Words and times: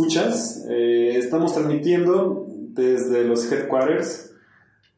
Escuchas. 0.00 0.64
Eh, 0.68 1.16
estamos 1.16 1.52
transmitiendo 1.54 2.46
desde 2.48 3.24
los 3.24 3.50
headquarters. 3.50 4.32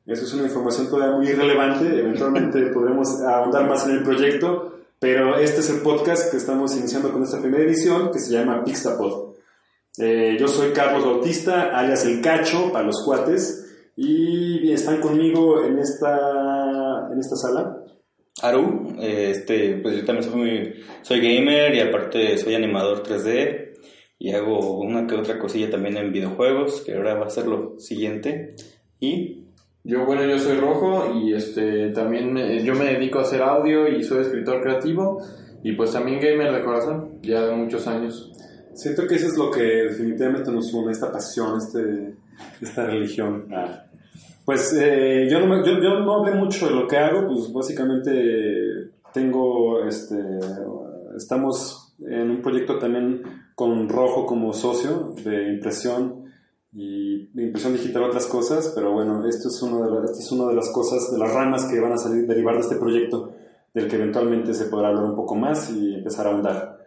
Eso 0.07 0.25
es 0.25 0.35
una 0.35 0.45
información 0.45 0.89
todavía 0.89 1.17
muy 1.17 1.29
irrelevante. 1.29 1.87
Eventualmente 1.87 2.61
podremos 2.75 3.21
ahondar 3.23 3.69
más 3.69 3.87
en 3.87 3.97
el 3.97 4.03
proyecto. 4.03 4.69
Pero 4.99 5.37
este 5.37 5.61
es 5.61 5.71
el 5.71 5.81
podcast 5.81 6.31
que 6.31 6.37
estamos 6.37 6.77
iniciando 6.77 7.11
con 7.13 7.23
esta 7.25 7.41
primera 7.41 7.65
edición 7.65 8.13
que 8.13 8.21
se 8.21 8.33
llama 8.33 8.63
Pixtapod. 8.65 9.35
Eh, 9.99 10.37
yo 10.39 10.47
soy 10.49 10.71
Carlos 10.71 11.05
Bautista, 11.05 11.77
alias 11.77 12.07
El 12.07 12.21
Cacho, 12.21 12.71
para 12.73 12.87
los 12.87 13.03
cuates. 13.05 13.59
Y 13.97 14.71
están 14.73 15.01
conmigo 15.01 15.65
en 15.65 15.79
esta, 15.79 17.09
en 17.13 17.19
esta 17.19 17.37
sala. 17.37 17.79
Aru, 18.43 18.95
este, 19.01 19.81
pues 19.83 19.97
yo 19.97 20.05
también 20.05 20.31
soy, 20.31 20.41
muy- 20.41 20.75
soy 21.03 21.21
gamer 21.21 21.75
y 21.75 21.81
aparte 21.81 22.39
soy 22.39 22.55
animador 22.55 23.03
3D 23.03 23.62
y 24.25 24.31
hago 24.31 24.79
una 24.79 25.05
que 25.09 25.17
otra 25.17 25.37
cosilla 25.37 25.69
también 25.69 25.97
en 25.97 26.13
videojuegos, 26.13 26.83
que 26.83 26.95
ahora 26.95 27.15
va 27.15 27.27
a 27.27 27.31
ser 27.31 27.47
lo 27.49 27.75
siguiente. 27.81 28.55
Y 29.01 29.39
Yo, 29.85 30.07
bueno, 30.07 30.25
yo 30.25 30.39
soy 30.39 30.59
Rojo 30.59 31.13
y 31.19 31.35
este 31.35 31.89
también 31.91 32.39
eh, 32.39 32.63
yo 32.63 32.73
me 32.77 32.85
dedico 32.85 33.19
a 33.19 33.23
hacer 33.23 33.43
audio 33.43 33.89
y 33.89 34.01
soy 34.05 34.21
escritor 34.23 34.63
creativo 34.63 35.21
y 35.65 35.73
pues 35.73 35.91
también 35.91 36.21
gamer 36.21 36.53
de 36.53 36.63
corazón, 36.63 37.19
ya 37.23 37.47
de 37.49 37.57
muchos 37.57 37.85
años. 37.89 38.31
Siento 38.75 39.09
que 39.09 39.17
eso 39.17 39.27
es 39.27 39.37
lo 39.37 39.51
que 39.51 39.61
definitivamente 39.63 40.53
nos 40.53 40.73
une, 40.73 40.93
esta 40.93 41.11
pasión, 41.11 41.59
este, 41.59 42.15
esta 42.61 42.87
religión. 42.87 43.49
Pues 44.45 44.73
eh, 44.81 45.27
yo, 45.29 45.41
no 45.41 45.47
me- 45.49 45.67
yo, 45.67 45.73
yo 45.83 45.99
no 45.99 46.21
hablé 46.21 46.35
mucho 46.37 46.69
de 46.69 46.75
lo 46.77 46.87
que 46.87 46.97
hago, 46.97 47.27
pues 47.27 47.53
básicamente 47.53 48.11
tengo, 49.13 49.85
este, 49.85 50.17
estamos 51.17 51.82
en 52.09 52.31
un 52.31 52.43
proyecto 52.43 52.79
también 52.79 53.23
con 53.55 53.89
Rojo 53.89 54.27
como 54.27 54.53
socio 54.53 55.15
de 55.25 55.49
impresión 55.53 56.25
y 56.73 57.27
de 57.35 57.45
impresión 57.45 57.75
digital 57.75 58.05
otras 58.05 58.27
cosas, 58.27 58.73
pero 58.75 58.93
bueno, 58.93 59.27
esto 59.29 59.49
es, 59.49 59.63
uno 59.63 59.85
de 59.85 59.91
la- 59.91 60.05
esto 60.07 60.19
es 60.19 60.33
una 60.33 60.49
de 60.49 60.55
las 60.55 60.71
cosas, 60.71 61.13
de 61.13 61.19
las 61.19 61.33
ramas 61.33 61.67
que 61.67 61.79
van 61.81 61.93
a 61.93 61.99
salir, 61.99 62.27
derivar 62.27 62.55
de 62.55 62.63
este 62.63 62.77
proyecto, 62.77 63.31
del 63.75 63.89
que 63.89 63.97
eventualmente 63.97 64.55
se 64.55 64.67
podrá 64.67 64.89
hablar 64.89 65.05
un 65.05 65.17
poco 65.17 65.35
más 65.35 65.71
y 65.71 65.95
empezar 65.95 66.27
a 66.27 66.31
ahondar. 66.31 66.79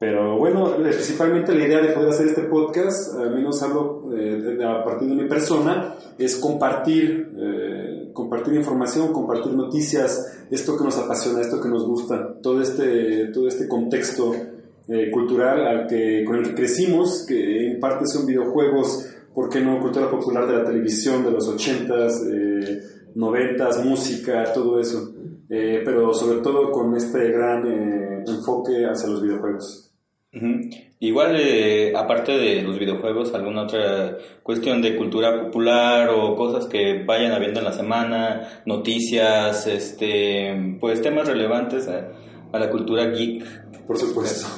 Pero 0.00 0.38
bueno, 0.38 0.76
principalmente 0.76 1.52
la 1.54 1.64
idea 1.66 1.80
de 1.80 1.88
poder 1.92 2.10
hacer 2.10 2.26
este 2.28 2.42
podcast, 2.42 3.16
al 3.18 3.34
menos 3.34 3.60
hablo 3.62 4.04
eh, 4.16 4.56
a 4.64 4.84
partir 4.84 5.08
de 5.08 5.16
mi 5.16 5.28
persona, 5.28 5.94
es 6.16 6.36
compartir, 6.36 7.32
eh, 7.36 8.10
compartir 8.12 8.54
información, 8.54 9.12
compartir 9.12 9.52
noticias, 9.54 10.44
esto 10.50 10.76
que 10.76 10.84
nos 10.84 10.96
apasiona, 10.98 11.40
esto 11.40 11.60
que 11.60 11.68
nos 11.68 11.84
gusta, 11.84 12.38
todo 12.40 12.60
este, 12.62 13.26
todo 13.32 13.48
este 13.48 13.66
contexto 13.66 14.32
eh, 14.88 15.10
cultural 15.10 15.66
al 15.66 15.86
que, 15.86 16.24
con 16.24 16.36
el 16.36 16.44
que 16.44 16.54
crecimos, 16.54 17.24
que 17.26 17.66
en 17.66 17.80
parte 17.80 18.06
son 18.06 18.26
videojuegos, 18.26 19.06
¿por 19.34 19.48
qué 19.48 19.60
no? 19.60 19.80
Cultura 19.80 20.10
popular 20.10 20.46
de 20.46 20.54
la 20.54 20.64
televisión 20.64 21.24
de 21.24 21.30
los 21.30 21.48
80s, 21.48 22.26
eh, 22.32 22.82
90s, 23.14 23.84
música, 23.84 24.52
todo 24.52 24.80
eso. 24.80 25.12
Eh, 25.50 25.80
pero 25.84 26.12
sobre 26.12 26.40
todo 26.40 26.70
con 26.70 26.94
este 26.94 27.30
gran 27.30 27.66
eh, 27.66 28.24
enfoque 28.26 28.84
hacia 28.84 29.08
los 29.08 29.22
videojuegos. 29.22 29.94
igual, 31.00 31.36
eh, 31.40 31.94
aparte 31.96 32.32
de 32.32 32.62
los 32.62 32.78
videojuegos, 32.78 33.32
alguna 33.34 33.62
otra 33.62 34.18
cuestión 34.42 34.82
de 34.82 34.94
cultura 34.94 35.44
popular 35.44 36.10
o 36.10 36.36
cosas 36.36 36.66
que 36.66 37.02
vayan 37.04 37.32
habiendo 37.32 37.60
en 37.60 37.64
la 37.64 37.72
semana, 37.72 38.62
noticias, 38.66 39.66
este, 39.66 40.76
pues 40.80 41.00
temas 41.00 41.26
relevantes 41.26 41.88
a, 41.88 42.12
a 42.52 42.58
la 42.58 42.68
cultura 42.68 43.06
geek. 43.06 43.86
Por 43.86 43.96
supuesto. 43.96 44.57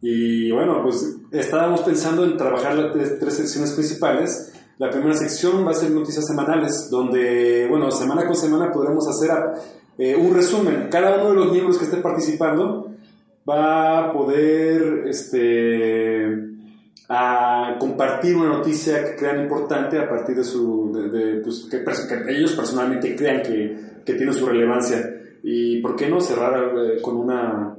Y 0.00 0.50
bueno, 0.52 0.82
pues 0.82 1.16
estábamos 1.32 1.80
pensando 1.82 2.24
en 2.24 2.36
trabajar 2.36 2.74
las 2.76 2.92
tres, 3.18 3.34
secciones 3.34 3.72
principales. 3.72 4.52
La 4.78 4.90
primera 4.90 5.14
sección 5.14 5.66
va 5.66 5.70
a 5.70 5.74
ser 5.74 5.90
noticias 5.90 6.26
semanales, 6.26 6.88
donde, 6.90 7.66
bueno, 7.68 7.90
semana 7.90 8.26
con 8.26 8.36
semana 8.36 8.70
podremos 8.70 9.08
hacer 9.08 9.30
eh, 9.98 10.14
un 10.14 10.34
resumen. 10.34 10.88
Cada 10.90 11.16
uno 11.16 11.30
de 11.30 11.34
los 11.36 11.52
miembros 11.52 11.78
que 11.78 11.84
esté 11.86 11.96
participando 11.98 12.90
va 13.48 13.98
a 14.00 14.12
poder 14.12 15.04
este, 15.08 16.26
a 17.08 17.76
compartir 17.78 18.36
una 18.36 18.48
noticia 18.48 19.02
que 19.04 19.16
crean 19.16 19.40
importante 19.44 19.98
a 19.98 20.08
partir 20.08 20.36
de 20.36 20.44
su. 20.44 20.92
de- 20.92 21.08
de, 21.08 21.40
pues, 21.40 21.66
que, 21.70 21.82
que 21.82 22.36
ellos 22.36 22.52
personalmente 22.52 23.16
crean 23.16 23.42
que, 23.42 24.02
que 24.04 24.14
tiene 24.14 24.32
su 24.32 24.44
relevancia. 24.46 25.10
Y 25.42 25.80
por 25.80 25.96
qué 25.96 26.08
no 26.08 26.20
cerrar 26.20 26.72
eh, 26.76 27.00
con 27.00 27.16
una 27.16 27.76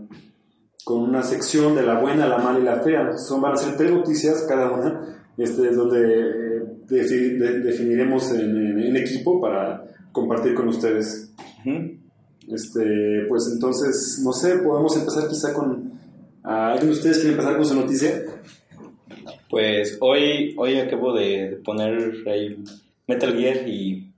con 0.88 1.02
una 1.02 1.22
sección 1.22 1.76
de 1.76 1.84
la 1.84 2.00
buena, 2.00 2.26
la 2.28 2.38
mala 2.38 2.60
y 2.60 2.64
la 2.64 2.80
fea. 2.80 3.18
Son, 3.18 3.42
van 3.42 3.56
a 3.56 3.58
ser 3.58 3.76
tres 3.76 3.92
noticias 3.92 4.46
cada 4.48 4.72
una, 4.72 5.20
este, 5.38 5.72
donde 5.72 6.00
eh, 6.00 6.64
defi- 6.88 7.38
de- 7.38 7.60
definiremos 7.60 8.32
en, 8.32 8.56
en- 8.56 8.80
en 8.80 8.96
equipo 8.96 9.42
para 9.42 9.84
compartir 10.14 10.54
con 10.54 10.70
ustedes. 10.70 11.34
Este, 12.48 13.26
pues 13.28 13.50
entonces, 13.52 14.22
no 14.24 14.32
sé, 14.32 14.60
podemos 14.60 14.96
empezar 14.96 15.28
quizá 15.28 15.54
con... 15.54 15.92
¿a 16.44 16.72
¿Alguien 16.72 16.92
de 16.92 16.96
ustedes 16.98 17.18
quiere 17.18 17.32
empezar 17.32 17.58
con 17.58 17.66
su 17.66 17.76
noticia? 17.76 18.24
Pues 19.50 19.98
hoy, 20.00 20.56
hoy 20.58 20.80
acabo 20.80 21.14
de 21.14 21.60
poner 21.66 22.14
ahí 22.28 22.64
Metal 23.08 23.34
Gear 23.36 23.68
y 23.68 24.10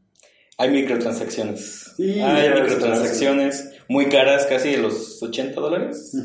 hay 0.60 0.70
microtransacciones. 0.70 1.94
Sí, 1.98 2.20
hay 2.20 2.50
microtransacciones 2.62 3.69
muy 3.90 4.06
caras, 4.06 4.46
casi 4.46 4.72
de 4.72 4.78
los 4.78 5.22
80 5.22 5.60
dólares. 5.60 6.16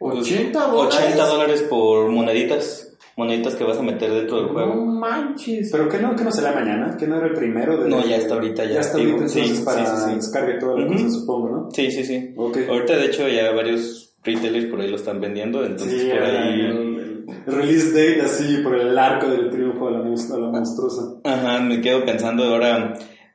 80 0.00 0.66
dólares. 0.66 0.98
80 0.98 1.26
dólares 1.26 1.62
por 1.68 2.08
moneditas. 2.10 2.90
Moneditas 3.16 3.54
que 3.54 3.62
vas 3.62 3.78
a 3.78 3.82
meter 3.82 4.10
dentro 4.12 4.38
del 4.38 4.46
No 4.48 4.52
juego. 4.52 4.74
manches. 4.86 5.68
¿Pero 5.70 5.88
qué 5.88 5.98
no, 5.98 6.16
qué 6.16 6.24
no 6.24 6.32
será 6.32 6.52
mañana? 6.52 6.96
¿Que 6.98 7.06
no 7.06 7.16
era 7.16 7.28
el 7.28 7.34
primero? 7.34 7.76
De, 7.76 7.88
No, 7.88 8.04
ya 8.04 8.16
está 8.16 8.34
ahorita, 8.34 8.64
ya 8.64 8.72
Ya 8.74 8.80
está 8.80 8.94
ahorita 8.98 9.12
entonces 9.14 9.48
Sí, 9.58 9.62
para 9.64 9.86
sí, 9.86 9.92
sí, 9.96 10.02
sí. 10.10 10.14
descargue 10.16 10.54
toda 10.58 10.80
la 10.80 10.86
Ujú. 10.86 10.94
cosa, 10.94 11.10
supongo, 11.10 11.48
¿no? 11.48 11.68
Sí, 11.70 11.90
sí, 11.92 12.04
sí. 12.04 12.34
Ahorita, 12.36 12.96
de 12.96 13.06
hecho, 13.06 13.28
ya 13.28 13.52
varios 13.52 14.16
retailers 14.24 14.66
por 14.66 14.80
ahí 14.80 14.90
lo 14.90 14.96
están 14.96 15.20
vendiendo. 15.20 15.64
Entonces, 15.64 16.02
Sí, 16.02 16.08
por 16.10 16.22
ahí. 16.24 16.60
el- 16.60 17.24
el 17.46 17.54
release 17.54 17.90
date 17.92 18.22
así 18.22 18.56
por 18.64 18.74
el 18.74 18.98
arco 18.98 19.28
del 19.28 19.48
triunfo 19.48 19.86
a 19.86 19.90
la, 19.92 19.98
mus- 20.02 20.30
a 20.32 20.36
la 20.38 20.48
monstruosa. 20.48 21.02
Ajá, 21.22 21.60
me 21.60 21.80
quedo 21.80 22.04
pensando 22.04 22.42
ahora, 22.42 22.94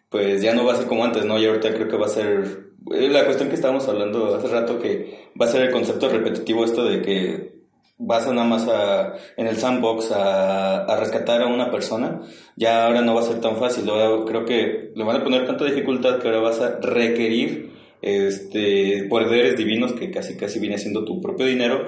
pues 0.09 0.41
ya 0.41 0.53
no 0.53 0.65
va 0.65 0.73
a 0.73 0.75
ser 0.75 0.87
como 0.87 1.05
antes, 1.05 1.23
¿no? 1.23 1.39
Y 1.39 1.45
ahorita 1.45 1.73
creo 1.73 1.87
que 1.87 1.95
va 1.97 2.07
a 2.07 2.09
ser 2.09 2.68
la 2.85 3.25
cuestión 3.25 3.49
que 3.49 3.55
estábamos 3.55 3.87
hablando 3.87 4.35
hace 4.35 4.47
rato, 4.47 4.79
que 4.79 5.29
va 5.39 5.45
a 5.45 5.49
ser 5.49 5.63
el 5.63 5.71
concepto 5.71 6.09
repetitivo 6.09 6.65
esto 6.65 6.83
de 6.83 7.01
que 7.01 7.59
vas 7.97 8.25
a 8.25 8.33
nada 8.33 8.47
más 8.47 8.67
a, 8.67 9.13
en 9.35 9.47
el 9.47 9.57
sandbox 9.57 10.11
a, 10.11 10.85
a 10.85 10.95
rescatar 10.99 11.41
a 11.41 11.47
una 11.47 11.69
persona, 11.69 12.21
ya 12.55 12.85
ahora 12.85 13.01
no 13.01 13.13
va 13.13 13.21
a 13.21 13.25
ser 13.25 13.41
tan 13.41 13.57
fácil, 13.57 13.87
ahora 13.89 14.25
creo 14.25 14.45
que 14.45 14.91
le 14.95 15.03
van 15.03 15.17
a 15.17 15.23
poner 15.23 15.45
tanta 15.45 15.65
dificultad 15.65 16.19
que 16.19 16.27
ahora 16.27 16.39
vas 16.39 16.61
a 16.61 16.79
requerir 16.79 17.77
este 18.01 19.07
poderes 19.09 19.57
divinos 19.57 19.91
que 19.91 20.09
casi 20.09 20.37
casi 20.37 20.59
viene 20.59 20.77
siendo 20.77 21.03
tu 21.03 21.19
propio 21.21 21.45
dinero 21.45 21.85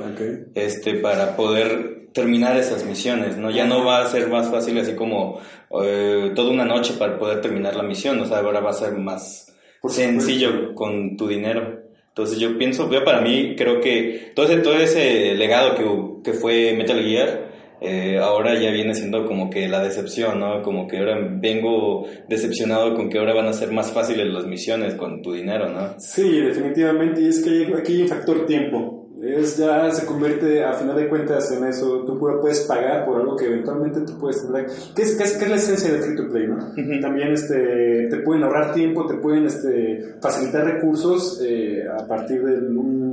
este 0.55 0.95
para 0.95 1.37
poder 1.37 2.09
terminar 2.13 2.57
esas 2.57 2.85
misiones, 2.85 3.37
¿no? 3.37 3.49
Ya 3.49 3.65
no 3.65 3.85
va 3.85 4.01
a 4.01 4.09
ser 4.09 4.27
más 4.27 4.49
fácil 4.49 4.77
así 4.77 4.95
como 4.95 5.39
eh, 5.81 6.33
toda 6.35 6.51
una 6.51 6.65
noche 6.65 6.95
para 6.99 7.17
poder 7.17 7.39
terminar 7.39 7.77
la 7.77 7.83
misión, 7.83 8.19
o 8.19 8.25
sea, 8.25 8.39
ahora 8.39 8.59
va 8.59 8.71
a 8.71 8.73
ser 8.73 8.97
más 8.97 9.50
Por 9.81 9.91
sencillo 9.91 10.49
supuesto. 10.49 10.75
con 10.75 11.17
tu 11.17 11.27
dinero. 11.27 11.81
Entonces 12.09 12.39
yo 12.39 12.57
pienso, 12.57 12.91
yo 12.91 13.03
para 13.03 13.21
mí 13.21 13.55
creo 13.55 13.79
que 13.81 14.31
todo 14.35 14.45
ese, 14.45 14.57
todo 14.57 14.75
ese 14.75 15.33
legado 15.35 15.75
que, 15.75 16.31
que 16.31 16.37
fue 16.37 16.73
Metal 16.73 17.01
Gear, 17.01 17.51
eh, 17.83 18.19
ahora 18.19 18.59
ya 18.59 18.69
viene 18.69 18.93
siendo 18.93 19.25
como 19.25 19.49
que 19.49 19.67
la 19.67 19.81
decepción, 19.81 20.39
¿no? 20.39 20.61
Como 20.61 20.87
que 20.87 20.99
ahora 20.99 21.17
vengo 21.19 22.05
decepcionado 22.29 22.93
con 22.93 23.09
que 23.09 23.17
ahora 23.17 23.33
van 23.33 23.47
a 23.47 23.53
ser 23.53 23.71
más 23.71 23.91
fáciles 23.91 24.27
las 24.27 24.45
misiones 24.45 24.93
con 24.93 25.23
tu 25.23 25.33
dinero, 25.33 25.69
¿no? 25.69 25.99
Sí, 25.99 26.41
definitivamente, 26.41 27.21
y 27.21 27.27
es 27.29 27.43
que 27.43 27.73
aquí 27.75 27.93
hay 27.93 28.01
un 28.03 28.07
factor 28.07 28.45
tiempo. 28.45 29.00
Es 29.21 29.57
ya 29.57 29.91
se 29.91 30.05
convierte 30.05 30.63
a 30.63 30.73
final 30.73 30.95
de 30.95 31.07
cuentas 31.07 31.51
en 31.51 31.63
eso. 31.65 32.03
Tú 32.05 32.17
puedes 32.17 32.61
pagar 32.61 33.05
por 33.05 33.19
algo 33.19 33.35
que 33.35 33.45
eventualmente 33.45 34.01
tú 34.01 34.17
puedes 34.17 34.45
tener. 34.45 34.65
¿Qué 34.95 35.03
es, 35.03 35.15
qué 35.15 35.23
es, 35.23 35.49
la 35.49 35.55
esencia 35.55 35.93
de 35.93 35.99
free 35.99 36.15
to 36.15 36.27
play, 36.27 36.47
no? 36.47 36.57
También 37.01 37.33
este, 37.33 38.07
te 38.09 38.17
pueden 38.17 38.43
ahorrar 38.43 38.73
tiempo, 38.73 39.05
te 39.05 39.15
pueden 39.15 39.45
este, 39.45 40.15
facilitar 40.19 40.65
recursos 40.65 41.39
eh, 41.45 41.83
a 41.87 42.07
partir 42.07 42.43
de 42.43 42.57
un 42.67 43.11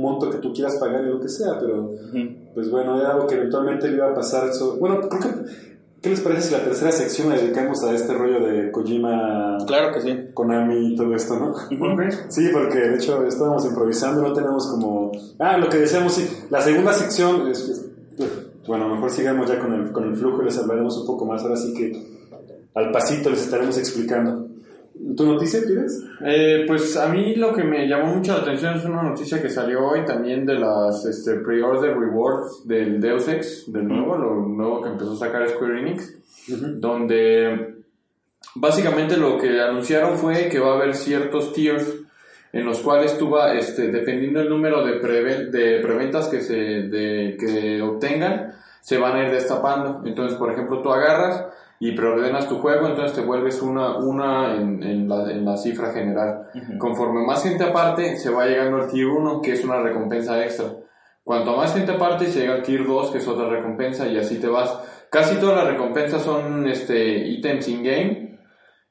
monto 0.00 0.28
que 0.30 0.38
tú 0.38 0.52
quieras 0.52 0.76
pagar 0.76 1.04
y 1.04 1.08
lo 1.08 1.20
que 1.20 1.28
sea, 1.28 1.58
pero 1.60 1.92
pues 2.52 2.70
bueno, 2.70 3.00
era 3.00 3.12
algo 3.12 3.26
que 3.26 3.36
eventualmente 3.36 3.88
le 3.88 3.96
iba 3.96 4.10
a 4.10 4.14
pasar. 4.14 4.50
bueno, 4.78 5.00
creo 5.08 5.20
que 5.20 5.73
¿Qué 6.04 6.10
les 6.10 6.20
parece 6.20 6.48
si 6.48 6.52
la 6.52 6.62
tercera 6.62 6.92
sección 6.92 7.30
la 7.30 7.36
dedicamos 7.36 7.82
a 7.82 7.94
este 7.94 8.12
rollo 8.12 8.46
de 8.46 8.70
Kojima? 8.70 9.56
Claro 9.66 9.90
que 9.90 10.02
sí. 10.02 10.28
Konami 10.34 10.92
y 10.92 10.96
todo 10.96 11.14
esto, 11.14 11.34
¿no? 11.38 11.54
Sí, 12.28 12.50
porque 12.52 12.78
de 12.78 12.96
hecho 12.96 13.24
estábamos 13.24 13.64
improvisando, 13.64 14.20
no 14.20 14.34
tenemos 14.34 14.66
como... 14.66 15.12
Ah, 15.38 15.56
lo 15.56 15.66
que 15.70 15.78
decíamos, 15.78 16.12
sí, 16.12 16.28
la 16.50 16.60
segunda 16.60 16.92
sección 16.92 17.48
es... 17.48 17.86
Bueno, 18.66 18.86
mejor 18.90 19.10
sigamos 19.12 19.48
ya 19.48 19.58
con 19.58 19.72
el, 19.72 19.92
con 19.92 20.04
el 20.04 20.14
flujo 20.14 20.42
y 20.42 20.44
les 20.44 20.58
hablaremos 20.58 20.94
un 20.98 21.06
poco 21.06 21.24
más. 21.24 21.40
Ahora 21.40 21.56
sí 21.56 21.72
que 21.72 21.98
al 22.74 22.92
pasito 22.92 23.30
les 23.30 23.40
estaremos 23.40 23.78
explicando. 23.78 24.46
¿Tu 25.16 25.26
noticia 25.26 25.64
tienes? 25.64 26.02
Eh, 26.24 26.64
pues 26.66 26.96
a 26.96 27.08
mí 27.08 27.34
lo 27.34 27.52
que 27.52 27.62
me 27.62 27.86
llamó 27.86 28.14
mucho 28.14 28.32
la 28.32 28.42
atención 28.42 28.76
es 28.76 28.84
una 28.84 29.02
noticia 29.02 29.42
que 29.42 29.50
salió 29.50 29.86
hoy 29.86 30.04
también 30.04 30.46
de 30.46 30.54
las 30.54 31.04
este, 31.04 31.34
pre-order 31.40 31.96
rewards 31.98 32.66
del 32.66 33.00
Deus 33.00 33.28
Ex, 33.28 33.70
del 33.70 33.86
nuevo, 33.86 34.16
lo 34.16 34.34
nuevo 34.34 34.82
que 34.82 34.88
empezó 34.88 35.12
a 35.12 35.16
sacar 35.16 35.48
Square 35.48 35.80
Enix, 35.80 36.14
donde 36.48 37.82
básicamente 38.54 39.16
lo 39.16 39.36
que 39.38 39.60
anunciaron 39.60 40.16
fue 40.16 40.48
que 40.48 40.58
va 40.58 40.72
a 40.72 40.76
haber 40.76 40.94
ciertos 40.94 41.52
tiers 41.52 41.86
en 42.52 42.64
los 42.64 42.78
cuales 42.78 43.18
tú 43.18 43.30
vas, 43.30 43.56
este, 43.56 43.88
dependiendo 43.88 44.38
del 44.38 44.48
número 44.48 44.86
de, 44.86 45.00
de 45.50 45.80
preventas 45.80 46.28
que, 46.28 46.40
se, 46.40 46.54
de, 46.54 47.36
que 47.38 47.82
obtengan, 47.82 48.54
se 48.80 48.96
van 48.96 49.16
a 49.16 49.24
ir 49.24 49.32
destapando. 49.32 50.02
Entonces, 50.04 50.38
por 50.38 50.52
ejemplo, 50.52 50.80
tú 50.80 50.92
agarras 50.92 51.46
y 51.80 51.92
preordenas 51.92 52.48
tu 52.48 52.58
juego, 52.58 52.86
entonces 52.86 53.16
te 53.16 53.24
vuelves 53.24 53.60
una, 53.60 53.98
una 53.98 54.54
en, 54.54 54.82
en, 54.82 55.08
la, 55.08 55.30
en 55.30 55.44
la, 55.44 55.56
cifra 55.56 55.92
general. 55.92 56.46
Conforme 56.78 57.26
más 57.26 57.42
gente 57.42 57.64
aparte, 57.64 58.16
se 58.16 58.30
va 58.30 58.46
llegando 58.46 58.78
al 58.78 58.90
tier 58.90 59.06
1, 59.06 59.42
que 59.42 59.52
es 59.52 59.64
una 59.64 59.80
recompensa 59.80 60.42
extra. 60.42 60.66
Cuanto 61.22 61.56
más 61.56 61.74
gente 61.74 61.92
aparte, 61.92 62.26
se 62.26 62.40
llega 62.40 62.54
al 62.54 62.62
tier 62.62 62.86
2, 62.86 63.10
que 63.10 63.18
es 63.18 63.26
otra 63.26 63.48
recompensa, 63.48 64.06
y 64.06 64.18
así 64.18 64.38
te 64.38 64.46
vas. 64.46 64.78
Casi 65.10 65.36
todas 65.36 65.56
las 65.56 65.72
recompensas 65.72 66.22
son 66.22 66.66
este, 66.68 67.26
ítems 67.28 67.68
in-game, 67.68 68.38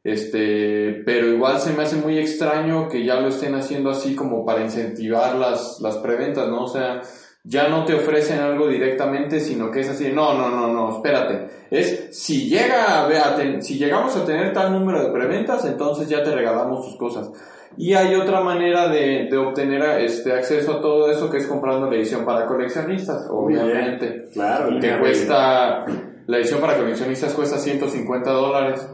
este, 0.04 1.02
pero 1.06 1.28
igual 1.28 1.60
se 1.60 1.74
me 1.74 1.84
hace 1.84 1.96
muy 1.96 2.18
extraño 2.18 2.90
que 2.90 3.06
ya 3.06 3.20
lo 3.20 3.30
estén 3.30 3.56
haciendo 3.56 3.90
así 3.90 4.16
como 4.16 4.46
para 4.46 4.62
incentivar 4.62 5.36
las, 5.36 5.80
las 5.80 5.98
preventas, 5.98 6.50
¿no? 6.50 6.64
O 6.64 6.68
sea, 6.68 7.02
ya 7.44 7.68
no 7.68 7.84
te 7.84 7.94
ofrecen 7.94 8.40
algo 8.40 8.68
directamente, 8.68 9.40
sino 9.40 9.70
que 9.70 9.82
es 9.82 9.90
así, 9.90 10.12
no, 10.14 10.34
no, 10.34 10.50
no, 10.50 10.68
no, 10.68 10.96
espérate. 10.96 11.48
Es, 11.70 12.10
si 12.12 12.50
llega 12.50 13.06
a, 13.06 13.62
si 13.62 13.78
llegamos 13.78 14.16
a 14.16 14.26
tener 14.26 14.54
tal 14.54 14.72
número 14.72 15.04
de 15.04 15.12
preventas, 15.12 15.66
entonces 15.66 16.08
ya 16.08 16.24
te 16.24 16.34
regalamos 16.34 16.86
tus 16.86 16.96
cosas. 16.96 17.32
Y 17.76 17.94
hay 17.94 18.16
otra 18.16 18.42
manera 18.42 18.88
de, 18.88 19.28
de 19.30 19.38
obtener 19.38 19.82
este 20.02 20.32
acceso 20.32 20.74
a 20.74 20.82
todo 20.82 21.12
eso 21.12 21.30
que 21.30 21.38
es 21.38 21.48
comprando 21.48 21.90
la 21.90 21.96
edición 21.96 22.24
para 22.24 22.46
coleccionistas, 22.46 23.28
obviamente. 23.30 24.30
claro. 24.32 24.80
Que 24.80 24.98
cuesta, 25.00 25.86
la 26.28 26.38
edición 26.38 26.62
para 26.62 26.78
coleccionistas 26.78 27.34
cuesta 27.34 27.58
150 27.58 28.32
dólares. 28.32 28.88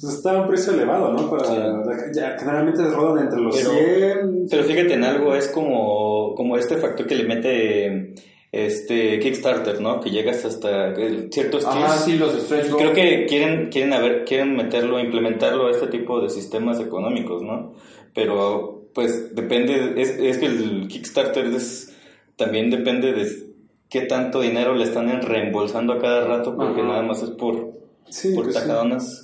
Pues 0.00 0.14
está 0.14 0.32
a 0.32 0.42
un 0.42 0.48
precio 0.48 0.72
elevado, 0.72 1.12
¿no? 1.12 1.30
Para, 1.30 1.46
ya, 2.12 2.36
generalmente 2.38 2.82
rodan 2.90 3.24
entre 3.24 3.40
los 3.40 3.54
pero, 3.54 3.70
100. 3.70 4.46
Pero 4.50 4.64
fíjate 4.64 4.94
en 4.94 5.04
algo, 5.04 5.34
es 5.34 5.48
como, 5.48 6.21
como 6.34 6.56
este 6.56 6.76
factor 6.76 7.06
que 7.06 7.14
le 7.14 7.24
mete 7.24 8.14
este 8.52 9.18
Kickstarter, 9.18 9.80
¿no? 9.80 10.00
Que 10.00 10.10
llegas 10.10 10.44
hasta 10.44 10.94
ciertos 11.30 11.64
Ah, 11.66 11.96
sí, 12.04 12.16
los 12.16 12.34
stretch 12.34 12.70
Creo 12.76 12.92
que 12.92 13.26
quieren 13.26 13.70
quieren 13.70 13.90
ver, 13.90 14.24
quieren 14.24 14.56
meterlo, 14.56 15.00
implementarlo 15.00 15.68
a 15.68 15.70
este 15.70 15.86
tipo 15.86 16.20
de 16.20 16.28
sistemas 16.28 16.78
económicos, 16.78 17.42
¿no? 17.42 17.74
Pero 18.14 18.88
pues 18.94 19.34
depende 19.34 19.94
es, 19.96 20.10
es 20.10 20.38
que 20.38 20.46
el 20.46 20.86
Kickstarter 20.88 21.46
es 21.46 21.96
también 22.36 22.70
depende 22.70 23.12
de 23.12 23.26
qué 23.88 24.02
tanto 24.02 24.40
dinero 24.40 24.74
le 24.74 24.84
están 24.84 25.22
reembolsando 25.22 25.94
a 25.94 25.98
cada 25.98 26.26
rato 26.26 26.56
porque 26.56 26.82
nada 26.82 27.02
más 27.02 27.22
es 27.22 27.30
por 27.30 27.81
Sí, 28.08 28.32
pues 28.34 28.54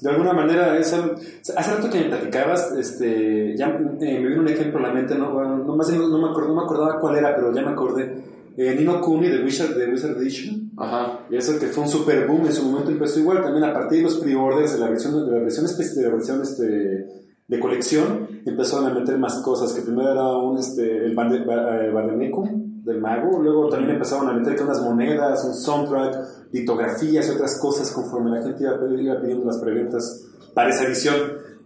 De 0.03 0.11
alguna 0.11 0.33
manera, 0.33 0.79
es 0.79 0.95
hace 0.95 1.71
rato 1.75 1.91
que 1.91 2.01
me 2.01 2.09
platicabas, 2.09 2.73
este, 2.73 3.55
ya 3.57 3.69
eh, 3.69 4.19
me 4.21 4.29
vino 4.29 4.41
un 4.41 4.49
ejemplo 4.49 4.79
a 4.79 4.83
la 4.89 4.93
mente, 4.93 5.15
no, 5.15 5.31
no, 5.33 5.77
más 5.77 5.93
no, 5.93 6.19
me 6.19 6.31
acuerdo, 6.31 6.49
no 6.49 6.57
me 6.57 6.63
acordaba 6.63 6.99
cuál 6.99 7.17
era, 7.17 7.35
pero 7.37 7.53
ya 7.55 7.63
me 7.63 7.73
acordé. 7.73 8.25
Eh, 8.57 8.75
Nino 8.75 9.01
Kuni 9.01 9.29
de 9.29 9.45
Wizard, 9.45 9.77
de 9.77 9.91
Wizard 9.91 10.17
Edition. 10.17 10.73
Ajá. 10.77 11.21
Y 11.31 11.37
eso 11.37 11.59
que 11.59 11.67
fue 11.67 11.85
un 11.85 11.91
super 11.91 12.27
boom 12.27 12.47
en 12.47 12.53
su 12.53 12.65
momento 12.65 12.91
empezó 12.91 13.21
igual, 13.21 13.43
también 13.43 13.65
a 13.65 13.75
partir 13.75 13.99
de 13.99 14.05
los 14.05 14.17
pre-orders 14.17 14.73
de 14.73 14.79
la 14.79 14.89
versión, 14.89 15.27
de 15.27 15.33
la 15.33 15.39
versión, 15.41 15.67
de 15.67 16.03
la 16.03 16.09
versión 16.11 16.43
este, 16.43 17.07
de 17.49 17.61
colección, 17.61 18.29
empezaron 18.45 18.87
a 18.87 18.95
meter 18.95 19.19
más 19.19 19.43
cosas, 19.43 19.73
que 19.73 19.83
primero 19.83 20.13
era 20.13 20.37
un, 20.37 20.59
este, 20.59 21.05
el 21.05 21.15
Bademecum 21.15 22.49
eh, 22.49 22.68
del 22.88 23.00
mago, 23.00 23.40
luego 23.43 23.69
también 23.69 23.93
empezaron 23.93 24.29
a 24.29 24.32
meter 24.32 24.62
unas 24.62 24.81
monedas, 24.81 25.44
un 25.44 25.55
soundtrack, 25.55 26.52
litografías 26.52 27.29
y 27.29 27.31
otras 27.31 27.61
cosas 27.61 27.93
conforme 27.93 28.31
la 28.31 28.43
gente 28.43 28.64
iba, 28.64 28.81
pidiendo 28.81 29.44
las 29.44 29.58
preventas 29.58 30.25
para 30.55 30.70
esa 30.70 30.85
edición. 30.85 31.17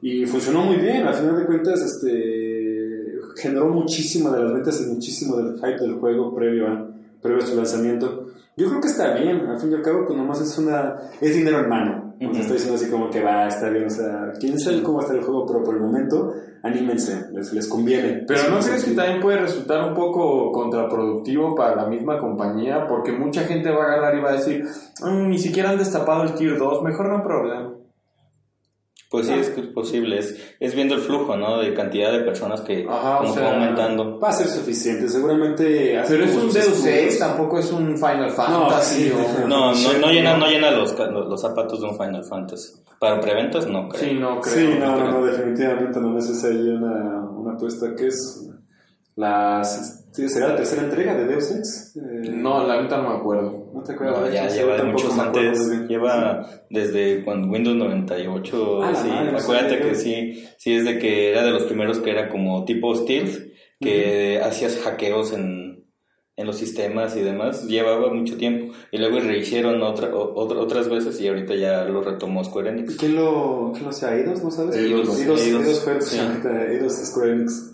Y 0.02 0.26
funcionó 0.26 0.62
muy 0.62 0.76
bien, 0.76 1.06
al 1.06 1.14
final 1.14 1.36
de 1.36 1.46
cuentas 1.46 1.80
este, 1.80 3.20
generó 3.36 3.69
muchísimo 3.69 4.30
de 4.30 4.42
las 4.42 4.52
ventas 4.52 4.80
y 4.80 4.90
muchísimo 4.90 5.36
del 5.36 5.54
hype 5.56 5.78
del 5.78 5.94
juego 5.94 6.34
previo 6.34 6.66
a, 6.66 6.88
previo 7.22 7.42
a 7.42 7.46
su 7.46 7.54
lanzamiento. 7.54 8.26
Yo 8.56 8.69
creo 8.69 8.81
que 8.81 8.88
está 8.88 9.14
bien, 9.14 9.46
al 9.46 9.58
fin 9.58 9.72
y 9.72 9.75
al 9.75 9.82
cabo, 9.82 10.04
pues 10.06 10.16
nomás 10.16 10.40
es 10.40 10.58
una 10.58 10.96
es 11.20 11.34
dinero 11.34 11.60
en 11.60 11.69
mano. 11.69 12.14
Uh 12.20 12.31
estoy 12.37 12.52
diciendo 12.52 12.75
así 12.76 12.88
como 12.88 13.10
que 13.10 13.22
va, 13.22 13.49
está 13.49 13.69
bien, 13.70 13.87
o 13.87 13.90
sea, 13.90 14.32
quién 14.38 14.58
sabe 14.58 14.82
cómo 14.82 14.99
va 14.99 15.02
a 15.02 15.06
estar 15.06 15.19
el 15.19 15.25
juego, 15.25 15.44
pero 15.46 15.64
por 15.64 15.75
el 15.75 15.81
momento, 15.81 16.34
anímense, 16.62 17.31
les, 17.32 17.52
les 17.52 17.66
conviene. 17.66 18.25
Pero 18.28 18.50
¿no 18.50 18.60
crees 18.60 18.84
que 18.84 18.93
también 18.93 19.20
puede 19.20 19.38
resultar 19.38 19.88
un 19.88 19.94
poco 19.94 20.52
contraproductivo 20.52 21.54
para 21.54 21.75
la 21.75 21.87
misma 21.87 22.18
compañía? 22.18 22.87
Porque 22.87 23.12
mucha 23.12 23.42
gente 23.42 23.71
va 23.71 23.85
a 23.85 23.87
agarrar 23.87 24.16
y 24.16 24.21
va 24.21 24.30
a 24.30 24.35
decir, 24.35 24.64
mm, 25.02 25.28
ni 25.28 25.38
siquiera 25.38 25.71
han 25.71 25.78
destapado 25.78 26.23
el 26.23 26.35
Tier 26.35 26.59
2, 26.59 26.82
mejor 26.82 27.09
no 27.09 27.25
problema. 27.25 27.73
Pues 29.12 29.26
sí, 29.26 29.35
es 29.35 29.50
posible, 29.75 30.19
es, 30.19 30.35
es 30.59 30.75
viendo 30.75 30.95
el 30.95 31.02
flujo, 31.02 31.37
¿no? 31.37 31.59
De 31.59 31.75
cantidad 31.75 32.11
de 32.11 32.21
personas 32.21 32.62
que 32.62 32.87
va 32.87 33.19
aumentando. 33.19 34.19
Va 34.19 34.31
a 34.31 34.33
ser 34.33 34.47
suficiente, 34.47 35.07
seguramente... 35.07 36.02
Pero 36.09 36.25
es 36.25 36.35
un 36.35 36.50
Deus 36.50 36.87
Ex, 36.87 37.19
tampoco 37.19 37.59
es 37.59 37.71
un 37.73 37.99
Final 37.99 38.31
Fantasy. 38.31 39.12
No, 39.47 39.75
no, 39.75 39.99
no, 40.00 40.11
llena, 40.11 40.38
no 40.38 40.47
llena 40.47 40.71
los, 40.71 40.99
los, 40.99 41.42
zapatos 41.42 41.83
de 41.83 41.88
un 41.88 41.99
Final 41.99 42.25
Fantasy. 42.25 42.73
Para 42.99 43.21
preventas 43.21 43.66
no 43.66 43.87
creo. 43.87 44.02
Sí, 44.02 44.14
no 44.14 44.40
creo. 44.40 44.54
Sí, 44.54 44.78
no, 44.81 45.11
no, 45.11 45.26
definitivamente 45.26 46.00
no 46.00 46.19
es 46.19 46.45
ahí 46.45 46.69
una, 46.69 47.21
una 47.37 47.52
apuesta 47.52 47.95
que 47.95 48.07
es 48.07 48.49
las 49.16 50.02
¿Será 50.12 50.49
la 50.49 50.57
tercera 50.57 50.83
entrega 50.83 51.14
de 51.14 51.25
Deus 51.26 51.50
Ex? 51.50 51.97
Eh, 51.97 52.31
no, 52.31 52.66
la 52.66 52.83
neta 52.83 52.99
no 52.99 53.11
me 53.11 53.16
acuerdo. 53.16 53.71
No 53.73 53.83
te 53.83 53.92
acuerdas. 53.92 54.33
ya 54.33 54.47
lleva 54.47 54.76
de 54.76 54.85
muchos 54.85 55.19
antes. 55.19 55.88
Lleva 55.88 56.47
desde 56.69 57.25
cuando 57.25 57.49
Windows 57.49 57.76
98. 57.76 58.81
Ah, 58.83 58.95
sí, 58.95 59.09
acuérdate 59.11 59.78
que 59.81 59.95
sí, 59.95 60.45
sí 60.59 60.75
es 60.75 60.85
de 60.85 60.99
que 60.99 61.31
era 61.31 61.42
de 61.42 61.50
los 61.50 61.62
primeros 61.62 61.99
que 62.00 62.11
era 62.11 62.28
como 62.28 62.66
tipo 62.66 62.95
Stealth, 62.95 63.52
que 63.81 64.38
hacías 64.45 64.78
hackeos 64.81 65.33
en, 65.33 65.87
en 66.37 66.47
los 66.47 66.57
sistemas 66.57 67.16
y 67.16 67.21
demás. 67.21 67.64
Llevaba 67.64 68.12
mucho 68.12 68.37
tiempo. 68.37 68.75
Y 68.90 68.99
luego 68.99 69.19
rehicieron 69.19 69.81
otra, 69.83 70.14
otras 70.14 70.90
veces 70.90 71.19
y 71.23 71.28
ahorita 71.28 71.54
ya 71.54 71.85
lo 71.85 72.02
retomó 72.02 72.45
Square 72.45 72.69
Enix. 72.69 72.97
¿Quién 72.97 73.16
lo, 73.16 73.71
quién 73.73 73.85
lo 73.85 73.90
hacía? 73.90 74.14
¿Eidos? 74.14 74.45
¿No 74.45 74.50
sabes? 74.50 74.76
Eidos. 74.76 75.19
Eidos, 75.19 75.40
Eidos, 75.40 75.73
Eidos, 76.69 76.92
Square 77.07 77.33
Enix. 77.33 77.72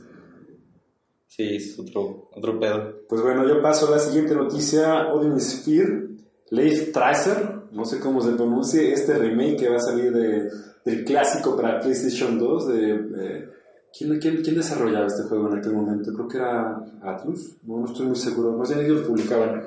Sí, 1.38 1.54
es 1.54 1.78
otro, 1.78 2.30
otro 2.34 2.58
pedo. 2.58 3.02
Pues 3.08 3.22
bueno, 3.22 3.46
yo 3.46 3.62
paso 3.62 3.86
a 3.86 3.92
la 3.92 4.00
siguiente 4.00 4.34
noticia. 4.34 5.06
Odin 5.12 5.40
Sphere, 5.40 6.08
Leif 6.50 6.90
Tracer, 6.90 7.60
no 7.70 7.84
sé 7.84 8.00
cómo 8.00 8.20
se 8.20 8.32
pronuncia, 8.32 8.82
este 8.82 9.16
remake 9.16 9.56
que 9.56 9.68
va 9.68 9.76
a 9.76 9.80
salir 9.80 10.12
de, 10.12 10.50
del 10.84 11.04
clásico 11.04 11.56
para 11.56 11.78
PlayStation 11.78 12.40
2 12.40 12.68
de... 12.68 13.48
¿quién, 13.96 14.18
quién, 14.18 14.42
quién, 14.42 14.56
desarrollaba 14.56 15.06
este 15.06 15.28
juego 15.28 15.48
en 15.52 15.58
aquel 15.58 15.74
momento? 15.74 16.12
Creo 16.12 16.26
que 16.26 16.38
era 16.38 16.76
Atlus, 17.02 17.56
no, 17.62 17.78
no 17.78 17.84
estoy 17.84 18.06
muy 18.06 18.16
seguro, 18.16 18.56
más 18.56 18.68
bien 18.74 18.84
ellos 18.84 19.02
lo 19.02 19.06
publicaban. 19.06 19.62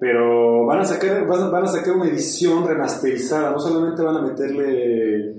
Pero 0.00 0.64
van 0.64 0.80
a 0.80 0.84
sacar, 0.86 1.26
van 1.26 1.64
a 1.64 1.68
sacar 1.68 1.94
una 1.94 2.08
edición 2.08 2.66
remasterizada, 2.66 3.50
no 3.50 3.60
solamente 3.60 4.00
van 4.00 4.16
a 4.16 4.22
meterle 4.22 5.36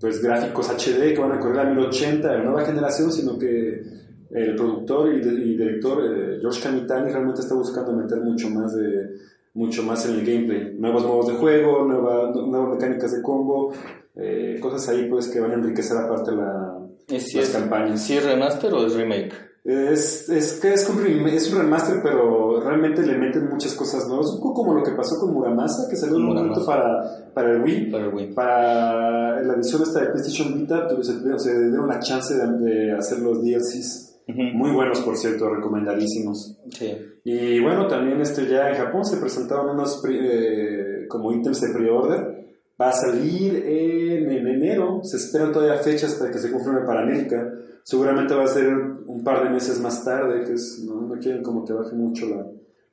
pues 0.00 0.22
gráficos 0.22 0.70
HD 0.70 1.12
que 1.12 1.20
van 1.20 1.32
a 1.32 1.38
correr 1.38 1.60
a 1.60 1.74
1080 1.74 2.26
de 2.26 2.42
nueva 2.42 2.64
generación, 2.64 3.12
sino 3.12 3.38
que 3.38 4.00
el 4.30 4.54
productor 4.54 5.12
y, 5.12 5.20
de- 5.20 5.34
y 5.44 5.56
director 5.56 6.02
eh, 6.04 6.38
George 6.40 6.60
Kamitani 6.62 7.10
realmente 7.10 7.40
está 7.40 7.54
buscando 7.54 7.92
meter 7.92 8.20
mucho 8.20 8.48
más 8.50 8.74
de 8.74 9.10
mucho 9.54 9.82
más 9.82 10.06
en 10.06 10.14
el 10.20 10.24
gameplay, 10.24 10.76
nuevos 10.78 11.04
modos 11.04 11.26
de 11.28 11.34
juego, 11.34 11.84
nueva- 11.84 12.30
nuevas 12.32 12.74
mecánicas 12.74 13.10
de 13.12 13.20
combo, 13.22 13.72
eh, 14.14 14.58
cosas 14.62 14.88
ahí 14.90 15.08
pues 15.10 15.26
que 15.28 15.40
van 15.40 15.50
a 15.50 15.54
enriquecer 15.54 15.96
aparte 15.96 16.30
la, 16.32 16.78
¿Es, 17.08 17.24
si 17.28 17.38
las 17.38 17.48
es, 17.48 17.56
campañas. 17.56 18.00
si 18.00 18.16
es 18.16 18.24
remaster 18.24 18.72
o 18.72 18.86
es 18.86 18.94
remake? 18.94 19.32
Es, 19.64 20.28
es 20.30 20.58
que 20.60 20.72
es, 20.72 20.88
es 20.88 21.52
un 21.52 21.58
remaster, 21.58 22.00
pero 22.02 22.60
realmente 22.62 23.02
le 23.04 23.18
meten 23.18 23.46
muchas 23.50 23.74
cosas 23.74 24.06
nuevas. 24.08 24.30
Un 24.30 24.38
poco 24.40 24.54
como 24.62 24.74
lo 24.74 24.82
que 24.82 24.92
pasó 24.92 25.18
con 25.20 25.34
Muramasa, 25.34 25.86
que 25.90 25.96
salió 25.96 26.16
un 26.16 26.26
momento 26.26 26.64
para, 26.64 27.30
para 27.34 27.52
el 27.52 27.60
Wii. 27.62 27.90
Para 27.90 28.06
el 28.06 28.14
Wii. 28.14 28.32
Para 28.34 29.42
la 29.42 29.54
edición 29.54 29.82
esta 29.82 30.00
de 30.00 30.06
PlayStation 30.06 30.54
Vita, 30.54 30.88
se, 31.02 31.38
se 31.38 31.68
dieron 31.68 31.88
la 31.88 31.98
chance 32.00 32.34
de, 32.34 32.46
de 32.58 32.92
hacer 32.92 33.18
los 33.18 33.42
DLCs. 33.42 34.09
Muy 34.34 34.70
buenos, 34.72 35.00
por 35.00 35.16
cierto, 35.16 35.48
recomendadísimos. 35.54 36.56
Sí. 36.70 36.96
Y 37.24 37.60
bueno, 37.60 37.86
también 37.86 38.20
este, 38.20 38.46
ya 38.46 38.70
en 38.70 38.76
Japón 38.76 39.04
se 39.04 39.16
presentaron 39.18 39.70
unos 39.70 40.02
eh, 40.10 41.06
como 41.08 41.32
ítems 41.32 41.60
de 41.60 41.68
pre-order. 41.72 42.40
Va 42.80 42.88
a 42.88 42.92
salir 42.92 43.56
en, 43.66 44.30
en 44.30 44.46
enero. 44.46 45.00
Se 45.04 45.16
esperan 45.18 45.52
todavía 45.52 45.76
fechas 45.82 46.14
para 46.14 46.30
que 46.30 46.38
se 46.38 46.50
confirme 46.50 46.80
para 46.86 47.02
América. 47.02 47.52
Seguramente 47.82 48.34
va 48.34 48.44
a 48.44 48.46
ser 48.46 48.68
un 48.72 49.22
par 49.24 49.42
de 49.44 49.50
meses 49.50 49.80
más 49.80 50.04
tarde, 50.04 50.44
que 50.44 50.52
es, 50.54 50.82
no, 50.86 51.00
no 51.02 51.18
quieren 51.20 51.42
como 51.42 51.64
que 51.64 51.72
baje 51.72 51.94
mucho 51.94 52.26
la, 52.28 52.46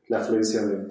la 0.10 0.18
afluencia 0.20 0.66
de, 0.66 0.78
de 0.78 0.88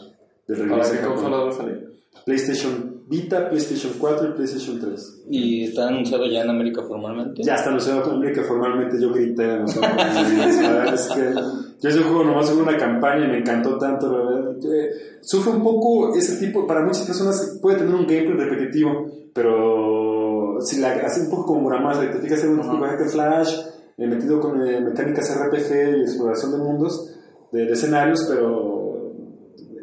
¿Para 0.47 0.59
regreso. 0.85 0.93
qué 0.93 0.99
a 0.99 1.03
Japón. 1.03 1.15
consola 1.17 1.37
va 1.45 1.51
a 1.51 1.53
salir? 1.53 1.91
PlayStation 2.25 2.86
Vita, 3.09 3.49
PlayStation 3.49 3.93
4 4.01 4.31
y 4.31 4.33
PlayStation 4.33 4.81
3. 4.81 5.23
¿Y 5.31 5.65
está 5.65 5.87
anunciado 5.87 6.27
ya 6.27 6.43
en 6.43 6.51
América 6.51 6.83
formalmente? 6.83 7.41
Ya 7.43 7.55
está 7.55 7.71
anunciado 7.71 8.03
con 8.03 8.15
América 8.15 8.43
formalmente, 8.43 9.01
yo 9.01 9.13
grité. 9.13 9.47
la 9.81 10.73
verdad 10.73 10.95
es 10.95 11.09
que 11.09 11.33
yo 11.81 11.89
ese 11.89 12.01
juego 12.01 12.25
nomás 12.25 12.51
hubo 12.51 12.63
una 12.63 12.77
campaña 12.77 13.27
y 13.27 13.29
me 13.29 13.39
encantó 13.39 13.79
tanto, 13.79 14.11
la 14.11 14.25
verdad. 14.25 14.57
Eh, 14.57 15.19
sufre 15.21 15.53
un 15.53 15.63
poco 15.63 16.17
ese 16.17 16.45
tipo, 16.45 16.67
para 16.67 16.83
muchas 16.83 17.07
personas 17.07 17.59
puede 17.63 17.79
tener 17.79 17.95
un 17.95 18.07
gameplay 18.09 18.49
repetitivo, 18.49 19.07
pero 19.33 20.59
si 20.63 20.81
la 20.81 20.95
hace 20.95 21.21
un 21.21 21.31
poco 21.31 21.47
como 21.47 21.61
Muramasa, 21.61 22.11
te 22.11 22.19
fijas 22.19 22.43
en 22.43 22.59
un 22.59 22.61
tipo 22.61 22.85
de 22.85 23.09
flash, 23.09 23.57
eh, 23.99 24.07
metido 24.07 24.41
con 24.41 24.67
eh, 24.67 24.81
mecánicas 24.81 25.33
RPG 25.33 25.99
y 25.99 26.01
exploración 26.01 26.53
de 26.53 26.59
mundos, 26.59 27.15
de, 27.53 27.67
de 27.67 27.73
escenarios, 27.73 28.27
pero 28.29 29.13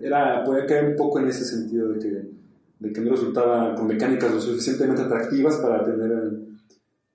era, 0.03 0.43
puede 0.43 0.65
caer 0.65 0.89
un 0.89 0.95
poco 0.97 1.19
en 1.19 1.29
ese 1.29 1.45
sentido 1.45 1.89
de 1.89 1.99
que, 1.99 2.42
de 2.83 2.91
que 2.91 2.99
no 2.99 3.11
resultaba 3.11 3.73
con 3.75 3.87
mecánicas 3.87 4.33
lo 4.33 4.41
suficientemente 4.41 5.03
atractivas 5.03 5.55
para 5.55 5.85
tener 5.85 6.11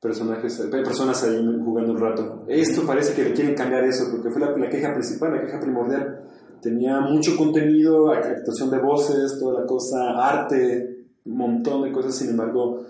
personajes, 0.00 0.60
eh, 0.60 0.68
personas 0.68 1.22
ahí 1.24 1.36
jugando 1.62 1.92
un 1.92 2.00
rato. 2.00 2.44
Esto 2.48 2.86
parece 2.86 3.12
que 3.12 3.24
le 3.24 3.34
quieren 3.34 3.54
cambiar 3.54 3.84
eso, 3.84 4.10
porque 4.10 4.30
fue 4.30 4.40
la, 4.40 4.56
la 4.56 4.70
queja 4.70 4.94
principal, 4.94 5.34
la 5.34 5.42
queja 5.42 5.60
primordial. 5.60 6.22
Tenía 6.62 7.00
mucho 7.00 7.36
contenido, 7.36 8.10
actuación 8.10 8.70
de 8.70 8.78
voces, 8.78 9.38
toda 9.38 9.60
la 9.60 9.66
cosa, 9.66 10.26
arte, 10.26 11.04
un 11.26 11.36
montón 11.36 11.82
de 11.82 11.92
cosas, 11.92 12.14
sin 12.14 12.30
embargo, 12.30 12.86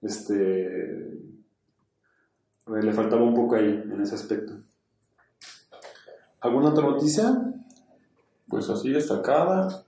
este 0.00 1.02
eh, 2.66 2.82
le 2.82 2.92
faltaba 2.94 3.22
un 3.22 3.34
poco 3.34 3.56
ahí 3.56 3.84
en 3.92 4.00
ese 4.00 4.14
aspecto. 4.14 4.54
¿Alguna 6.40 6.70
otra 6.70 6.86
noticia? 6.86 7.52
Pues 8.48 8.70
así 8.70 8.90
destacada. 8.90 9.84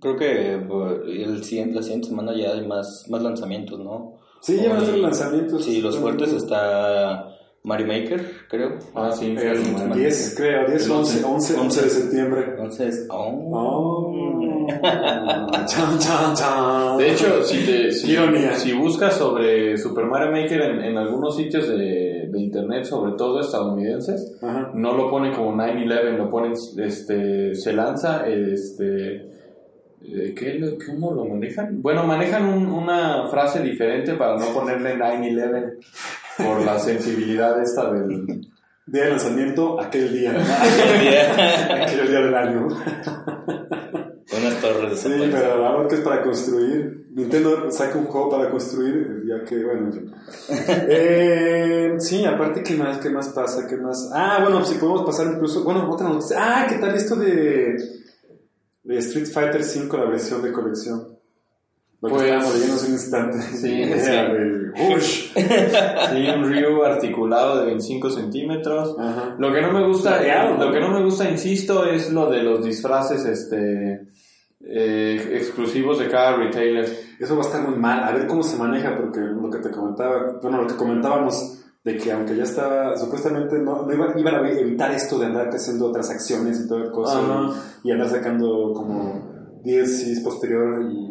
Creo 0.00 0.16
que 0.16 0.64
pues, 0.66 1.00
el 1.06 1.44
siguiente, 1.44 1.76
la 1.76 1.82
siguiente 1.82 2.08
semana 2.08 2.34
ya 2.36 2.52
hay 2.52 2.66
más, 2.66 3.04
más 3.10 3.22
lanzamientos, 3.22 3.78
¿no? 3.80 4.18
Sí, 4.40 4.58
ya 4.62 4.70
van 4.70 4.82
a 4.82 4.86
ser 4.86 4.98
lanzamientos. 4.98 5.64
Sí, 5.64 5.80
los 5.80 5.98
fuertes 5.98 6.32
está 6.32 7.34
Mario 7.64 7.86
Maker, 7.86 8.22
creo. 8.50 8.78
Ah, 8.94 9.10
sí. 9.10 9.34
El 9.38 9.56
sí, 9.56 9.64
sí, 9.64 9.98
10, 9.98 10.34
creo, 10.36 10.66
10, 10.68 10.84
El 10.84 10.92
11, 10.92 11.24
11, 11.24 11.60
11 11.60 11.82
de 11.82 11.90
septiembre. 11.90 12.44
Entonces, 12.50 13.06
oh. 13.10 13.50
Oh. 13.52 14.66
Chan, 15.66 15.98
chan, 15.98 16.34
chan. 16.34 16.98
De 16.98 17.12
hecho, 17.12 17.42
si, 17.42 17.64
te, 17.64 17.90
si, 17.92 18.16
si 18.56 18.72
buscas 18.72 19.16
sobre 19.16 19.76
Super 19.78 20.06
Mario 20.06 20.30
Maker 20.30 20.60
en, 20.60 20.80
en 20.82 20.98
algunos 20.98 21.36
sitios 21.36 21.68
de, 21.68 22.28
de 22.30 22.40
internet, 22.40 22.84
sobre 22.84 23.12
todo 23.12 23.40
estadounidenses, 23.40 24.36
Ajá. 24.42 24.70
no 24.74 24.94
lo 24.94 25.10
ponen 25.10 25.32
como 25.32 25.52
9-11, 25.54 26.16
lo 26.16 26.30
ponen, 26.30 26.52
este, 26.52 27.54
se 27.54 27.72
lanza, 27.72 28.26
este, 28.26 29.33
¿qué, 30.04 30.76
¿cómo 30.86 31.12
lo 31.12 31.24
manejan? 31.26 31.80
Bueno, 31.82 32.04
manejan 32.04 32.44
un- 32.46 32.66
una 32.66 33.28
frase 33.28 33.60
diferente 33.62 34.14
para 34.14 34.36
no 34.38 34.46
ponerle 34.52 34.96
9-11 34.96 35.78
por 36.38 36.62
la 36.64 36.78
sensibilidad 36.78 37.60
esta 37.62 37.92
del... 37.92 38.46
Día 38.86 39.04
de 39.04 39.10
lanzamiento, 39.12 39.80
aquel 39.80 40.12
día. 40.12 40.32
Día. 41.00 41.84
aquel 41.86 42.06
día 42.06 42.20
del 42.20 42.34
año. 42.34 42.68
Unas 44.36 44.60
torres 44.60 44.98
Sí, 44.98 45.08
pero 45.32 45.62
la 45.62 45.72
verdad 45.72 45.88
que 45.88 45.94
es 45.94 46.00
para 46.02 46.22
construir. 46.22 47.06
Nintendo 47.14 47.70
saca 47.70 47.96
un 47.96 48.04
juego 48.06 48.28
para 48.28 48.50
construir, 48.50 49.22
ya 49.26 49.42
que, 49.44 49.64
bueno. 49.64 49.90
Eh, 50.50 51.94
sí, 51.98 52.24
aparte, 52.26 52.62
¿qué 52.62 52.74
más? 52.74 52.98
¿Qué 52.98 53.08
más 53.08 53.28
pasa? 53.30 53.66
¿Qué 53.66 53.76
más? 53.76 54.10
Ah, 54.12 54.40
bueno, 54.42 54.62
si 54.64 54.74
podemos 54.78 55.02
pasar 55.04 55.28
incluso. 55.32 55.64
Bueno, 55.64 55.88
otra 55.90 56.08
noticia. 56.08 56.36
Ah, 56.38 56.66
¿qué 56.68 56.76
tal 56.76 56.94
esto 56.94 57.16
de, 57.16 57.76
de 58.84 58.98
Street 58.98 59.26
Fighter 59.26 59.62
V, 59.62 59.98
la 59.98 60.04
versión 60.06 60.42
de 60.42 60.52
colección? 60.52 61.08
Lo 62.00 62.08
que 62.10 62.14
Pues- 62.16 62.22
estábamos 62.26 62.54
leyendo 62.54 62.74
hace 62.76 62.86
un 62.86 62.92
instante. 62.92 63.38
Sí, 63.40 63.84
sí. 64.00 65.30
Sí, 66.10 66.26
un 66.36 66.44
Ryu 66.52 66.82
articulado 66.84 67.60
de 67.60 67.66
25 67.66 68.10
centímetros. 68.10 68.96
Ajá. 68.98 69.36
Lo 69.38 69.52
que 69.52 69.62
no 69.62 69.72
me 69.72 69.86
gusta, 69.86 70.20
lo 70.58 70.72
que 70.72 70.80
no 70.80 70.90
me 70.90 71.02
gusta, 71.04 71.28
insisto, 71.30 71.84
es 71.86 72.12
lo 72.12 72.28
de 72.30 72.42
los 72.42 72.64
disfraces, 72.64 73.24
este, 73.24 74.08
eh, 74.60 75.30
exclusivos 75.34 75.98
de 75.98 76.08
cada 76.08 76.36
retailer. 76.36 76.86
Eso 77.18 77.36
va 77.36 77.42
a 77.42 77.46
estar 77.46 77.62
muy 77.68 77.78
mal. 77.78 78.02
A 78.02 78.12
ver 78.12 78.26
cómo 78.26 78.42
se 78.42 78.56
maneja, 78.58 78.96
porque 78.96 79.20
lo 79.20 79.48
que 79.50 79.58
te 79.58 79.70
comentaba, 79.70 80.38
bueno, 80.42 80.62
lo 80.62 80.66
que 80.66 80.74
comentábamos 80.76 81.63
de 81.84 81.96
que 81.98 82.10
aunque 82.12 82.34
ya 82.34 82.44
estaba, 82.44 82.96
supuestamente 82.96 83.58
no, 83.58 83.82
no 83.86 83.92
iba- 83.92 84.18
iban 84.18 84.34
a 84.36 84.50
evitar 84.50 84.90
esto 84.92 85.18
de 85.18 85.26
andar 85.26 85.48
haciendo 85.50 85.92
transacciones 85.92 86.60
y 86.60 86.66
toda 86.68 86.90
cosa 86.90 87.18
Ajá. 87.18 87.50
y, 87.82 87.88
y 87.88 87.92
andar 87.92 88.08
sacando 88.08 88.72
como 88.74 89.58
DLCs 89.62 90.20
posterior 90.24 90.82
y 90.90 91.03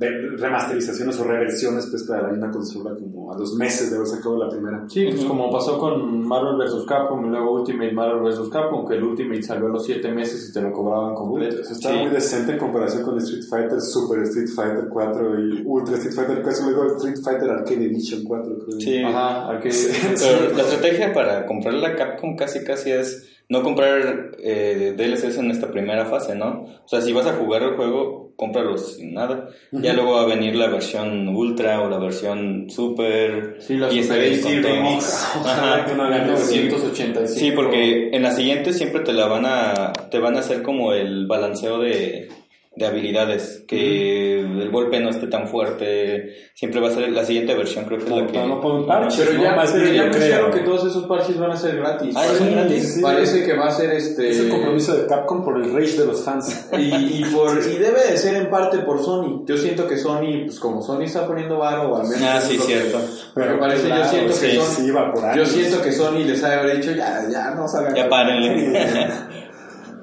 remasterizaciones 0.00 1.18
o 1.20 1.24
reversiones 1.24 1.86
pues 1.90 2.04
para 2.04 2.22
la 2.22 2.28
misma 2.30 2.50
consola 2.50 2.94
como 2.94 3.32
a 3.32 3.38
los 3.38 3.54
meses 3.54 3.90
de 3.90 3.96
haber 3.96 4.08
sacado 4.08 4.38
la 4.38 4.48
primera. 4.48 4.84
Sí, 4.88 5.06
pues 5.10 5.24
como 5.24 5.50
pasó 5.50 5.78
con 5.78 6.26
Marvel 6.26 6.56
vs. 6.56 6.84
Capcom 6.86 7.24
y 7.26 7.28
luego 7.28 7.52
Ultimate 7.60 7.92
Marvel 7.92 8.22
vs. 8.22 8.48
Capcom, 8.50 8.86
que 8.86 8.94
el 8.94 9.02
Ultimate 9.04 9.42
salió 9.42 9.66
a 9.66 9.70
los 9.70 9.84
7 9.84 10.10
meses 10.12 10.48
y 10.48 10.52
te 10.52 10.60
lo 10.60 10.72
cobraban 10.72 11.14
completo. 11.14 11.60
Estaba 11.60 11.94
Sí. 11.96 12.00
muy 12.02 12.10
decente 12.10 12.52
en 12.52 12.58
comparación 12.58 13.02
con 13.02 13.18
Street 13.18 13.44
Fighter, 13.48 13.80
Super 13.80 14.22
Street 14.22 14.48
Fighter 14.54 14.88
4 14.90 15.40
y 15.40 15.62
Ultra 15.64 15.96
Street 15.96 16.14
Fighter 16.14 16.42
4, 16.42 16.64
luego 16.70 16.96
Street 16.96 17.16
Fighter 17.22 17.50
Arcade 17.50 17.84
Edition 17.86 18.24
4 18.24 18.58
creo. 18.66 18.80
Sí. 18.80 19.02
Ajá, 19.02 19.48
arcade. 19.48 19.74
Pero 20.18 20.56
la 20.56 20.62
estrategia 20.62 21.12
para 21.12 21.46
comprar 21.46 21.74
la 21.74 21.94
Capcom 21.96 22.36
casi 22.36 22.64
casi 22.64 22.90
es 22.92 23.26
no 23.48 23.62
comprar 23.64 24.30
eh, 24.38 24.94
DLCs 24.96 25.38
en 25.38 25.50
esta 25.50 25.70
primera 25.72 26.06
fase, 26.06 26.36
¿no? 26.36 26.66
O 26.84 26.88
sea, 26.88 27.00
si 27.00 27.12
vas 27.12 27.26
a 27.26 27.32
jugar 27.32 27.62
el 27.64 27.74
juego, 27.74 28.19
cómpralos 28.40 28.96
sin 28.96 29.12
nada. 29.12 29.50
Ya 29.70 29.92
luego 29.92 30.14
va 30.14 30.22
a 30.22 30.26
venir 30.26 30.56
la 30.56 30.68
versión 30.68 31.28
Ultra 31.28 31.82
o 31.82 31.90
la 31.90 31.98
versión 31.98 32.70
Super. 32.70 33.58
Sí, 33.60 33.76
la 33.76 33.92
y 33.92 34.02
Super 34.02 34.18
vez 34.18 34.42
HD 34.42 34.62
con. 34.62 34.62
Remix. 34.62 35.24
Ajá. 35.44 35.84
que 35.84 35.94
no 35.94 36.08
eso. 36.08 36.50
1985. 36.50 37.26
Sí, 37.38 37.52
porque 37.52 38.08
en 38.12 38.22
la 38.22 38.32
siguiente 38.32 38.72
siempre 38.72 39.02
te 39.02 39.12
la 39.12 39.26
van 39.26 39.44
a 39.44 39.92
te 40.10 40.18
van 40.18 40.36
a 40.36 40.38
hacer 40.40 40.62
como 40.62 40.94
el 40.94 41.26
balanceo 41.26 41.80
de, 41.80 42.30
de 42.72 42.86
habilidades, 42.86 43.64
que 43.66 44.40
el 44.40 44.70
golpe 44.70 45.00
no 45.00 45.10
esté 45.10 45.26
tan 45.26 45.48
fuerte, 45.48 46.50
siempre 46.54 46.80
va 46.80 46.88
a 46.88 46.92
ser 46.92 47.10
la 47.10 47.24
siguiente 47.24 47.52
versión, 47.54 47.84
creo 47.84 47.98
que 47.98 48.04
es 48.04 48.10
la 48.10 48.26
que 48.28 48.38
No 48.46 48.60
ponen 48.60 48.86
parches, 48.86 49.20
Pero 49.26 49.38
¿no? 49.38 49.42
ya, 49.42 49.56
Más 49.56 49.72
pero 49.72 49.92
ya 49.92 50.10
creo. 50.10 50.50
que 50.52 50.60
todos 50.60 50.86
esos 50.86 51.04
parches 51.06 51.36
van 51.36 51.50
a 51.50 51.56
ser 51.56 51.76
gratis. 51.76 52.14
Ah, 52.16 52.22
¿son 52.28 52.38
Parece- 52.38 52.54
gratis? 52.54 52.94
Sí. 52.94 53.02
Parece 53.02 53.44
que 53.44 53.52
va 53.56 53.66
a 53.66 53.70
ser 53.72 53.90
este... 53.92 54.30
Es 54.30 54.38
el 54.38 54.48
compromiso 54.50 54.96
de 54.96 55.06
Capcom 55.06 55.44
por 55.44 55.56
el 55.60 55.74
rage 55.74 55.98
de 55.98 56.06
los 56.06 56.24
fans. 56.24 56.68
Y, 56.78 56.94
y, 56.94 57.24
por, 57.34 57.58
y 57.58 57.76
debe 57.76 58.06
de 58.12 58.16
ser 58.16 58.36
en 58.36 58.48
parte 58.48 58.78
por 58.78 59.02
Sony. 59.02 59.44
Yo 59.46 59.56
siento 59.58 59.86
que 59.88 59.96
Sony, 59.98 60.44
pues 60.46 60.60
como 60.60 60.80
Sony 60.80 61.02
está 61.02 61.26
poniendo 61.26 61.58
varo, 61.58 61.90
o 61.92 61.96
al 61.96 62.04
menos... 62.04 62.22
Ah, 62.22 62.40
sí, 62.40 62.56
que- 62.56 62.62
cierto. 62.62 63.00
Pero 63.34 63.58
parece, 63.58 63.88
yo 63.88 64.04
siento 64.04 64.40
que 64.40 64.54
Sony... 64.56 64.62
sí, 64.76 64.90
va 64.92 65.12
por 65.12 65.36
Yo 65.36 65.44
siento 65.44 65.82
que 65.82 65.92
Sony 65.92 66.18
les 66.24 66.42
ha 66.44 66.60
haber 66.60 66.76
dicho, 66.76 66.92
ya, 66.92 67.24
ya, 67.30 67.50
no 67.50 67.66
salgan. 67.66 67.94
Ya 67.96 68.08
párenle. 68.08 69.10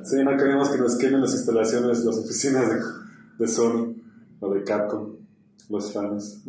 Sí, 0.08 0.24
no 0.24 0.38
queremos 0.38 0.70
que 0.70 0.78
nos 0.78 0.98
quemen 0.98 1.22
las 1.22 1.34
instalaciones, 1.34 2.06
las 2.06 2.18
oficinas 2.18 2.70
de, 2.70 2.80
de 3.40 3.48
Sony 3.48 3.94
o 4.40 4.54
de 4.54 4.64
Capcom, 4.64 5.18
los 5.70 5.92
fans. 5.92 6.44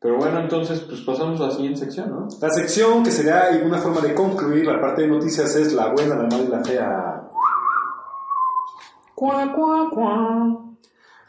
Pero 0.00 0.16
bueno, 0.16 0.40
entonces, 0.40 0.80
pues 0.80 1.02
pasamos 1.02 1.38
a 1.40 1.48
la 1.48 1.50
siguiente 1.50 1.80
sección, 1.80 2.10
¿no? 2.10 2.28
La 2.40 2.48
sección 2.48 3.02
que 3.02 3.10
sería 3.10 3.60
una 3.62 3.78
forma 3.78 4.00
de 4.00 4.14
concluir 4.14 4.64
la 4.64 4.80
parte 4.80 5.02
de 5.02 5.08
noticias 5.08 5.54
es 5.56 5.74
la 5.74 5.92
buena, 5.92 6.16
la 6.16 6.22
mala 6.22 6.44
y 6.44 6.48
la 6.48 6.64
fea. 6.64 7.22
Cuá, 9.14 9.52
cuá, 9.52 9.90
cuá. 9.90 10.62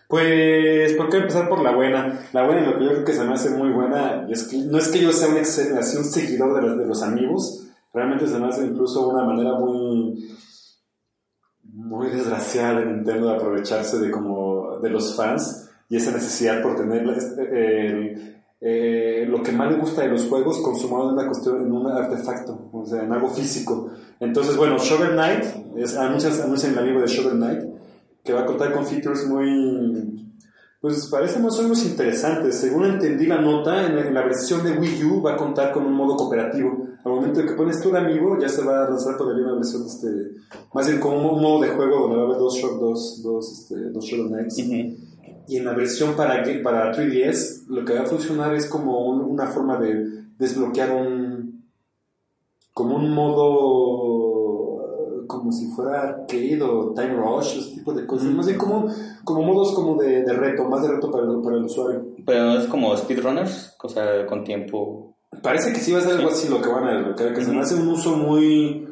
Pues, 0.07 0.93
¿por 0.93 1.09
qué 1.09 1.17
empezar 1.17 1.49
por 1.49 1.61
la 1.61 1.75
buena? 1.75 2.21
La 2.31 2.45
buena, 2.45 2.61
lo 2.61 2.77
que 2.77 2.85
yo 2.85 2.91
creo 2.91 3.03
que 3.03 3.13
se 3.13 3.25
me 3.25 3.33
hace 3.33 3.49
muy 3.49 3.71
buena, 3.71 4.25
y 4.29 4.31
es 4.31 4.43
que 4.45 4.59
no 4.59 4.77
es 4.77 4.87
que 4.87 5.01
yo 5.01 5.11
sea 5.11 5.27
un, 5.27 5.35
un 5.37 5.43
seguidor 5.43 6.55
de 6.55 6.61
los, 6.61 6.77
de 6.77 6.85
los 6.85 7.03
amigos, 7.03 7.66
Realmente 7.97 8.27
se 8.27 8.37
me 8.37 8.47
incluso 8.63 9.09
una 9.09 9.23
manera 9.23 9.55
muy 9.55 10.23
muy 11.63 12.09
desgraciada 12.11 12.79
de 12.79 12.85
Nintendo 12.85 13.27
de 13.27 13.35
aprovecharse 13.35 13.97
de 13.97 14.11
como 14.11 14.77
de 14.83 14.91
los 14.91 15.15
fans 15.15 15.71
y 15.89 15.95
esa 15.95 16.11
necesidad 16.11 16.61
por 16.61 16.75
tener 16.75 17.09
este, 17.09 18.37
eh, 18.61 19.25
lo 19.27 19.41
que 19.41 19.51
más 19.51 19.71
le 19.71 19.79
gusta 19.79 20.03
de 20.03 20.09
los 20.09 20.25
juegos 20.25 20.59
consumado 20.59 21.09
en 21.09 21.15
una 21.15 21.25
cuestión 21.25 21.59
en 21.59 21.71
un 21.71 21.87
artefacto, 21.87 22.69
o 22.71 22.85
sea, 22.85 23.01
en 23.01 23.11
algo 23.11 23.29
físico. 23.29 23.89
Entonces, 24.19 24.55
bueno, 24.57 24.77
Shovel 24.77 25.13
Knight, 25.13 25.45
es, 25.77 25.97
anuncian, 25.97 26.33
anuncian 26.39 26.73
el 26.73 26.79
amigo 26.79 27.01
de 27.01 27.07
Shovel 27.07 27.37
Knight, 27.37 27.63
que 28.23 28.33
va 28.33 28.41
a 28.41 28.45
contar 28.45 28.73
con 28.73 28.85
features 28.85 29.25
muy, 29.25 30.27
pues 30.79 31.07
parece 31.07 31.39
más 31.39 31.57
o 31.57 31.63
menos 31.63 31.83
interesantes. 31.83 32.59
Según 32.59 32.85
entendí 32.85 33.25
la 33.25 33.41
nota, 33.41 33.87
en 33.87 34.13
la, 34.13 34.21
versión 34.21 34.63
de 34.63 34.77
Wii 34.77 35.03
U 35.05 35.21
va 35.23 35.33
a 35.33 35.37
contar 35.37 35.71
con 35.71 35.85
un 35.85 35.93
modo 35.93 36.15
cooperativo. 36.15 36.86
Al 37.07 37.15
momento 37.15 37.39
de 37.39 37.47
que 37.47 37.53
pones 37.53 37.81
tu 37.81 37.95
amigo, 37.95 38.37
ya 38.37 38.49
se 38.49 38.63
va 38.65 38.85
a 38.85 38.89
lanzar 38.89 39.15
todavía 39.15 39.45
una 39.45 39.55
versión, 39.55 39.85
este, 39.85 40.07
más 40.73 40.87
bien 40.87 40.99
como 40.99 41.31
un 41.31 41.41
modo 41.41 41.61
de 41.61 41.69
juego 41.69 42.01
donde 42.01 42.17
va 42.17 42.23
a 42.23 42.25
haber 42.25 42.37
dos, 42.37 42.61
dos, 42.61 43.21
dos, 43.23 43.59
este, 43.59 43.91
dos 43.91 44.03
Shovel 44.03 44.27
Knights. 44.27 44.59
Y 45.47 45.55
en 45.55 45.63
la 45.63 45.73
versión 45.73 46.15
para, 46.17 46.43
para 46.61 46.93
3DS, 46.93 47.67
lo 47.67 47.85
que 47.85 47.93
va 47.93 48.01
a 48.01 48.05
funcionar 48.05 48.53
es 48.53 48.65
como 48.65 49.07
una 49.07 49.47
forma 49.47 49.79
de 49.79 50.25
desbloquear 50.37 50.91
un. 50.91 51.63
como 52.73 52.97
un 52.97 53.13
modo. 53.13 54.83
como 55.27 55.53
si 55.53 55.67
fuera 55.67 56.01
arcade 56.01 56.61
o 56.61 56.93
time 56.93 57.15
rush, 57.15 57.59
ese 57.59 57.75
tipo 57.75 57.93
de 57.93 58.05
cosas. 58.05 58.27
Más 58.33 58.47
bien 58.47 58.57
como, 58.57 58.87
como 59.23 59.43
modos 59.43 59.73
como 59.73 59.95
de, 59.95 60.23
de, 60.23 60.33
reto, 60.33 60.65
más 60.65 60.81
de 60.81 60.89
reto 60.89 61.09
para 61.09 61.23
el, 61.23 61.41
para 61.41 61.55
el 61.55 61.63
usuario. 61.63 62.05
Pero 62.25 62.57
es 62.57 62.67
como 62.67 62.97
speedrunners, 62.97 63.77
o 63.81 63.87
sea, 63.87 64.25
con 64.25 64.43
tiempo. 64.43 65.16
Parece 65.41 65.73
que 65.73 65.79
sí 65.79 65.91
va 65.91 65.99
a 65.99 66.01
ser 66.01 66.17
algo 66.17 66.29
así 66.29 66.47
lo 66.47 66.61
que 66.61 66.69
van 66.69 66.85
a 66.85 66.97
desbloquear, 66.97 67.33
que 67.33 67.43
se 67.43 67.51
me 67.51 67.61
hace 67.61 67.75
un 67.75 67.87
uso 67.87 68.15
muy. 68.15 68.87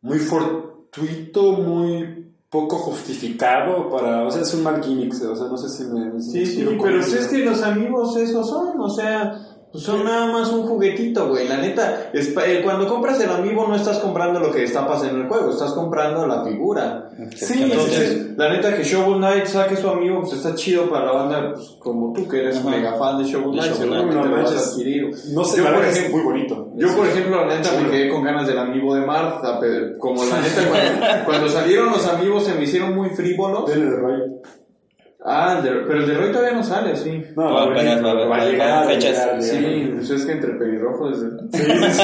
muy 0.00 0.18
fortuito, 0.18 1.52
muy 1.52 2.18
poco 2.50 2.78
justificado 2.78 3.90
para, 3.90 4.24
o 4.24 4.30
sea, 4.30 4.42
es 4.42 4.54
un 4.54 4.62
mal 4.62 4.82
gimmick, 4.82 5.12
o 5.12 5.36
sea, 5.36 5.48
no 5.48 5.58
sé 5.58 5.68
si 5.68 5.84
me... 5.84 6.20
sí, 6.22 6.46
sí, 6.46 6.66
pero 6.82 6.98
es 6.98 7.28
que 7.28 7.44
los 7.44 7.62
amigos 7.62 8.16
esos 8.16 8.48
son, 8.48 8.80
o 8.80 8.88
sea, 8.88 9.57
son 9.74 10.04
nada 10.04 10.32
más 10.32 10.48
un 10.50 10.66
juguetito, 10.66 11.28
güey. 11.28 11.46
La 11.46 11.58
neta, 11.58 12.10
es, 12.12 12.28
eh, 12.28 12.60
cuando 12.64 12.88
compras 12.88 13.20
el 13.20 13.30
amiibo 13.30 13.66
no 13.66 13.76
estás 13.76 13.98
comprando 13.98 14.40
lo 14.40 14.50
que 14.50 14.64
está 14.64 14.86
pasando 14.86 15.16
en 15.16 15.22
el 15.22 15.28
juego, 15.28 15.50
estás 15.50 15.72
comprando 15.72 16.26
la 16.26 16.42
figura. 16.44 17.10
Sí, 17.36 17.64
entonces, 17.64 18.36
la 18.36 18.48
neta 18.48 18.74
que 18.74 18.82
Shovel 18.82 19.18
Knight 19.18 19.46
saque 19.46 19.76
su 19.76 19.88
amigo, 19.88 20.20
pues 20.20 20.34
está 20.34 20.54
chido 20.54 20.88
para 20.88 21.06
la 21.06 21.12
banda, 21.12 21.52
pues, 21.54 21.76
como 21.78 22.12
tú 22.14 22.26
que 22.26 22.38
eres 22.38 22.64
mega 22.64 22.94
fan 22.94 23.18
de 23.18 23.24
Shovel 23.24 23.58
Knight, 23.58 23.74
seguramente 23.74 24.14
no, 24.14 24.22
te 24.22 24.28
vas 24.28 24.52
a 24.52 24.70
adquirir. 24.70 25.10
No 25.32 25.44
sé, 25.44 25.58
yo, 25.58 25.64
por 25.64 25.84
ejemplo, 25.84 26.00
es 26.00 26.10
muy 26.12 26.22
bonito. 26.22 26.68
Yo, 26.76 26.96
por 26.96 27.06
ejemplo, 27.06 27.44
la 27.44 27.56
neta 27.56 27.70
me 27.80 27.90
quedé 27.90 28.08
con 28.08 28.22
ganas 28.22 28.46
del 28.46 28.58
amiibo 28.58 28.94
de 28.94 29.04
Martha, 29.04 29.58
pero 29.60 29.98
como 29.98 30.24
la 30.24 30.40
neta, 30.40 31.24
cuando, 31.26 31.48
salieron 31.48 31.90
los 31.90 32.06
amigos 32.06 32.44
se 32.44 32.54
me 32.54 32.64
hicieron 32.64 32.94
muy 32.94 33.10
frívolos. 33.10 33.70
Ah, 35.30 35.60
pero 35.62 36.00
el 36.00 36.06
de 36.06 36.14
Roy 36.14 36.32
todavía 36.32 36.56
no 36.56 36.64
sale, 36.64 36.96
sí. 36.96 37.22
No, 37.36 37.52
va, 37.52 37.64
apenas 37.64 38.02
va, 38.02 38.14
va, 38.26 38.36
a 38.36 38.44
llegar. 38.46 38.86
Fechas. 38.86 39.44
Sí, 39.44 39.92
pues 39.94 40.10
es 40.10 40.24
que 40.24 40.32
entre 40.32 40.54
pelirrojos. 40.54 41.18
Sí, 41.18 41.26
sí, 41.52 41.62
sí. 41.90 42.02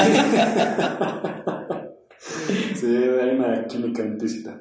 sí, 2.75 2.95
hay 2.95 3.35
una 3.35 3.65
química 3.65 4.03
implícita. 4.03 4.59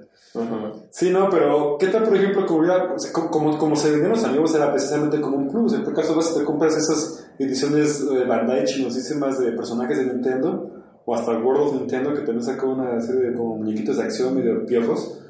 Sí, 0.90 1.11
no, 1.11 1.30
pero 1.30 1.76
¿qué 1.78 1.88
tal, 1.88 2.02
por 2.04 2.16
ejemplo, 2.16 2.44
como, 2.44 3.30
como, 3.30 3.59
como 3.59 3.76
se 3.76 3.90
vendían 3.90 4.11
los 4.11 4.25
amigos 4.25 4.52
era 4.54 4.73
precisamente 4.73 5.21
como 5.21 5.37
un 5.37 5.49
plus? 5.49 5.75
En 5.75 5.85
tu 5.85 5.92
caso, 5.92 6.16
vas 6.16 6.33
y 6.35 6.38
te 6.40 6.44
compras 6.44 6.76
esas 6.76 7.30
ediciones 7.38 8.09
de 8.09 8.25
Bandai 8.25 8.64
chinosísimas 8.64 9.38
de 9.38 9.52
personajes 9.52 9.99
de 9.99 10.06
Nintendo, 10.06 10.71
o 11.04 11.14
hasta 11.14 11.30
el 11.33 11.42
World 11.42 11.68
of 11.68 11.75
Nintendo, 11.75 12.12
que 12.14 12.23
también 12.23 12.42
sacó 12.42 12.68
una 12.68 13.00
serie 13.00 13.30
de 13.30 13.37
como 13.37 13.59
muñequitos 13.59 13.99
de 13.99 14.02
acción 14.02 14.35
medio 14.35 14.66
piojos 14.66 15.21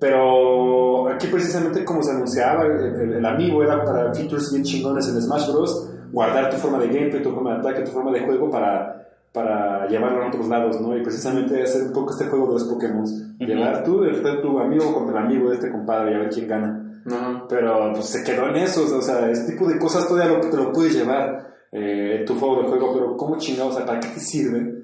pero 0.00 1.08
aquí 1.08 1.26
precisamente 1.26 1.84
como 1.84 2.02
se 2.02 2.10
anunciaba, 2.10 2.64
el, 2.64 3.24
amigo 3.24 3.62
era 3.62 3.84
para 3.84 4.14
features 4.14 4.50
bien 4.50 4.64
chingones 4.64 5.06
en 5.08 5.20
Smash 5.20 5.52
Bros. 5.52 5.90
Guardar 6.10 6.50
tu 6.50 6.56
forma 6.56 6.78
de 6.78 6.88
gameplay, 6.88 7.22
tu 7.22 7.32
forma 7.32 7.52
de 7.52 7.58
ataque, 7.60 7.82
tu 7.82 7.92
forma 7.92 8.10
de 8.10 8.20
juego 8.20 8.50
para, 8.50 9.06
para 9.32 9.86
llevarlo 9.86 10.24
a 10.24 10.28
otros 10.28 10.48
lados, 10.48 10.80
¿no? 10.80 10.96
Y 10.96 11.02
precisamente 11.02 11.62
hacer 11.62 11.82
un 11.82 11.92
poco 11.92 12.12
este 12.12 12.24
juego 12.26 12.46
de 12.46 12.52
los 12.54 12.64
Pokémon. 12.64 13.04
Llevar 13.38 13.84
tú, 13.84 14.02
tu 14.42 14.58
amigo 14.58 14.92
contra 14.92 15.20
el 15.20 15.26
amigo 15.26 15.50
de 15.50 15.56
este 15.56 15.70
compadre 15.70 16.12
y 16.12 16.14
a 16.14 16.18
ver 16.18 16.30
quién 16.30 16.48
gana. 16.48 17.02
Pero 17.48 17.92
pues 17.92 18.06
se 18.06 18.24
quedó 18.24 18.48
en 18.48 18.56
eso, 18.56 18.84
o 18.96 19.02
sea, 19.02 19.30
ese 19.30 19.52
tipo 19.52 19.68
de 19.68 19.78
cosas 19.78 20.08
todavía 20.08 20.36
lo, 20.36 20.40
te 20.40 20.56
lo 20.56 20.72
puedes 20.72 20.94
llevar 20.94 21.54
eh, 21.72 22.24
tu 22.26 22.34
juego 22.38 22.62
de 22.62 22.68
juego, 22.68 22.92
pero 22.94 23.16
¿cómo 23.16 23.38
chingados? 23.38 23.74
O 23.74 23.76
sea, 23.76 23.86
¿para 23.86 24.00
qué 24.00 24.08
te 24.08 24.20
sirve 24.20 24.82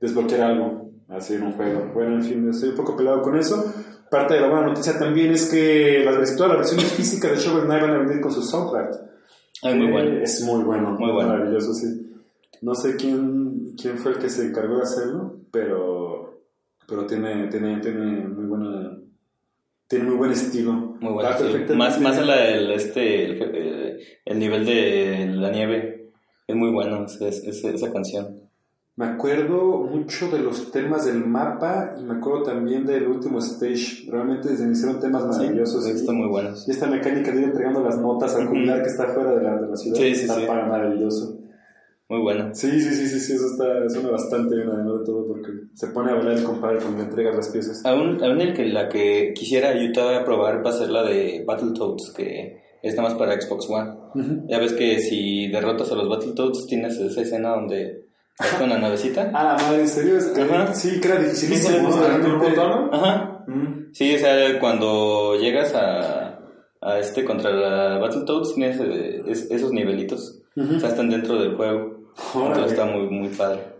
desbloquear 0.00 0.40
algo 0.42 0.90
así 1.08 1.34
en 1.34 1.42
un 1.42 1.52
juego? 1.52 1.90
Bueno, 1.94 2.14
en 2.14 2.22
fin, 2.22 2.48
estoy 2.48 2.70
un 2.70 2.76
poco 2.76 2.96
pelado 2.96 3.22
con 3.22 3.36
eso. 3.36 3.72
Parte 4.16 4.32
de 4.32 4.40
la 4.40 4.48
buena 4.48 4.68
noticia 4.68 4.98
también 4.98 5.30
es 5.32 5.50
que 5.50 6.02
las, 6.02 6.34
todas 6.36 6.52
las 6.52 6.58
versiones 6.60 6.90
físicas 6.92 7.32
de 7.32 7.36
Shovel 7.36 7.64
Knight 7.64 7.82
van 7.82 7.90
a 7.90 7.98
venir 7.98 8.18
con 8.22 8.32
su 8.32 8.40
soundtrack. 8.40 8.94
Es 9.62 9.76
muy 9.76 9.90
bueno. 9.90 10.10
Eh, 10.10 10.22
es 10.22 10.40
muy 10.42 10.64
bueno. 10.64 10.92
Muy 10.92 11.12
bueno. 11.12 11.28
Maravilloso, 11.28 11.74
sí. 11.74 12.16
No 12.62 12.74
sé 12.74 12.96
quién, 12.96 13.74
quién 13.76 13.98
fue 13.98 14.12
el 14.12 14.18
que 14.18 14.30
se 14.30 14.46
encargó 14.46 14.76
de 14.76 14.84
hacerlo, 14.84 15.40
pero, 15.50 16.40
pero 16.88 17.04
tiene, 17.06 17.48
tiene, 17.48 17.78
tiene 17.80 18.26
muy 18.26 18.46
buena 18.46 18.96
tiene 19.86 20.06
muy 20.06 20.16
buen 20.16 20.32
estilo. 20.32 20.72
Muy 20.72 21.12
bueno. 21.12 21.28
Más, 21.76 22.00
más 22.00 22.16
el, 22.16 22.30
el, 22.30 22.70
este, 22.70 23.24
el, 23.26 24.00
el, 24.24 24.38
nivel 24.38 24.64
de 24.64 25.26
la 25.30 25.50
nieve. 25.50 26.10
Es 26.46 26.56
muy 26.56 26.70
bueno 26.70 27.04
esa 27.04 27.92
canción. 27.92 28.45
Me 28.96 29.04
acuerdo 29.04 29.82
mucho 29.82 30.30
de 30.30 30.38
los 30.38 30.70
temas 30.70 31.04
del 31.04 31.26
mapa 31.26 31.94
y 32.00 32.02
me 32.02 32.14
acuerdo 32.14 32.44
también 32.44 32.86
del 32.86 33.06
último 33.06 33.40
stage. 33.40 34.10
Realmente 34.10 34.56
se 34.56 34.64
me 34.64 34.72
hicieron 34.72 34.98
temas 34.98 35.26
maravillosos. 35.26 35.84
Sí, 35.84 35.90
están 35.90 36.16
muy 36.16 36.28
buenos. 36.28 36.66
Y 36.66 36.70
esta 36.70 36.86
mecánica 36.86 37.30
de 37.30 37.40
ir 37.40 37.44
entregando 37.44 37.82
las 37.82 37.98
notas 37.98 38.34
al 38.34 38.46
jubilar 38.46 38.82
que 38.82 38.88
está 38.88 39.08
fuera 39.08 39.34
de 39.34 39.42
la, 39.42 39.56
de 39.60 39.68
la 39.68 39.76
ciudad 39.76 39.98
sí, 39.98 40.06
está 40.06 40.46
para 40.46 40.64
maravilloso. 40.64 41.38
Muy 42.08 42.20
bueno. 42.20 42.54
Sí, 42.54 42.70
sí, 42.80 42.94
sí, 42.94 43.06
sí, 43.06 43.20
sí, 43.20 43.32
eso 43.34 43.46
está, 43.46 43.86
suena 43.90 44.10
bastante 44.10 44.54
bien, 44.54 44.68
además 44.70 45.00
de 45.00 45.04
todo, 45.04 45.26
porque 45.26 45.50
se 45.74 45.88
pone 45.88 46.12
a 46.12 46.14
hablar 46.14 46.38
el 46.38 46.44
compadre 46.44 46.78
cuando 46.78 46.98
le 46.98 47.04
entrega 47.04 47.34
las 47.34 47.50
piezas. 47.50 47.84
Aún, 47.84 48.22
aún 48.24 48.40
el 48.40 48.54
que, 48.54 48.64
la 48.64 48.88
que 48.88 49.34
quisiera 49.34 49.74
yo 49.74 49.92
todavía 49.92 50.24
probar 50.24 50.64
va 50.64 50.70
a 50.70 50.72
ser 50.72 50.88
la 50.88 51.02
de 51.02 51.44
Battletoads, 51.46 52.14
que 52.16 52.62
está 52.82 53.02
más 53.02 53.14
para 53.14 53.38
Xbox 53.38 53.68
One. 53.68 54.46
Ya 54.48 54.58
ves 54.58 54.72
que 54.72 55.00
si 55.00 55.48
derrotas 55.48 55.92
a 55.92 55.96
los 55.96 56.08
Battletoads 56.08 56.66
tienes 56.66 56.96
esa 56.98 57.20
escena 57.20 57.50
donde 57.50 58.05
con 58.58 58.68
la 58.68 58.78
navecita. 58.78 59.30
Ah, 59.32 59.44
la 59.44 59.62
madre, 59.64 59.80
¿en 59.82 59.88
serio? 59.88 60.18
Es 60.18 60.26
que, 60.26 60.46
Sí, 60.74 61.00
que 61.00 61.08
era 61.08 61.18
dificilísimo. 61.18 61.88
Ajá. 62.92 63.44
Mm. 63.46 63.92
Sí, 63.92 64.14
o 64.14 64.18
sea, 64.18 64.58
cuando 64.60 65.36
llegas 65.40 65.74
a, 65.74 66.38
a 66.80 66.98
este 66.98 67.24
contra 67.24 67.50
la 67.50 67.98
Battletoads, 67.98 68.54
tienes 68.54 68.78
eh, 68.80 69.22
esos 69.50 69.72
nivelitos. 69.72 70.42
O 70.56 70.80
sea, 70.80 70.90
están 70.90 71.10
dentro 71.10 71.40
del 71.40 71.54
juego. 71.56 72.10
Entonces 72.34 72.72
está 72.72 72.86
muy, 72.86 73.08
muy 73.08 73.28
padre. 73.28 73.76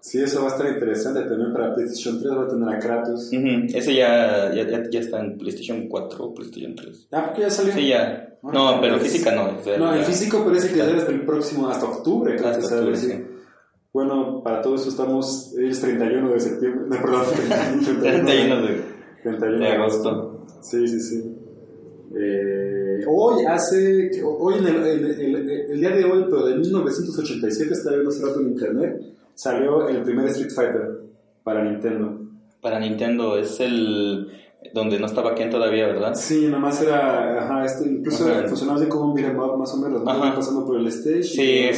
Sí, 0.00 0.22
eso 0.22 0.42
va 0.42 0.48
a 0.48 0.52
estar 0.52 0.66
interesante 0.66 1.20
también 1.22 1.52
para 1.52 1.74
PlayStation 1.74 2.20
3, 2.20 2.32
va 2.32 2.44
a 2.44 2.48
tener 2.48 2.68
a 2.68 2.78
Kratos. 2.78 3.30
Ese 3.32 3.94
ya, 3.94 4.50
ya, 4.54 4.88
ya, 4.90 5.00
está 5.00 5.20
en 5.20 5.36
PlayStation 5.36 5.88
4 5.88 6.24
o 6.24 6.34
PlayStation 6.34 6.74
3. 6.74 7.08
Ah, 7.12 7.24
porque 7.26 7.42
ya 7.42 7.50
salió. 7.50 7.72
Sí, 7.74 7.88
ya. 7.88 8.26
Ah, 8.42 8.50
no, 8.50 8.80
pero 8.80 8.98
pues, 8.98 9.12
física 9.12 9.32
no. 9.32 9.58
no, 9.78 9.94
en 9.94 10.04
físico 10.04 10.42
parece 10.42 10.70
que 10.72 10.82
debe 10.82 10.98
hasta 10.98 11.12
el 11.12 11.26
próximo, 11.26 11.68
hasta 11.68 11.84
octubre, 11.84 12.34
creo 12.34 12.48
hasta 12.48 12.66
que 12.66 12.74
octubre, 12.74 12.96
sí. 12.96 13.12
Bueno, 13.92 14.40
para 14.44 14.62
todo 14.62 14.76
esto 14.76 14.88
estamos, 14.88 15.52
es 15.58 15.80
31 15.80 16.30
de 16.30 16.40
septiembre, 16.40 16.84
no, 16.88 17.02
perdón, 17.02 17.24
31 18.00 18.62
de, 18.62 18.82
31 19.24 19.58
de 19.58 19.68
agosto. 19.68 20.46
Sí, 20.60 20.86
sí, 20.86 21.00
sí. 21.00 21.36
Eh, 22.16 23.04
hoy 23.08 23.44
hace, 23.46 24.10
hoy 24.24 24.54
en 24.58 24.66
el, 24.66 24.86
el, 24.86 25.50
el, 25.70 25.80
día 25.80 25.90
de 25.90 26.04
hoy, 26.04 26.24
pero 26.30 26.46
de 26.46 26.56
1987, 26.56 27.72
estaba 27.72 27.96
viendo 27.96 28.10
hace 28.10 28.24
rato 28.24 28.40
en 28.40 28.48
internet, 28.48 29.02
salió 29.34 29.88
el 29.88 30.02
primer 30.02 30.26
Street 30.26 30.52
Fighter 30.54 31.00
para 31.42 31.64
Nintendo. 31.64 32.20
Para 32.60 32.78
Nintendo, 32.78 33.36
es 33.38 33.58
el 33.58 34.28
donde 34.72 35.00
no 35.00 35.06
estaba 35.06 35.34
Ken 35.34 35.50
todavía, 35.50 35.86
¿verdad? 35.86 36.14
Sí, 36.14 36.46
nomás 36.46 36.82
era, 36.82 37.44
ajá, 37.44 37.64
este, 37.64 37.88
incluso 37.88 38.26
funcionaba 38.46 38.78
así 38.78 38.88
como 38.88 39.06
un 39.06 39.14
beat'em 39.14 39.36
más 39.36 39.74
o 39.74 39.76
menos, 39.78 40.04
¿no? 40.04 40.34
pasando 40.34 40.64
por 40.64 40.76
el 40.76 40.86
stage. 40.88 41.22
Sí, 41.24 41.70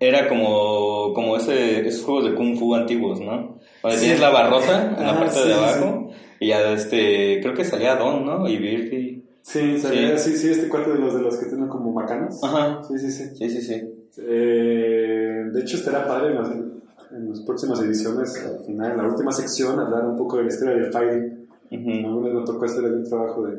era 0.00 0.28
como, 0.28 0.81
como 1.12 1.36
ese, 1.36 1.86
esos 1.86 2.04
juegos 2.04 2.24
de 2.24 2.34
Kung 2.34 2.56
Fu 2.58 2.74
antiguos, 2.74 3.20
¿no? 3.20 3.58
Donde 3.82 3.98
tienes 3.98 4.20
la 4.20 4.30
barrota 4.30 4.96
en 4.98 5.06
la 5.06 5.18
parte 5.18 5.44
de 5.44 5.54
abajo 5.54 6.10
y 6.42 6.48
ya 6.48 6.72
este, 6.72 7.40
creo 7.40 7.54
que 7.54 7.64
salía 7.64 7.94
Don, 7.94 8.26
¿no? 8.26 8.48
Y 8.48 8.56
Birdie. 8.56 9.22
Sí, 9.42 9.78
salía, 9.78 10.18
sí, 10.18 10.36
sí, 10.36 10.50
este 10.50 10.68
cuarto 10.68 10.92
de 10.92 10.98
los 10.98 11.14
de 11.14 11.20
los 11.20 11.36
que 11.36 11.46
tienen 11.46 11.68
como 11.68 11.92
macanas. 11.92 12.42
Ajá. 12.42 12.82
Sí, 12.82 12.98
sí, 12.98 13.10
sí. 13.10 13.36
Sí, 13.36 13.48
sí, 13.48 13.62
sí. 13.62 13.82
Eh, 14.18 15.44
de 15.52 15.60
hecho, 15.60 15.76
estará 15.76 16.06
padre 16.06 16.30
en 16.30 16.34
las, 16.34 16.50
en 16.50 17.28
las 17.28 17.40
próximas 17.42 17.80
ediciones, 17.80 18.44
al 18.44 18.64
final, 18.64 18.92
en 18.92 18.96
la 18.98 19.04
última 19.04 19.32
sección, 19.32 19.78
hablar 19.78 20.04
un 20.06 20.16
poco 20.16 20.36
de 20.36 20.42
la 20.44 20.48
historia 20.48 20.74
del 20.74 20.92
fighting. 20.92 21.48
Uh 21.70 21.76
-huh. 21.76 22.06
Alguna 22.06 22.28
vez 22.28 22.34
me 22.40 22.44
tocó 22.44 22.64
hacer 22.64 22.84
un 22.84 23.04
trabajo 23.04 23.46
de, 23.46 23.56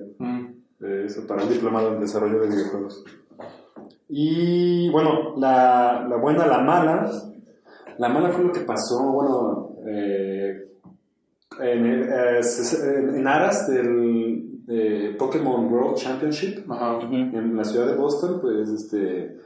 de, 0.80 1.06
eso 1.06 1.26
para 1.26 1.44
un 1.44 1.50
diplomado 1.50 1.94
en 1.94 2.02
desarrollo 2.02 2.40
de 2.42 2.48
videojuegos. 2.48 3.04
Y 4.10 4.90
bueno, 4.90 5.36
la, 5.38 6.06
la 6.10 6.18
buena, 6.18 6.48
la 6.48 6.60
mala. 6.60 7.12
La 7.98 8.10
mala 8.10 8.30
fue 8.32 8.44
lo 8.46 8.52
que 8.52 8.62
pasó, 8.62 9.12
bueno, 9.12 9.76
eh, 9.86 10.72
en, 11.62 11.86
el, 11.86 12.04
eh, 12.04 12.42
en, 12.84 13.16
en 13.16 13.28
aras 13.28 13.68
del 13.68 14.54
de 14.66 15.16
Pokémon 15.20 15.72
World 15.72 15.98
Championship 15.98 16.72
Ajá. 16.72 17.00
en 17.02 17.56
la 17.56 17.64
ciudad 17.66 17.86
de 17.88 17.96
Boston, 17.96 18.40
pues 18.42 18.70
este 18.70 19.38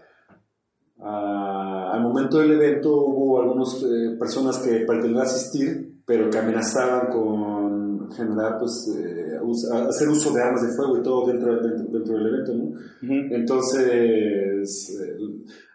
al 1.00 2.02
momento 2.02 2.40
del 2.40 2.52
evento 2.54 3.06
hubo 3.06 3.40
algunas 3.40 3.84
personas 4.20 4.58
que 4.60 4.84
pretendían 4.86 5.24
asistir, 5.24 6.02
pero 6.06 6.30
que 6.30 6.40
amenazaban 6.40 7.08
con 7.08 8.12
generar 8.12 8.58
pues 8.58 8.96
eh, 8.98 9.27
a- 9.72 9.88
hacer 9.90 10.10
uso 10.10 10.34
de 10.34 10.42
armas 10.42 10.62
de 10.68 10.74
fuego 10.76 10.98
y 10.98 11.04
todo 11.04 11.28
dentro, 11.28 11.56
dentro, 11.62 11.86
dentro 11.92 12.18
del 12.18 12.28
evento, 12.28 12.54
¿no? 12.54 12.64
Ujú. 12.66 13.36
Entonces, 13.36 14.98
eh, 15.00 15.18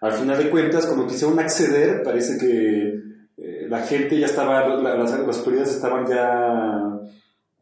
al 0.00 0.12
final 0.12 0.38
de 0.38 0.50
cuentas, 0.50 0.86
cuando 0.86 1.06
quisieron 1.06 1.38
acceder, 1.38 2.02
parece 2.02 2.38
que 2.38 3.02
eh, 3.38 3.66
la 3.68 3.80
gente 3.80 4.18
ya 4.18 4.26
estaba, 4.26 4.68
la- 4.68 4.96
las, 4.96 5.26
las 5.26 5.38
autoridades 5.38 5.70
estaban 5.74 6.06
ya, 6.06 7.00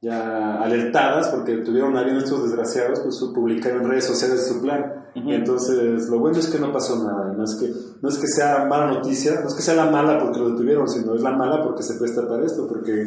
ya 0.03 0.61
alertadas 0.63 1.29
porque 1.29 1.59
tuvieron 1.59 1.97
a 1.97 2.03
bien 2.03 2.17
estos 2.17 2.43
desgraciados, 2.43 3.01
pues 3.01 3.19
publicaron 3.35 3.83
en 3.83 3.89
redes 3.91 4.05
sociales 4.05 4.47
su 4.47 4.61
plan. 4.61 4.95
Ujú. 5.15 5.31
Entonces, 5.31 6.09
lo 6.09 6.19
bueno 6.21 6.39
es 6.39 6.47
que 6.49 6.59
no 6.59 6.73
pasó 6.73 7.03
nada, 7.05 7.33
no 7.37 7.45
es 7.45 7.55
que, 7.57 7.71
no 8.01 8.09
es 8.09 8.17
que 8.19 8.27
sea 8.29 8.65
mala 8.67 8.93
noticia, 8.93 9.41
no 9.41 9.49
es 9.49 9.55
que 9.55 9.63
sea 9.63 9.75
la 9.75 9.91
mala 9.91 10.19
porque 10.19 10.39
lo 10.41 10.51
detuvieron, 10.51 10.89
sino 10.89 11.15
es 11.15 11.21
la 11.23 11.33
mala 11.33 11.63
porque 11.63 11.83
se 11.83 11.95
presta 11.99 12.27
para 12.29 12.45
esto, 12.47 12.67
porque 12.69 13.07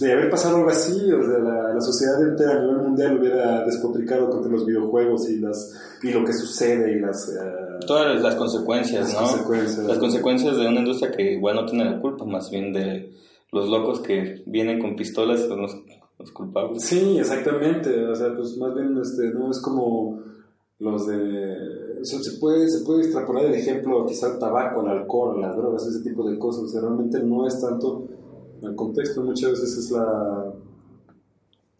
de 0.00 0.12
haber 0.12 0.30
pasado 0.30 0.56
algo 0.56 0.68
así, 0.70 1.10
o 1.12 1.22
sea, 1.24 1.38
la, 1.38 1.74
la 1.74 1.80
sociedad 1.80 2.20
entera 2.22 2.52
a 2.56 2.60
nivel 2.60 2.78
mundial 2.78 3.18
hubiera 3.18 3.64
despotricado 3.64 4.28
contra 4.30 4.50
los 4.50 4.66
videojuegos 4.66 5.28
y, 5.30 5.38
las, 5.38 5.74
y 6.02 6.10
lo 6.10 6.24
que 6.24 6.32
sucede 6.32 6.92
y 6.92 7.00
las... 7.00 7.28
eh, 7.28 7.84
Todas 7.86 8.20
las 8.20 8.34
consecuencias, 8.34 9.12
Las 9.12 9.14
¿no? 9.14 9.28
consecuencias. 9.28 9.86
Las 9.86 9.98
consecuencias 9.98 10.56
de 10.56 10.66
una 10.68 10.80
industria 10.80 11.12
que 11.12 11.32
igual 11.34 11.56
no 11.56 11.66
tiene 11.66 11.84
la 11.84 12.00
culpa, 12.00 12.24
más 12.24 12.50
bien 12.50 12.72
de 12.72 13.12
los 13.52 13.68
locos 13.68 14.00
que 14.00 14.42
vienen 14.46 14.80
con 14.80 14.96
pistolas 14.96 15.40
son 15.40 15.62
los, 15.62 15.76
los 16.18 16.32
culpables. 16.32 16.82
Sí, 16.82 17.16
exactamente. 17.18 18.06
O 18.06 18.14
sea, 18.14 18.34
pues 18.34 18.56
más 18.56 18.74
bien 18.74 18.98
este, 19.00 19.30
no 19.32 19.50
es 19.50 19.60
como 19.60 20.20
los 20.78 21.06
de. 21.06 21.54
se, 22.02 22.38
puede, 22.40 22.68
se 22.68 22.84
puede 22.84 23.02
extrapolar 23.02 23.44
el 23.46 23.54
ejemplo 23.54 24.04
quizá 24.04 24.26
al 24.32 24.38
tabaco, 24.38 24.80
al 24.80 24.88
alcohol, 24.98 25.36
a 25.42 25.46
las 25.48 25.56
drogas, 25.56 25.86
ese 25.86 26.02
tipo 26.02 26.28
de 26.28 26.38
cosas. 26.38 26.64
O 26.64 26.68
sea, 26.68 26.80
realmente 26.80 27.22
no 27.22 27.46
es 27.46 27.60
tanto 27.60 28.04
el 28.62 28.74
contexto, 28.74 29.22
muchas 29.22 29.52
veces 29.52 29.76
es 29.78 29.90
la. 29.90 30.52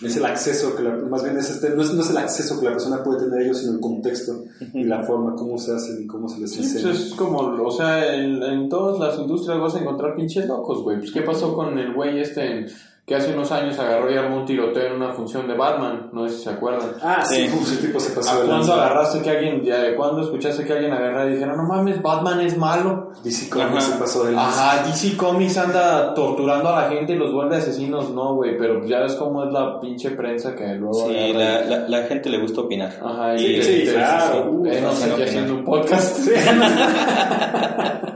Es 0.02 0.14
el 0.18 0.26
acceso 0.26 0.76
que 0.76 0.82
la, 0.82 0.94
más 0.96 1.24
bien 1.24 1.38
es 1.38 1.48
este, 1.50 1.70
no 1.70 1.80
es, 1.80 1.90
no 1.94 2.02
es 2.02 2.10
el 2.10 2.18
acceso 2.18 2.58
que 2.60 2.66
la 2.66 2.72
persona 2.72 3.02
puede 3.02 3.20
tener 3.20 3.38
a 3.38 3.42
ellos, 3.44 3.58
sino 3.60 3.72
el 3.72 3.80
contexto 3.80 4.44
y 4.74 4.84
la 4.84 5.02
forma 5.04 5.34
como 5.34 5.56
se 5.56 5.72
hace 5.72 6.02
y 6.02 6.06
cómo 6.06 6.28
se 6.28 6.38
les 6.40 6.50
Sí, 6.50 6.58
pues 6.58 6.74
enseña. 6.74 6.92
es 6.92 7.14
como, 7.14 7.38
o 7.38 7.70
sea, 7.70 8.14
en, 8.14 8.42
en 8.42 8.68
todas 8.68 8.98
las 9.00 9.18
industrias 9.18 9.58
vas 9.58 9.74
a 9.74 9.78
encontrar 9.78 10.14
pinches 10.14 10.46
locos, 10.46 10.82
güey. 10.82 10.98
Pues, 10.98 11.12
¿qué 11.12 11.22
pasó 11.22 11.54
con 11.54 11.78
el 11.78 11.94
güey 11.94 12.20
este 12.20 12.58
en- 12.58 12.66
que 13.06 13.14
hace 13.14 13.32
unos 13.32 13.52
años 13.52 13.78
agarró 13.78 14.10
y 14.12 14.16
armó 14.16 14.38
un 14.38 14.44
tiroteo 14.46 14.86
en 14.88 14.94
una 14.94 15.12
función 15.12 15.46
de 15.46 15.54
Batman? 15.54 16.10
No 16.12 16.28
sé 16.28 16.38
si 16.38 16.42
se 16.42 16.50
acuerdan. 16.50 16.90
Ah, 17.00 17.22
sí, 17.24 17.46
Sí. 17.46 17.56
ese 17.62 17.86
tipo 17.86 18.00
se 18.00 18.10
pasó 18.10 18.30
¿A 18.32 18.40
de 18.40 18.46
cuándo 18.48 18.72
agarraste 18.72 19.22
que 19.22 19.30
alguien, 19.30 19.62
ya, 19.62 19.94
cuándo 19.94 20.22
escuchaste 20.22 20.64
que 20.64 20.72
alguien 20.72 20.92
agarrara 20.92 21.26
y 21.30 21.34
dijera, 21.34 21.54
no 21.54 21.62
mames, 21.62 22.02
Batman 22.02 22.40
es 22.40 22.58
malo? 22.58 23.12
DC 23.22 23.48
Comics 23.48 23.84
se 23.84 23.96
pasó 23.96 24.24
de 24.24 24.32
lanza. 24.32 24.72
Ajá, 24.72 24.86
DC 24.88 25.16
Comics 25.16 25.56
anda 25.56 26.14
torturando 26.14 26.68
a 26.68 26.82
la 26.82 26.88
gente 26.88 27.12
y 27.12 27.16
los 27.16 27.32
vuelve 27.32 27.56
asesinos, 27.58 28.10
no, 28.10 28.34
güey, 28.34 28.58
pero 28.58 28.84
ya 28.84 28.98
ves 28.98 29.14
cómo 29.14 29.44
es 29.44 29.52
la 29.52 29.80
pinche 29.80 30.10
prensa 30.10 30.56
que 30.56 30.66
luego... 30.74 31.06
Sí, 31.06 31.32
la, 31.32 31.60
y- 31.64 31.68
la, 31.70 31.88
la 31.88 32.02
gente 32.08 32.28
le 32.28 32.40
gusta 32.40 32.62
opinar. 32.62 32.92
Ajá, 33.04 33.38
Sí, 33.38 33.46
y 33.46 33.62
sí, 33.62 33.82
y- 33.84 33.92
claro. 33.92 34.50
Uh, 34.50 34.66
eh, 34.66 34.80
no 34.80 34.88
no 34.88 34.94
sé, 34.94 35.22
haciendo 35.22 35.54
un 35.54 35.64
podcast. 35.64 36.26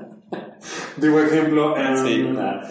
Digo 0.96 1.20
ejemplo, 1.20 1.76
em, 1.76 1.96
Sí. 1.96 2.22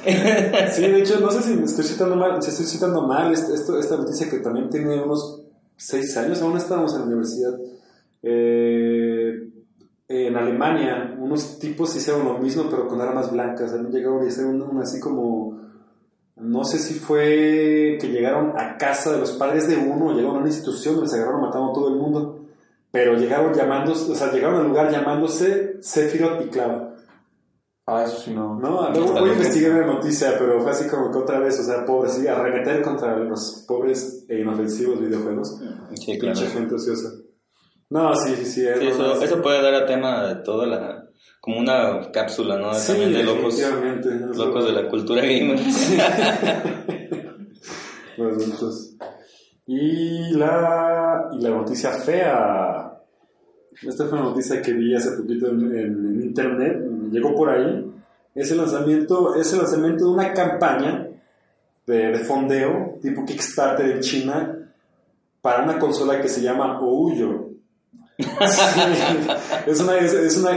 sí, 0.71 0.81
de 0.81 0.99
hecho, 0.99 1.19
no 1.19 1.31
sé 1.31 1.41
si 1.41 1.53
estoy 1.63 1.83
citando 1.85 2.15
mal, 2.15 2.41
si 2.41 2.49
estoy 2.49 2.65
citando 2.65 3.07
mal 3.07 3.31
est- 3.31 3.49
esto, 3.49 3.79
esta 3.79 3.97
noticia 3.97 4.29
que 4.29 4.39
también 4.39 4.69
tiene 4.69 5.01
unos 5.01 5.43
seis 5.77 6.15
años, 6.17 6.41
aún 6.41 6.57
estábamos 6.57 6.93
en 6.93 6.99
la 7.01 7.05
universidad. 7.07 7.53
Eh, 8.21 9.49
en 10.07 10.35
Alemania, 10.35 11.15
unos 11.19 11.59
tipos 11.59 11.95
hicieron 11.95 12.25
lo 12.25 12.37
mismo, 12.39 12.65
pero 12.69 12.87
con 12.87 12.99
armas 12.99 13.31
blancas. 13.31 13.73
Han 13.73 13.91
llegado 13.91 14.19
a 14.19 14.23
hacer 14.25 14.45
un, 14.45 14.79
así 14.81 14.99
como. 14.99 15.57
No 16.35 16.63
sé 16.63 16.79
si 16.79 16.93
fue 16.93 17.97
que 17.99 18.07
llegaron 18.07 18.53
a 18.57 18.77
casa 18.77 19.11
de 19.11 19.19
los 19.19 19.33
padres 19.33 19.67
de 19.67 19.75
uno, 19.75 20.11
llegaron 20.13 20.37
a 20.37 20.39
una 20.39 20.47
institución 20.47 20.95
donde 20.95 21.09
se 21.09 21.17
agarraron 21.17 21.41
matando 21.41 21.71
a 21.71 21.73
todo 21.73 21.89
el 21.89 21.95
mundo. 21.95 22.39
Pero 22.91 23.13
llegaron 23.17 23.53
llamándose, 23.53 24.11
o 24.11 24.15
sea, 24.15 24.31
llegaron 24.31 24.61
al 24.61 24.67
lugar 24.67 24.89
llamándose 24.91 25.77
Sephiroth 25.81 26.41
y 26.41 26.49
Cloud. 26.49 26.88
Ah, 27.91 28.03
eso 28.05 28.17
sí 28.19 28.31
no. 28.31 28.59
No, 28.59 28.89
luego 28.91 29.13
voy 29.13 29.31
a 29.31 29.33
investigar 29.33 29.71
la 29.79 29.87
noticia, 29.87 30.35
pero 30.37 30.61
fue 30.61 30.71
así 30.71 30.87
como 30.87 31.11
que 31.11 31.17
otra 31.17 31.39
vez, 31.39 31.59
o 31.59 31.63
sea, 31.63 31.83
pobres, 31.85 32.13
sí, 32.13 32.27
arremeter 32.27 32.81
contra 32.81 33.17
los 33.17 33.65
pobres 33.67 34.25
e 34.29 34.41
inofensivos 34.41 34.99
videojuegos. 34.99 35.59
Sí, 35.95 36.19
claro. 36.19 36.39
Pinche 36.39 36.53
gente 36.53 36.75
ociosa. 36.75 37.09
No, 37.89 38.15
sí, 38.15 38.35
sí, 38.35 38.45
sí. 38.45 38.67
es 38.67 38.77
Sí, 38.79 38.87
eso, 38.87 39.41
puede 39.41 39.61
dar 39.63 39.73
a 39.73 39.85
tema 39.85 40.27
de 40.27 40.35
toda 40.43 40.67
la... 40.67 41.09
como 41.41 41.59
una 41.59 42.11
cápsula, 42.11 42.59
¿no? 42.59 42.73
Sí, 42.75 42.91
También 42.91 43.13
de 43.13 43.23
locos, 43.23 43.59
es 43.59 44.37
locos 44.37 44.65
de 44.65 44.71
la 44.71 44.87
cultura 44.87 45.21
gamer. 45.23 45.59
Los 48.17 48.35
adultos. 48.35 48.95
Y 49.65 50.31
la, 50.31 51.29
y 51.31 51.41
la 51.41 51.49
noticia 51.49 51.91
fea. 51.91 52.98
Esta 53.87 54.05
fue 54.05 54.19
una 54.19 54.29
noticia 54.29 54.61
que 54.61 54.73
vi 54.73 54.93
hace 54.95 55.11
poquito 55.11 55.47
en, 55.47 55.59
en- 55.61 56.05
en 56.05 56.21
internet, 56.21 56.77
llegó 57.11 57.33
por 57.35 57.49
ahí. 57.49 57.85
Es 58.35 58.51
el 58.51 58.57
lanzamiento, 58.57 59.35
es 59.35 59.51
el 59.53 59.59
lanzamiento 59.59 60.05
de 60.05 60.11
una 60.11 60.33
campaña 60.33 61.07
de, 61.85 61.97
de 62.11 62.19
fondeo 62.19 62.97
tipo 63.01 63.25
Kickstarter 63.25 63.85
en 63.89 63.99
China 64.01 64.55
para 65.41 65.63
una 65.63 65.79
consola 65.79 66.21
que 66.21 66.27
se 66.29 66.41
llama 66.41 66.79
Ouyo. 66.79 67.45
Sí, 68.19 69.27
es 69.67 69.79
una, 69.79 69.97
es, 69.97 70.13
es 70.13 70.37
una 70.37 70.51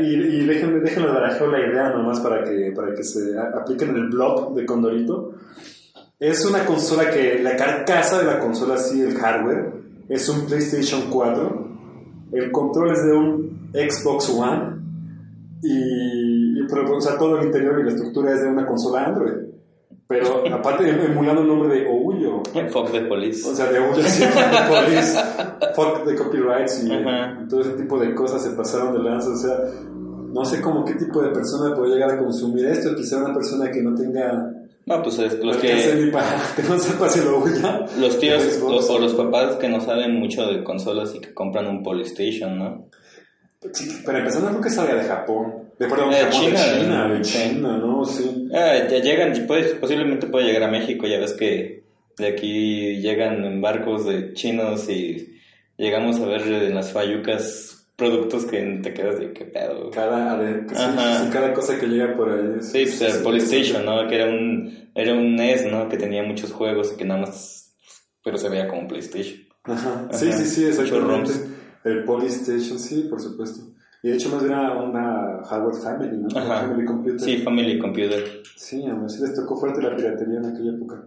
y, 0.00 0.14
y 0.14 0.46
déjenme, 0.46 0.80
déjenme 0.80 1.08
barajeo 1.10 1.48
la 1.50 1.60
idea 1.60 1.90
nomás 1.90 2.20
para 2.20 2.42
que, 2.44 2.72
para 2.74 2.94
que 2.94 3.02
se 3.04 3.36
a- 3.38 3.58
apliquen 3.60 3.90
en 3.90 3.96
el 3.96 4.08
blog 4.08 4.54
de 4.54 4.64
Condorito. 4.64 5.32
Es 6.18 6.44
una 6.46 6.64
consola 6.64 7.10
que 7.10 7.40
la 7.42 7.56
carcasa 7.56 8.18
de 8.20 8.24
la 8.24 8.38
consola, 8.40 8.76
sí, 8.78 9.02
el 9.02 9.14
hardware, 9.16 9.72
es 10.08 10.28
un 10.28 10.46
PlayStation 10.46 11.02
4. 11.10 11.77
El 12.32 12.50
control 12.52 12.92
es 12.92 13.04
de 13.04 13.12
un 13.12 13.70
Xbox 13.72 14.28
One. 14.30 14.76
Y, 15.62 16.60
y- 16.60 16.66
pero, 16.70 16.96
o 16.96 17.00
sea, 17.00 17.16
todo 17.18 17.38
el 17.38 17.46
interior 17.46 17.78
y 17.80 17.84
la 17.84 17.90
estructura 17.90 18.32
es 18.32 18.42
de 18.42 18.48
una 18.48 18.66
consola 18.66 19.06
Android. 19.06 19.32
Pero 20.06 20.42
aparte 20.54 20.88
emulando 20.88 21.42
el 21.42 21.48
nombre 21.48 21.68
de 21.68 21.86
Ouyo. 21.88 22.42
Fuck 22.70 22.90
the 22.92 23.02
police. 23.02 23.48
O 23.48 23.54
sea, 23.54 23.70
de 23.70 23.78
Ouyo, 23.78 24.02
sí, 24.02 24.22
fuck 24.24 24.50
the 24.50 24.68
police, 24.68 25.18
fuck 25.74 26.04
the 26.06 26.14
copyrights 26.14 26.84
y, 26.84 26.92
Ajá. 26.92 27.40
y 27.44 27.48
todo 27.48 27.60
ese 27.60 27.70
tipo 27.72 27.98
de 27.98 28.14
cosas 28.14 28.42
se 28.42 28.50
pasaron 28.50 28.92
de 28.94 29.00
lanza. 29.00 29.30
O 29.30 29.36
sea, 29.36 29.56
no 30.32 30.44
sé 30.44 30.60
cómo 30.60 30.84
qué 30.84 30.94
tipo 30.94 31.22
de 31.22 31.30
persona 31.30 31.74
puede 31.74 31.94
llegar 31.94 32.10
a 32.12 32.18
consumir 32.18 32.66
esto. 32.66 32.94
Quizá 32.94 33.18
una 33.24 33.34
persona 33.34 33.70
que 33.70 33.82
no 33.82 33.94
tenga 33.94 34.50
No, 34.88 35.02
pues 35.02 35.18
es- 35.18 35.38
los 35.38 35.56
que... 35.58 35.94
ni 35.96 36.10
para 36.10 36.40
que 36.56 36.62
no 36.62 36.78
sepa 36.78 37.08
si 37.08 37.20
lo 37.20 37.38
huya. 37.38 37.86
Los 37.98 38.18
tíos 38.18 38.42
los- 38.60 38.88
o 38.90 38.98
los 38.98 39.14
papás 39.14 39.56
que 39.56 39.68
no 39.68 39.80
saben 39.80 40.14
mucho 40.18 40.46
de 40.46 40.64
consolas 40.64 41.14
y 41.14 41.20
que 41.20 41.34
compran 41.34 41.66
un 41.66 41.82
Polystation, 41.82 42.58
¿no? 42.58 42.88
Sí, 43.72 43.88
pero 44.06 44.18
empezando 44.18 44.48
creo 44.50 44.60
que 44.60 44.70
salga 44.70 44.94
de 44.94 45.04
Japón. 45.08 45.68
De, 45.78 45.86
perdón, 45.88 46.12
Japón, 46.12 46.30
China, 46.30 46.64
de 46.64 46.80
China, 46.80 47.08
de. 47.08 47.20
China, 47.22 47.76
¿no? 47.78 48.04
Sí. 48.04 48.48
Ah, 48.54 48.76
ya 48.88 48.98
llegan, 48.98 49.36
y 49.36 49.40
puede- 49.40 49.74
posiblemente 49.76 50.26
puede 50.28 50.46
llegar 50.46 50.62
a 50.64 50.68
México, 50.70 51.06
ya 51.06 51.18
ves 51.18 51.32
que 51.34 51.82
de 52.16 52.26
aquí 52.28 52.96
llegan 53.00 53.44
en 53.44 53.60
barcos 53.60 54.06
de 54.06 54.32
chinos 54.32 54.88
y 54.88 55.38
llegamos 55.76 56.18
a 56.20 56.26
ver 56.26 56.42
en 56.42 56.74
las 56.74 56.92
fayucas 56.92 57.77
productos 57.98 58.44
que 58.44 58.60
te 58.80 58.94
quedas 58.94 59.18
de 59.18 59.32
qué 59.32 59.44
pedo. 59.44 59.90
Cada, 59.90 60.36
ver, 60.36 60.64
sí, 60.68 60.76
sí, 60.76 61.30
cada 61.32 61.52
cosa 61.52 61.76
que 61.78 61.86
llega 61.88 62.16
por 62.16 62.30
ahí. 62.30 62.60
Sí, 62.60 62.84
pues 62.84 63.02
es- 63.02 63.16
el 63.16 63.22
Polystation, 63.24 63.84
¿no? 63.84 64.06
Que 64.06 64.14
era 64.14 64.26
un, 64.26 64.90
era 64.94 65.12
un 65.14 65.34
NES, 65.34 65.66
¿no? 65.70 65.88
Que 65.88 65.96
tenía 65.96 66.22
muchos 66.22 66.52
juegos 66.52 66.92
y 66.92 66.96
que 66.96 67.04
nada 67.04 67.22
más, 67.22 67.76
pero 68.22 68.38
se 68.38 68.48
veía 68.48 68.68
como 68.68 68.82
un 68.82 68.88
PlayStation. 68.88 69.40
Ajá. 69.64 70.08
Sí, 70.12 70.28
Ajá. 70.28 70.38
sí, 70.38 70.44
sí, 70.46 70.64
exactamente. 70.66 71.32
Muchos 71.32 71.46
El 71.84 72.04
Polystation, 72.04 72.78
sí, 72.78 73.08
por 73.10 73.20
supuesto. 73.20 73.64
Y 74.00 74.10
de 74.10 74.14
hecho 74.14 74.28
más 74.28 74.44
bien 74.44 74.52
era 74.56 74.72
una 74.80 75.42
hardware 75.44 75.74
family, 75.82 76.18
¿no? 76.18 76.28
Ajá. 76.38 76.60
Family 76.68 76.84
computer. 76.86 77.20
Sí, 77.20 77.38
Family 77.38 77.78
Computer. 77.80 78.24
Sí, 78.56 78.86
a 78.86 78.94
ver 78.94 79.10
si 79.10 79.20
les 79.22 79.34
tocó 79.34 79.58
fuerte 79.58 79.82
la 79.82 79.96
piratería 79.96 80.38
en 80.38 80.46
aquella 80.46 80.70
época. 80.70 81.04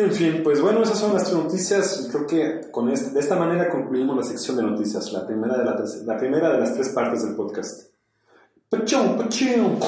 En 0.00 0.12
fin, 0.12 0.40
pues 0.44 0.60
bueno, 0.60 0.82
esas 0.82 0.98
son 0.98 1.12
nuestras 1.12 1.34
noticias. 1.36 2.04
y 2.06 2.10
Creo 2.10 2.26
que 2.26 2.70
con 2.70 2.86
de 2.86 3.20
esta 3.20 3.36
manera 3.36 3.68
concluimos 3.68 4.16
la 4.16 4.22
sección 4.22 4.56
de 4.56 4.62
noticias, 4.62 5.12
la 5.12 5.26
primera 5.26 5.58
de, 5.58 5.64
la, 5.64 5.76
terce- 5.76 6.04
la 6.04 6.16
primera 6.16 6.52
de 6.52 6.58
las 6.60 6.74
tres 6.74 6.90
partes 6.90 7.24
del 7.24 7.34
podcast. 7.34 7.90
¡Pachón, 8.68 9.16
pachón! 9.16 9.78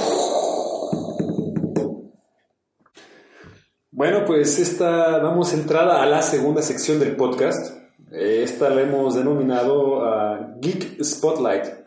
Bueno, 3.93 4.25
pues 4.27 4.59
esta 4.59 5.19
damos 5.21 5.53
entrada 5.53 6.03
a 6.03 6.07
la 6.07 6.23
segunda 6.23 6.63
sección 6.63 6.99
del 6.99 7.15
podcast. 7.17 7.77
Eh, 8.13 8.43
Esta 8.43 8.71
la 8.71 8.83
hemos 8.83 9.15
denominado 9.15 10.05
ah, 10.05 10.55
Geek 10.61 11.03
Spotlight. 11.05 11.80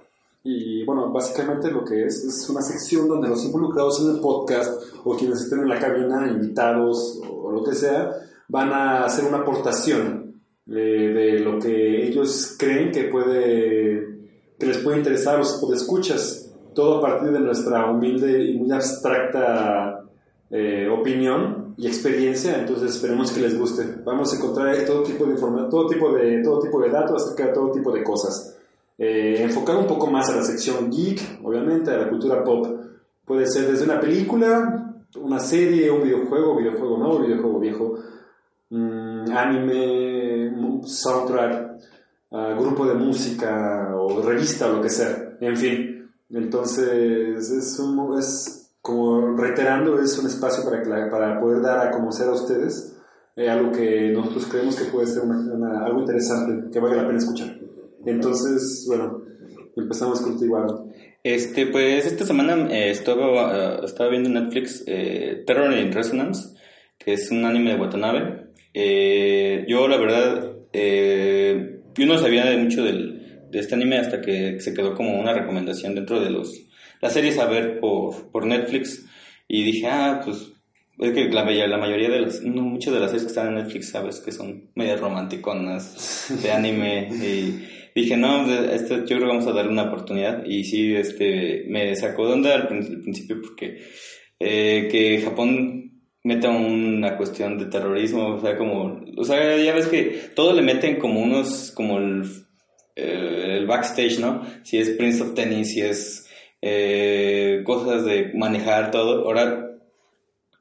Y 0.44 0.84
bueno, 0.84 1.10
básicamente 1.12 1.72
lo 1.72 1.86
que 1.86 2.06
es 2.06 2.24
es 2.26 2.50
una 2.50 2.62
sección 2.62 3.08
donde 3.08 3.30
los 3.30 3.46
involucrados 3.46 4.02
en 4.02 4.16
el 4.16 4.20
podcast 4.20 4.84
o 5.06 5.16
quienes 5.16 5.42
estén 5.42 5.60
en 5.60 5.70
la 5.70 5.80
cabina, 5.80 6.28
invitados 6.30 7.22
o 7.30 7.50
lo 7.50 7.64
que 7.64 7.74
sea, 7.74 8.12
van 8.50 8.74
a 8.74 9.06
hacer 9.06 9.26
una 9.26 9.40
aportación 9.40 10.42
eh, 10.68 10.72
de 10.72 11.40
lo 11.40 11.60
que 11.60 12.08
ellos 12.08 12.56
creen 12.60 12.92
que 12.92 13.06
puede 13.06 14.14
que 14.60 14.66
les 14.66 14.78
puede 14.80 14.98
interesar 14.98 15.36
a 15.36 15.40
los 15.40 15.64
escuchas. 15.74 16.52
Todo 16.74 16.98
a 16.98 17.02
partir 17.02 17.32
de 17.32 17.40
nuestra 17.40 17.90
humilde 17.90 18.44
y 18.44 18.58
muy 18.58 18.72
abstracta 18.72 20.04
eh, 20.50 20.90
opinión 20.90 21.76
y 21.78 21.88
experiencia, 21.88 22.60
entonces 22.60 22.96
esperemos 22.96 23.32
que 23.32 23.42
les 23.42 23.58
guste. 23.58 23.84
Vamos 24.04 24.34
a 24.34 24.38
encontrar 24.38 24.76
todo 24.86 25.04
tipo 25.04 25.26
de 25.26 25.34
información, 25.34 25.70
todo 25.70 25.88
tipo 25.88 26.12
de, 26.14 26.42
todo 26.44 26.60
tipo 26.60 26.82
de 26.82 26.90
datos 26.90 27.24
acerca 27.24 27.48
de 27.48 27.54
todo 27.54 27.72
tipo 27.72 27.92
de 27.92 28.04
cosas. 28.04 28.58
Eh, 28.98 29.42
enfocar 29.42 29.76
un 29.78 29.88
poco 29.88 30.08
más 30.08 30.30
a 30.30 30.36
la 30.36 30.44
sección 30.44 30.90
geek, 30.90 31.40
obviamente, 31.44 31.92
a 31.92 31.98
la 31.98 32.10
cultura 32.10 32.44
pop. 32.44 32.68
Puede 33.26 33.48
ser 33.48 33.72
desde 33.72 33.86
una 33.86 34.00
película, 34.00 34.96
una 35.16 35.40
serie, 35.40 35.90
un 35.90 36.04
videojuego, 36.04 36.58
videojuego 36.58 36.98
nuevo, 36.98 37.20
videojuego 37.20 37.60
viejo, 37.60 37.96
mm, 38.70 39.32
anime, 39.32 40.24
soundtrack, 40.86 41.80
uh, 42.32 42.60
grupo 42.60 42.86
de 42.86 42.96
música 42.96 43.96
o 43.96 44.22
revista 44.22 44.68
o 44.68 44.74
lo 44.74 44.82
que 44.82 44.90
sea. 44.90 45.38
En 45.40 45.58
fin, 45.58 46.12
entonces 46.30 47.50
es, 47.50 47.80
un, 47.80 48.18
es 48.18 48.72
como 48.82 49.36
reiterando, 49.38 50.00
es 50.00 50.18
un 50.18 50.28
espacio 50.28 50.64
para, 50.64 50.82
que 50.82 50.90
para 51.10 51.40
poder 51.40 51.62
dar 51.62 51.88
a 51.88 51.92
conocer 51.92 52.28
a 52.28 52.34
ustedes 52.34 52.96
eh, 53.36 53.50
algo 53.50 53.72
que 53.72 54.12
nosotros 54.12 54.46
creemos 54.48 54.76
que 54.76 54.86
puede 54.86 55.08
ser 55.08 55.24
una, 55.24 55.86
algo 55.86 56.02
interesante, 56.02 56.70
que 56.70 56.80
vale 56.80 56.96
la 56.96 57.06
pena 57.06 57.20
escuchar. 57.20 57.63
Entonces, 58.06 58.86
bueno, 58.88 59.24
empezamos 59.76 60.22
contigo. 60.22 60.90
Este, 61.24 61.68
pues 61.68 62.06
esta 62.06 62.26
semana 62.26 62.68
eh, 62.70 62.92
estaba, 62.92 63.80
uh, 63.80 63.86
estaba 63.86 64.10
viendo 64.10 64.30
Netflix 64.30 64.84
eh, 64.88 65.44
Terror 65.48 65.72
in 65.78 65.94
Resonance, 65.94 66.50
que 66.98 67.14
es 67.14 67.32
un 67.32 67.46
anime 67.46 67.74
de 67.74 67.80
Watanabe. 67.80 68.48
Eh, 68.74 69.66
yo, 69.68 69.88
la 69.88 69.98
verdad, 69.98 70.52
yo 70.74 72.06
no 72.06 72.18
sabía 72.18 72.58
mucho 72.58 72.84
del, 72.84 73.48
de 73.50 73.60
este 73.60 73.76
anime 73.76 74.00
hasta 74.00 74.20
que 74.20 74.60
se 74.60 74.74
quedó 74.74 74.96
como 74.96 75.18
una 75.18 75.34
recomendación 75.34 75.96
dentro 75.96 76.20
de 76.20 76.30
los 76.30 76.52
las 77.00 77.14
series 77.14 77.38
a 77.38 77.46
ver 77.46 77.80
por, 77.80 78.32
por 78.32 78.46
Netflix. 78.46 79.06
Y 79.48 79.64
dije, 79.64 79.88
ah, 79.88 80.22
pues 80.24 80.52
es 81.00 81.12
que 81.12 81.30
la, 81.30 81.44
la 81.44 81.78
mayoría 81.78 82.10
de 82.10 82.22
las, 82.22 82.42
no, 82.42 82.62
muchas 82.64 82.94
de 82.94 83.00
las 83.00 83.12
series 83.12 83.24
que 83.24 83.30
están 83.30 83.50
en 83.50 83.56
Netflix, 83.56 83.92
sabes 83.92 84.20
que 84.20 84.32
son 84.32 84.72
medias 84.76 85.00
romanticonas 85.00 86.34
de 86.42 86.52
anime. 86.52 87.10
y 87.12 87.83
dije, 87.96 88.18
no, 88.18 88.52
este, 88.72 88.98
yo 88.98 89.06
creo 89.06 89.20
que 89.20 89.26
vamos 89.26 89.48
a 89.48 89.54
darle 89.54 89.72
una 89.72 89.84
oportunidad. 89.84 90.46
Y 90.46 90.64
sí, 90.64 90.96
este, 90.96 91.66
me 91.68 91.96
sacó 91.96 92.28
de 92.28 92.34
onda 92.34 92.56
al, 92.56 92.68
principio 92.68 93.42
porque 93.42 93.82
eh, 94.40 94.88
que 94.92 95.22
Japón 95.22 96.02
meta 96.24 96.50
una 96.50 97.18
cuestión 97.18 97.58
de 97.58 97.66
terrorismo, 97.66 98.36
o 98.36 98.42
sea, 98.42 98.58
como, 98.58 99.04
o 99.18 99.24
sea, 99.24 99.58
ya 99.58 99.74
ves 99.74 99.88
que 99.88 100.30
todo 100.36 100.54
le 100.54 100.62
meten 100.62 100.98
como 100.98 101.22
unos, 101.22 101.72
como 101.76 101.98
el, 101.98 102.24
el 102.96 103.66
backstage, 103.68 104.20
¿no? 104.20 104.42
Si 104.64 104.78
es 104.78 104.92
Prince 104.92 105.22
of 105.22 105.34
Tennis, 105.34 105.74
si 105.74 105.82
es 105.82 106.24
eh, 106.66 107.62
cosas 107.66 108.06
de 108.06 108.32
manejar 108.34 108.90
todo. 108.90 109.26
Ahora 109.26 109.73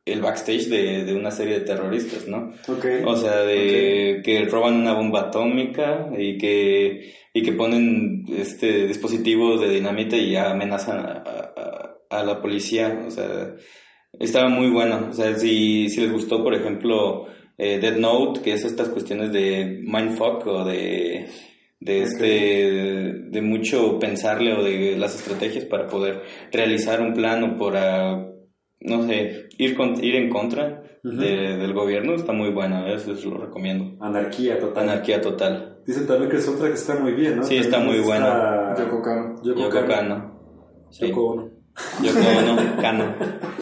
el 0.04 0.20
backstage 0.20 0.68
de, 0.68 1.04
de, 1.04 1.14
una 1.14 1.30
serie 1.30 1.60
de 1.60 1.64
terroristas, 1.64 2.26
¿no? 2.26 2.52
Okay. 2.66 3.02
O 3.04 3.16
sea, 3.16 3.42
de 3.42 4.20
que 4.24 4.44
roban 4.46 4.74
una 4.74 4.94
bomba 4.94 5.20
atómica 5.20 6.10
y 6.16 6.38
que, 6.38 7.14
y 7.32 7.42
que 7.42 7.52
ponen 7.52 8.24
este 8.36 8.86
dispositivo 8.88 9.58
de 9.58 9.68
dinamita 9.68 10.16
y 10.16 10.34
amenazan 10.34 10.98
a, 10.98 11.22
a, 11.24 12.18
a, 12.18 12.24
la 12.24 12.40
policía. 12.42 13.04
O 13.06 13.10
sea, 13.10 13.54
estaba 14.18 14.48
muy 14.48 14.70
bueno. 14.70 15.08
O 15.10 15.12
sea, 15.12 15.36
si, 15.38 15.88
si 15.88 16.00
les 16.00 16.10
gustó, 16.10 16.42
por 16.42 16.54
ejemplo, 16.54 17.26
eh, 17.56 17.78
Dead 17.78 17.96
Note, 17.96 18.40
que 18.40 18.54
es 18.54 18.64
estas 18.64 18.88
cuestiones 18.88 19.32
de 19.32 19.82
mindfuck 19.84 20.46
o 20.46 20.64
de 20.64 21.28
de 21.84 22.02
este 22.02 22.26
de 23.28 23.42
mucho 23.42 23.98
pensarle 23.98 24.52
o 24.52 24.62
de 24.62 24.96
las 24.96 25.16
estrategias 25.16 25.64
para 25.64 25.88
poder 25.88 26.22
realizar 26.52 27.00
un 27.00 27.12
plan 27.12 27.42
o 27.42 27.58
para 27.58 28.32
no 28.84 29.06
sé, 29.06 29.48
ir, 29.58 29.76
con, 29.76 30.02
ir 30.02 30.16
en 30.16 30.30
contra 30.30 30.82
de, 31.02 31.56
del 31.56 31.72
gobierno 31.72 32.14
está 32.14 32.32
muy 32.32 32.50
bueno, 32.50 32.86
eso 32.86 33.12
lo 33.30 33.38
recomiendo. 33.38 34.04
Anarquía 34.04 34.58
total. 34.58 34.84
Anarquía 34.84 35.20
total. 35.20 35.78
Dicen 35.86 36.06
también 36.06 36.30
que 36.30 36.36
es 36.36 36.48
otra 36.48 36.68
que 36.68 36.74
está 36.74 36.94
muy 36.94 37.12
bien, 37.12 37.36
¿no? 37.36 37.44
Sí, 37.44 37.56
está 37.56 37.80
muy 37.80 37.98
buena. 38.00 38.74
Yoko 38.78 39.02
Kano. 39.02 39.42
Yoko, 39.42 39.86
Kano. 39.86 40.40
Sí. 40.90 41.08
Yoko 41.08 41.26
Ono. 41.26 41.50
Yoko 42.02 42.18
Ono, 42.38 42.76
Kano. 42.80 43.14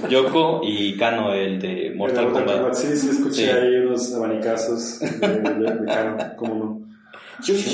Yoko 0.09 0.61
y 0.63 0.97
Kano, 0.99 1.33
el 1.33 1.59
de 1.61 1.95
Mortal, 1.97 2.27
Mortal 2.27 2.45
Kombat. 2.57 2.75
Sí, 2.75 2.97
sí, 2.97 3.09
escuché 3.09 3.47
sí. 3.47 3.51
ahí 3.51 3.77
unos 3.77 4.15
abanicazos 4.15 5.01
de, 5.01 5.29
de, 5.29 5.75
de 5.77 5.87
Kano, 5.87 6.17
cómo 6.37 6.55
no. 6.55 6.81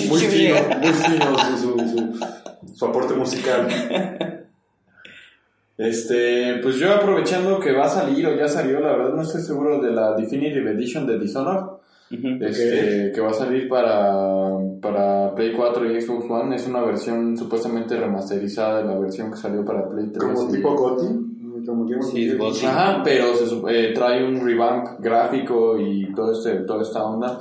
Muy 0.09 0.21
fino, 0.21 0.55
muy 0.79 0.93
fino 0.93 1.39
su, 1.39 1.57
su, 1.57 1.79
su, 1.89 2.75
su 2.75 2.85
aporte 2.85 3.15
musical. 3.15 3.67
Este, 5.79 6.59
pues 6.63 6.77
yo 6.77 6.93
aprovechando 6.93 7.61
que 7.61 7.73
va 7.73 7.85
a 7.85 7.89
salir 7.89 8.27
o 8.27 8.35
ya 8.35 8.49
salió, 8.49 8.81
la 8.81 8.97
verdad 8.97 9.15
no 9.15 9.23
estoy 9.23 9.43
seguro 9.43 9.81
de 9.81 9.91
la 9.91 10.15
Definitive 10.15 10.71
Edition 10.71 11.07
de 11.07 11.19
Dishonored. 11.19 11.65
Uh 12.09 12.15
-huh. 12.15 12.47
este, 12.49 13.11
que 13.13 13.21
va 13.21 13.31
a 13.31 13.35
salir 13.35 13.69
para, 13.69 14.57
para 14.81 15.35
Play 15.35 15.53
4 15.53 15.91
y 15.91 16.01
Xbox 16.01 16.31
One. 16.31 16.55
Es 16.55 16.67
una 16.69 16.83
versión 16.83 17.37
supuestamente 17.37 17.97
remasterizada 17.97 18.79
de 18.79 18.85
la 18.85 18.99
versión 18.99 19.31
que 19.31 19.37
salió 19.37 19.65
para 19.65 19.89
Play 19.89 20.11
3. 20.13 20.25
¿Como 20.25 20.49
tipo 20.49 20.75
GOTY? 20.77 21.27
Sí, 22.13 22.31
GOTY. 22.37 22.67
Ajá, 22.67 23.03
pero 23.03 23.35
se, 23.35 23.45
eh, 23.69 23.93
trae 23.93 24.25
un 24.25 24.45
revamp 24.47 25.01
gráfico 25.01 25.77
y 25.81 26.13
todo 26.15 26.33
este, 26.33 26.61
toda 26.61 26.83
esta 26.83 27.05
onda. 27.05 27.39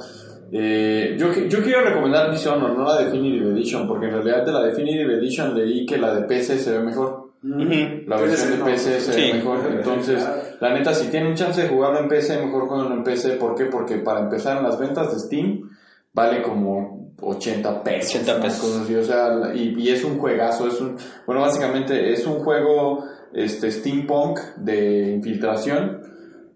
Eh, 0.52 1.16
yo, 1.18 1.32
yo 1.48 1.62
quiero 1.62 1.82
recomendar 1.82 2.32
Dishonored, 2.32 2.76
no 2.76 2.86
la 2.86 3.04
Definitive 3.04 3.52
Edition, 3.52 3.88
porque 3.88 4.08
en 4.08 4.14
realidad 4.14 4.46
de 4.46 4.52
la 4.52 4.64
Definitive 4.64 5.14
Edition 5.16 5.56
leí 5.56 5.86
que 5.86 5.98
la 5.98 6.16
de 6.16 6.24
PC 6.24 6.58
se 6.58 6.72
ve 6.72 6.84
mejor. 6.84 7.25
La 7.44 8.18
versión 8.20 8.58
de 8.60 8.66
PC 8.66 9.00
se 9.00 9.12
ve 9.12 9.28
Sí. 9.28 9.34
mejor. 9.34 9.60
Entonces, 9.72 10.28
la 10.60 10.74
neta, 10.74 10.94
si 10.94 11.10
tienen 11.10 11.36
chance 11.36 11.62
de 11.62 11.68
jugarlo 11.68 12.00
en 12.00 12.08
PC, 12.08 12.44
mejor 12.44 12.68
jueguenlo 12.68 12.96
en 12.96 13.04
PC. 13.04 13.32
¿Por 13.34 13.56
qué? 13.56 13.66
Porque 13.66 13.98
para 13.98 14.22
empezar 14.22 14.58
en 14.58 14.64
las 14.64 14.80
ventas 14.80 15.14
de 15.14 15.20
Steam 15.20 15.70
vale 16.14 16.42
como 16.42 17.12
80 17.22 17.84
pesos. 17.84 18.16
80 18.16 18.36
una 18.36 18.44
pesos. 18.44 18.82
así, 18.82 18.96
o 18.96 19.04
sea, 19.04 19.52
y, 19.54 19.76
y 19.78 19.90
es 19.90 20.04
un 20.04 20.18
juegazo. 20.18 20.68
Es 20.68 20.82
un, 20.82 20.96
bueno, 21.26 21.42
básicamente 21.42 22.12
es 22.12 22.26
un 22.26 22.40
juego 22.40 23.06
este, 23.34 23.72
steampunk 23.72 24.40
de 24.58 25.12
infiltración 25.12 26.02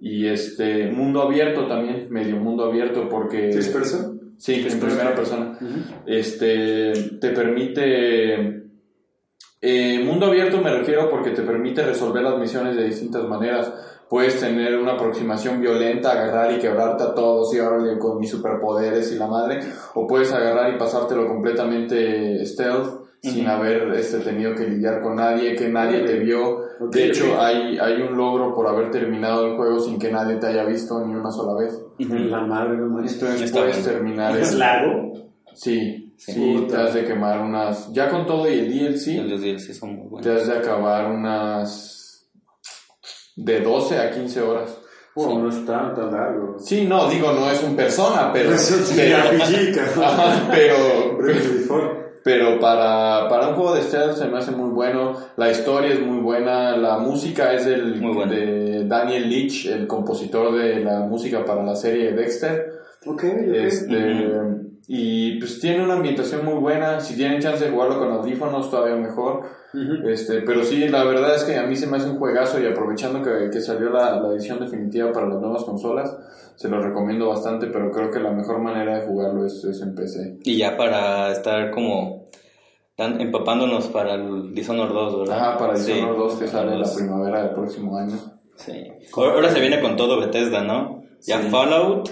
y 0.01 0.27
este 0.27 0.89
mundo 0.91 1.21
abierto 1.23 1.67
también, 1.67 2.07
medio 2.09 2.37
mundo 2.37 2.63
abierto 2.65 3.09
porque... 3.09 3.51
¿First 3.51 3.73
person? 3.73 4.19
Sí, 4.37 4.65
en 4.65 4.79
primera 4.79 5.13
person. 5.13 5.57
persona. 5.57 6.01
Este 6.05 6.93
te 7.19 7.29
permite 7.31 8.68
eh, 9.61 10.01
mundo 10.03 10.27
abierto 10.27 10.61
me 10.61 10.71
refiero 10.71 11.09
porque 11.09 11.31
te 11.31 11.41
permite 11.41 11.83
resolver 11.83 12.23
las 12.23 12.39
misiones 12.39 12.75
de 12.75 12.85
distintas 12.85 13.23
maneras. 13.25 13.71
Puedes 14.09 14.39
tener 14.39 14.77
una 14.77 14.93
aproximación 14.93 15.61
violenta, 15.61 16.11
agarrar 16.11 16.51
y 16.51 16.59
quebrarte 16.59 17.03
a 17.03 17.13
todos 17.13 17.53
y 17.53 17.59
ahora 17.59 17.99
con 17.99 18.19
mis 18.19 18.31
superpoderes 18.31 19.11
y 19.11 19.15
la 19.19 19.27
madre, 19.27 19.59
o 19.93 20.07
puedes 20.07 20.33
agarrar 20.33 20.73
y 20.73 20.77
pasártelo 20.79 21.27
completamente 21.27 22.43
stealth 22.45 23.09
sin 23.21 23.47
haber 23.47 23.93
este, 23.93 24.19
tenido 24.19 24.55
que 24.55 24.65
lidiar 24.65 25.01
con 25.01 25.17
nadie, 25.17 25.55
que 25.55 25.67
nadie 25.67 25.99
te 26.05 26.19
vio. 26.19 26.61
De 26.89 27.07
hecho, 27.07 27.39
hay, 27.39 27.77
hay 27.77 28.01
un 28.01 28.15
logro 28.15 28.55
por 28.55 28.65
haber 28.67 28.89
terminado 28.91 29.45
el 29.45 29.57
juego 29.57 29.79
sin 29.79 29.99
que 29.99 30.11
nadie 30.11 30.37
te 30.37 30.47
haya 30.47 30.63
visto 30.63 31.05
ni 31.05 31.13
una 31.13 31.29
sola 31.29 31.59
vez. 31.59 31.79
Ujú. 31.99 32.13
La 32.13 32.41
madre, 32.41 32.77
no. 32.77 32.99
Entonces 32.99 33.51
puedes 33.51 33.83
terminar 33.83 34.37
¿Es 34.37 34.55
largo? 34.55 35.28
Sí, 35.53 36.13
sí, 36.17 36.55
Puta. 36.57 36.75
te 36.77 36.81
has 36.83 36.93
de 36.93 37.05
quemar 37.05 37.39
unas. 37.41 37.91
Ya 37.93 38.09
con 38.09 38.25
todo 38.25 38.49
y 38.49 38.59
el 38.59 38.69
DLC, 38.69 39.23
Los 39.29 39.41
DLC 39.41 39.73
son 39.73 39.95
muy 39.95 40.03
te 40.21 40.29
buenos. 40.29 40.41
has 40.41 40.47
de 40.47 40.57
acabar 40.57 41.11
unas. 41.11 42.29
de 43.35 43.59
12 43.61 43.97
a 43.99 44.11
15 44.11 44.41
horas. 44.41 44.77
Oh, 45.15 45.37
no 45.39 45.49
es 45.49 45.65
tan, 45.65 45.93
tan 45.95 46.11
largo. 46.11 46.57
Sí, 46.59 46.85
no, 46.85 47.09
digo, 47.09 47.31
no 47.33 47.49
es 47.51 47.61
un 47.63 47.75
persona, 47.75 48.31
pero. 48.31 48.57
Sí, 48.57 48.93
pero. 48.95 49.15
Ajá, 50.05 50.47
pero, 50.51 51.17
Default. 51.25 51.91
pero 52.23 52.59
para, 52.59 53.27
para 53.27 53.49
un 53.49 53.55
juego 53.55 53.75
de 53.75 53.81
stealth 53.81 54.15
se 54.17 54.27
me 54.27 54.37
hace 54.37 54.51
muy 54.51 54.69
bueno. 54.69 55.17
La 55.35 55.51
historia 55.51 55.93
es 55.93 55.99
muy 55.99 56.19
buena. 56.21 56.77
La 56.77 56.99
música 56.99 57.51
es 57.53 57.65
del, 57.65 57.99
Muy 57.99 58.13
buena. 58.13 58.31
de 58.31 58.85
Daniel 58.85 59.29
Leach, 59.29 59.65
el 59.65 59.87
compositor 59.87 60.55
de 60.57 60.79
la 60.81 60.99
música 61.01 61.43
para 61.43 61.63
la 61.63 61.75
serie 61.75 62.13
Dexter. 62.13 62.79
Ok, 63.05 63.23
ok. 63.23 63.23
Este, 63.55 63.97
Y 64.91 65.37
pues 65.37 65.59
tiene 65.59 65.83
una 65.83 65.93
ambientación 65.93 66.43
muy 66.43 66.55
buena. 66.55 66.99
Si 66.99 67.15
tienen 67.15 67.39
chance 67.39 67.63
de 67.63 67.69
jugarlo 67.69 67.99
con 67.99 68.11
audífonos, 68.11 68.71
todavía 68.71 68.95
mejor. 68.95 69.43
Este, 70.07 70.41
pero 70.41 70.63
sí, 70.63 70.87
la 70.87 71.03
verdad 71.03 71.35
es 71.35 71.43
que 71.43 71.57
a 71.57 71.67
mí 71.67 71.75
se 71.75 71.85
me 71.85 71.97
hace 71.97 72.09
un 72.09 72.17
juegazo 72.17 72.59
y 72.59 72.65
aprovechando 72.65 73.21
que, 73.21 73.51
que 73.51 73.61
salió 73.61 73.91
la, 73.91 74.19
la 74.19 74.33
edición 74.33 74.59
definitiva 74.59 75.11
para 75.11 75.27
las 75.27 75.39
nuevas 75.39 75.63
consolas, 75.63 76.17
se 76.55 76.69
lo 76.69 76.81
recomiendo 76.81 77.29
bastante, 77.29 77.67
pero 77.67 77.91
creo 77.91 78.09
que 78.09 78.19
la 78.19 78.31
mejor 78.31 78.57
manera 78.61 78.99
de 78.99 79.05
jugarlo 79.05 79.45
es, 79.45 79.63
es 79.63 79.79
en 79.83 79.93
PC. 79.93 80.39
Y 80.43 80.57
ya 80.57 80.75
para 80.75 81.31
estar 81.33 81.69
como 81.69 82.25
empapándonos 82.97 83.89
para 83.89 84.15
el 84.15 84.55
Dishonored 84.55 84.91
2, 84.91 85.19
¿verdad? 85.19 85.37
Ah, 85.53 85.57
para 85.59 85.75
Sí. 85.75 85.93
Dishonored 85.93 86.17
2 86.17 86.33
que 86.39 86.47
sale 86.47 86.77
la 86.79 86.91
primavera 86.95 87.43
del 87.43 87.53
próximo 87.53 87.95
año. 87.95 88.15
Sí. 88.55 88.87
Ahora, 89.15 89.33
ahora 89.35 89.49
se 89.51 89.59
viene 89.59 89.79
con 89.81 89.95
todo 89.95 90.19
Bethesda, 90.19 90.63
¿no? 90.63 91.03
Ya 91.21 91.43
Sí. 91.43 91.49
Fallout, 91.49 92.09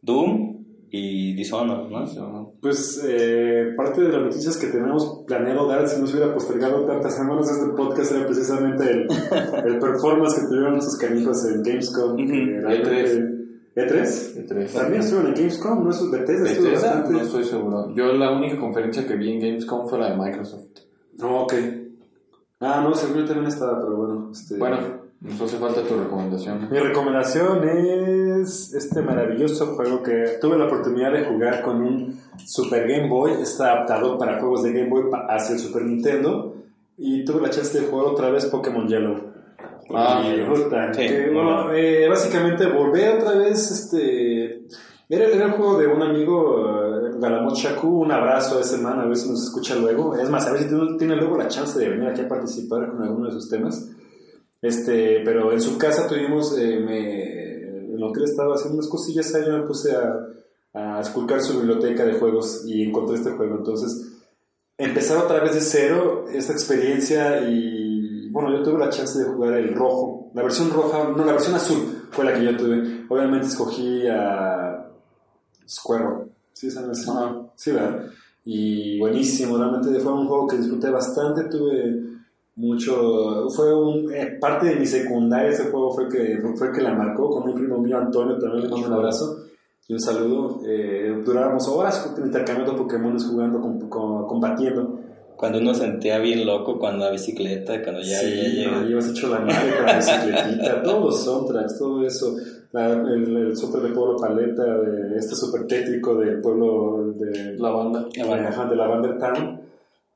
Doom 0.00 0.53
y 0.90 1.34
Dishonored, 1.34 1.88
¿no? 1.90 2.52
Pues 2.60 3.02
eh, 3.06 3.72
parte 3.76 4.00
de 4.02 4.08
las 4.12 4.22
noticias 4.22 4.56
que 4.56 4.68
tenemos 4.68 5.24
planeado 5.26 5.66
dar, 5.66 5.88
si 5.88 6.00
no 6.00 6.06
se 6.06 6.16
hubiera 6.16 6.32
postergado 6.32 6.84
tantas 6.86 7.16
semanas 7.16 7.50
este 7.50 7.72
podcast, 7.76 8.12
era 8.12 8.26
precisamente 8.26 8.84
el, 8.90 9.06
el 9.66 9.78
performance 9.78 10.34
que 10.40 10.46
tuvieron 10.46 10.76
estos 10.76 10.96
canijos 10.96 11.44
en 11.46 11.62
Gamescom. 11.62 12.16
que 12.16 12.22
Ujú. 12.24 12.66
realmente- 12.66 13.34
¿E3? 13.76 14.46
E3. 14.46 14.72
También 14.72 15.00
estuvieron 15.02 15.32
en 15.32 15.34
Gamescom, 15.36 15.82
¿no? 15.84 15.90
Eso 15.90 16.04
es 16.04 16.10
Bethesda, 16.12 16.44
¿Bethesda? 16.44 16.70
bastante... 16.70 17.12
No 17.12 17.20
estoy 17.22 17.44
seguro. 17.44 17.92
Yo 17.96 18.12
la 18.12 18.30
única 18.30 18.56
conferencia 18.60 19.04
que 19.04 19.16
vi 19.16 19.32
en 19.32 19.40
Gamescom 19.40 19.88
fue 19.88 19.98
la 19.98 20.10
de 20.10 20.16
Microsoft. 20.16 20.62
No, 21.18 21.42
ok. 21.42 21.54
Ah, 22.60 22.80
no, 22.84 22.94
seguro 22.94 23.24
también 23.24 23.48
estaba, 23.48 23.80
pero 23.80 23.96
bueno. 23.96 24.30
Este... 24.30 24.58
Bueno, 24.58 24.76
nos 25.20 25.40
hace 25.40 25.56
falta 25.56 25.82
tu 25.82 25.96
recomendación. 25.96 26.68
Mi 26.70 26.78
recomendación 26.78 27.68
es 27.68 28.23
este 28.44 29.02
maravilloso 29.02 29.74
juego 29.74 30.02
que 30.02 30.38
tuve 30.40 30.56
la 30.58 30.66
oportunidad 30.66 31.12
de 31.12 31.24
jugar 31.24 31.62
con 31.62 31.82
un 31.82 32.20
Super 32.44 32.88
Game 32.88 33.08
Boy. 33.08 33.32
Está 33.42 33.72
adaptado 33.72 34.18
para 34.18 34.38
juegos 34.40 34.62
de 34.62 34.72
Game 34.72 34.90
Boy 34.90 35.04
hacia 35.28 35.54
el 35.54 35.60
Super 35.60 35.82
Nintendo. 35.82 36.54
Y 36.96 37.24
tuve 37.24 37.40
la 37.40 37.50
chance 37.50 37.78
de 37.78 37.86
jugar 37.86 38.06
otra 38.06 38.30
vez 38.30 38.46
Pokémon 38.46 38.86
Yellow. 38.86 39.34
Ah, 39.94 40.22
y 40.24 40.42
puta, 40.44 40.94
sí, 40.94 41.06
que, 41.06 41.30
bueno, 41.30 41.72
eh, 41.72 42.08
básicamente 42.08 42.66
volví 42.66 43.02
otra 43.02 43.32
vez. 43.32 43.70
Este, 43.70 44.64
era, 45.08 45.26
era 45.26 45.46
el 45.46 45.52
juego 45.52 45.78
de 45.78 45.86
un 45.86 46.02
amigo, 46.02 47.06
eh, 47.06 47.10
Galamot 47.18 47.54
Shaku. 47.54 48.02
Un 48.02 48.12
abrazo 48.12 48.58
a 48.58 48.60
ese 48.60 48.78
man, 48.78 49.00
a 49.00 49.06
ver 49.06 49.16
si 49.16 49.28
nos 49.28 49.42
escucha 49.42 49.74
luego. 49.74 50.16
Es 50.16 50.30
más, 50.30 50.46
a 50.46 50.52
ver 50.52 50.62
si 50.62 50.96
tiene 50.98 51.16
luego 51.16 51.36
la 51.36 51.48
chance 51.48 51.78
de 51.78 51.88
venir 51.88 52.08
aquí 52.08 52.22
a 52.22 52.28
participar 52.28 52.88
con 52.90 53.02
alguno 53.02 53.26
de 53.26 53.32
sus 53.32 53.48
temas. 53.48 53.90
Este, 54.64 55.20
pero 55.22 55.52
en 55.52 55.60
su 55.60 55.76
casa 55.76 56.08
tuvimos, 56.08 56.58
eh, 56.58 56.80
me, 56.80 57.43
en 57.94 58.00
lo 58.00 58.12
que 58.12 58.20
él 58.20 58.26
estaba 58.26 58.54
haciendo 58.54 58.78
unas 58.78 58.88
cosillas 58.88 59.34
ahí, 59.34 59.46
yo 59.46 59.58
me 59.58 59.66
puse 59.66 59.94
a, 59.94 60.26
a 60.74 61.00
esculcar 61.00 61.40
su 61.40 61.58
biblioteca 61.58 62.04
de 62.04 62.14
juegos 62.14 62.64
y 62.66 62.82
encontré 62.82 63.16
este 63.16 63.30
juego. 63.30 63.56
Entonces, 63.56 64.12
empezar 64.76 65.18
otra 65.18 65.40
vez 65.40 65.54
de 65.54 65.60
cero 65.60 66.26
esta 66.32 66.52
experiencia 66.52 67.48
y, 67.48 68.28
bueno, 68.30 68.50
yo 68.50 68.62
tuve 68.62 68.78
la 68.78 68.90
chance 68.90 69.18
de 69.18 69.26
jugar 69.26 69.54
el 69.54 69.74
rojo. 69.74 70.30
La 70.34 70.42
versión 70.42 70.70
roja, 70.70 71.04
no, 71.16 71.24
la 71.24 71.32
versión 71.32 71.54
azul 71.54 72.08
fue 72.10 72.24
la 72.24 72.34
que 72.34 72.44
yo 72.44 72.56
tuve. 72.56 73.06
Obviamente 73.08 73.46
escogí 73.46 74.06
a 74.08 74.90
Squirrel. 75.66 76.30
¿Sí 76.52 76.68
así? 76.68 77.10
Ajá. 77.10 77.42
Sí, 77.54 77.72
¿verdad? 77.72 78.06
Y 78.44 78.98
buenísimo, 78.98 79.56
realmente 79.56 79.98
fue 80.00 80.12
un 80.12 80.28
juego 80.28 80.46
que 80.46 80.58
disfruté 80.58 80.90
bastante, 80.90 81.44
tuve 81.44 82.03
mucho, 82.56 83.48
fue 83.50 83.74
un, 83.74 84.12
eh, 84.12 84.38
parte 84.40 84.66
de 84.66 84.76
mi 84.76 84.86
secundaria 84.86 85.50
ese 85.50 85.64
juego 85.70 85.92
fue 85.92 86.08
que, 86.08 86.38
fue 86.56 86.70
que 86.72 86.80
la 86.82 86.94
marcó 86.94 87.28
con 87.30 87.48
un 87.48 87.54
primo 87.54 87.78
mío 87.78 87.98
Antonio, 87.98 88.38
también 88.38 88.62
le 88.64 88.68
mando 88.68 88.86
un 88.86 88.92
abrazo 88.92 89.38
y 89.88 89.92
un 89.94 90.00
saludo, 90.00 90.60
eh, 90.66 91.20
durábamos 91.24 91.66
horas 91.68 92.14
intercambiando 92.24 92.76
Pokémon 92.76 93.18
jugando, 93.18 93.60
com- 93.60 93.88
com- 93.88 94.26
combatiendo. 94.26 95.00
Cuando 95.36 95.58
uno 95.58 95.74
sentía 95.74 96.18
bien 96.20 96.46
loco 96.46 96.78
cuando 96.78 97.06
la 97.06 97.10
bicicleta, 97.10 97.82
cuando 97.82 98.00
ya, 98.02 98.18
sí, 98.20 98.62
ya 98.62 98.70
no, 98.70 98.88
ibas 98.88 99.10
hecho 99.10 99.28
la 99.28 99.40
madre 99.40 99.74
con 99.76 99.86
la 99.86 99.96
bicicletita, 99.96 100.82
todos 100.84 101.04
los 101.04 101.24
soundtracks, 101.24 101.76
todo 101.78 102.06
eso, 102.06 102.36
la- 102.70 102.92
el, 102.92 103.36
el 103.36 103.56
soundtrack 103.56 103.82
de 103.88 103.90
Pueblo 103.94 104.16
Paleta, 104.16 104.64
de 104.64 105.16
este 105.18 105.34
super 105.34 105.66
tétrico 105.66 106.14
del 106.14 106.40
pueblo 106.40 107.12
de 107.16 107.56
La 107.58 107.70
banda. 107.70 108.06
La 108.16 108.26
banda. 108.26 108.64
De 108.66 108.76
la 108.76 108.86
banda 108.86 109.18
Town. 109.18 109.60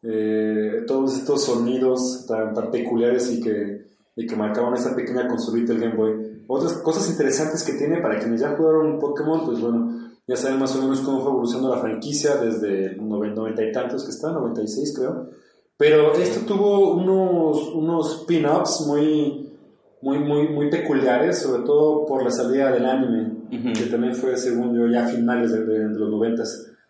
Eh, 0.02 0.84
todos 0.86 1.16
estos 1.16 1.44
sonidos 1.44 2.24
tan, 2.28 2.54
tan 2.54 2.70
peculiares 2.70 3.32
y 3.32 3.40
que, 3.40 3.86
y 4.16 4.26
que 4.26 4.36
marcaban 4.36 4.74
esa 4.74 4.94
pequeña 4.94 5.26
consolita 5.28 5.72
del 5.72 5.82
Game 5.82 5.96
Boy. 5.96 6.42
Otras 6.46 6.74
cosas 6.74 7.10
interesantes 7.10 7.62
que 7.64 7.72
tiene 7.74 8.00
para 8.00 8.18
quienes 8.18 8.40
ya 8.40 8.54
jugaron 8.56 8.98
Pokémon, 8.98 9.44
pues 9.44 9.60
bueno, 9.60 9.92
ya 10.26 10.36
saben 10.36 10.58
más 10.58 10.74
o 10.76 10.82
menos 10.82 11.00
cómo 11.00 11.20
fue 11.20 11.30
evolucionando 11.30 11.74
la 11.74 11.80
franquicia 11.80 12.36
desde 12.36 12.86
el 12.92 13.08
90 13.08 13.34
90 13.40 13.64
y 13.64 13.72
tantos 13.72 14.04
que 14.04 14.10
está, 14.10 14.30
96 14.32 14.94
creo. 14.96 15.30
Pero 15.76 16.12
esto 16.14 16.40
tuvo 16.46 16.94
unos, 16.94 17.68
unos 17.74 18.24
pin-ups 18.26 18.84
muy, 18.86 19.50
muy, 20.02 20.18
muy, 20.18 20.48
muy 20.48 20.70
peculiares, 20.70 21.38
sobre 21.38 21.62
todo 21.64 22.04
por 22.06 22.22
la 22.22 22.30
salida 22.30 22.72
del 22.72 22.84
anime, 22.86 23.32
que 23.74 23.84
también 23.86 24.14
fue, 24.14 24.36
según 24.36 24.74
yo, 24.76 24.86
ya 24.88 25.04
a 25.04 25.08
finales 25.08 25.52
de, 25.52 25.64
de- 25.64 25.88
de 25.88 25.98
los 25.98 26.10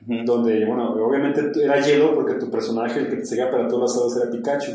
90 0.07 0.33
Ujú. 0.33 0.33
donde, 0.33 0.65
bueno, 0.65 0.93
obviamente 0.93 1.51
era 1.63 1.81
hielo 1.81 2.15
porque 2.15 2.35
tu 2.35 2.51
personaje, 2.51 3.01
el 3.01 3.09
que 3.09 3.17
te 3.17 3.27
seguía 3.27 3.51
para 3.51 3.69
todos 3.69 3.97
lados 3.97 4.17
era 4.17 4.31
Pikachu. 4.31 4.73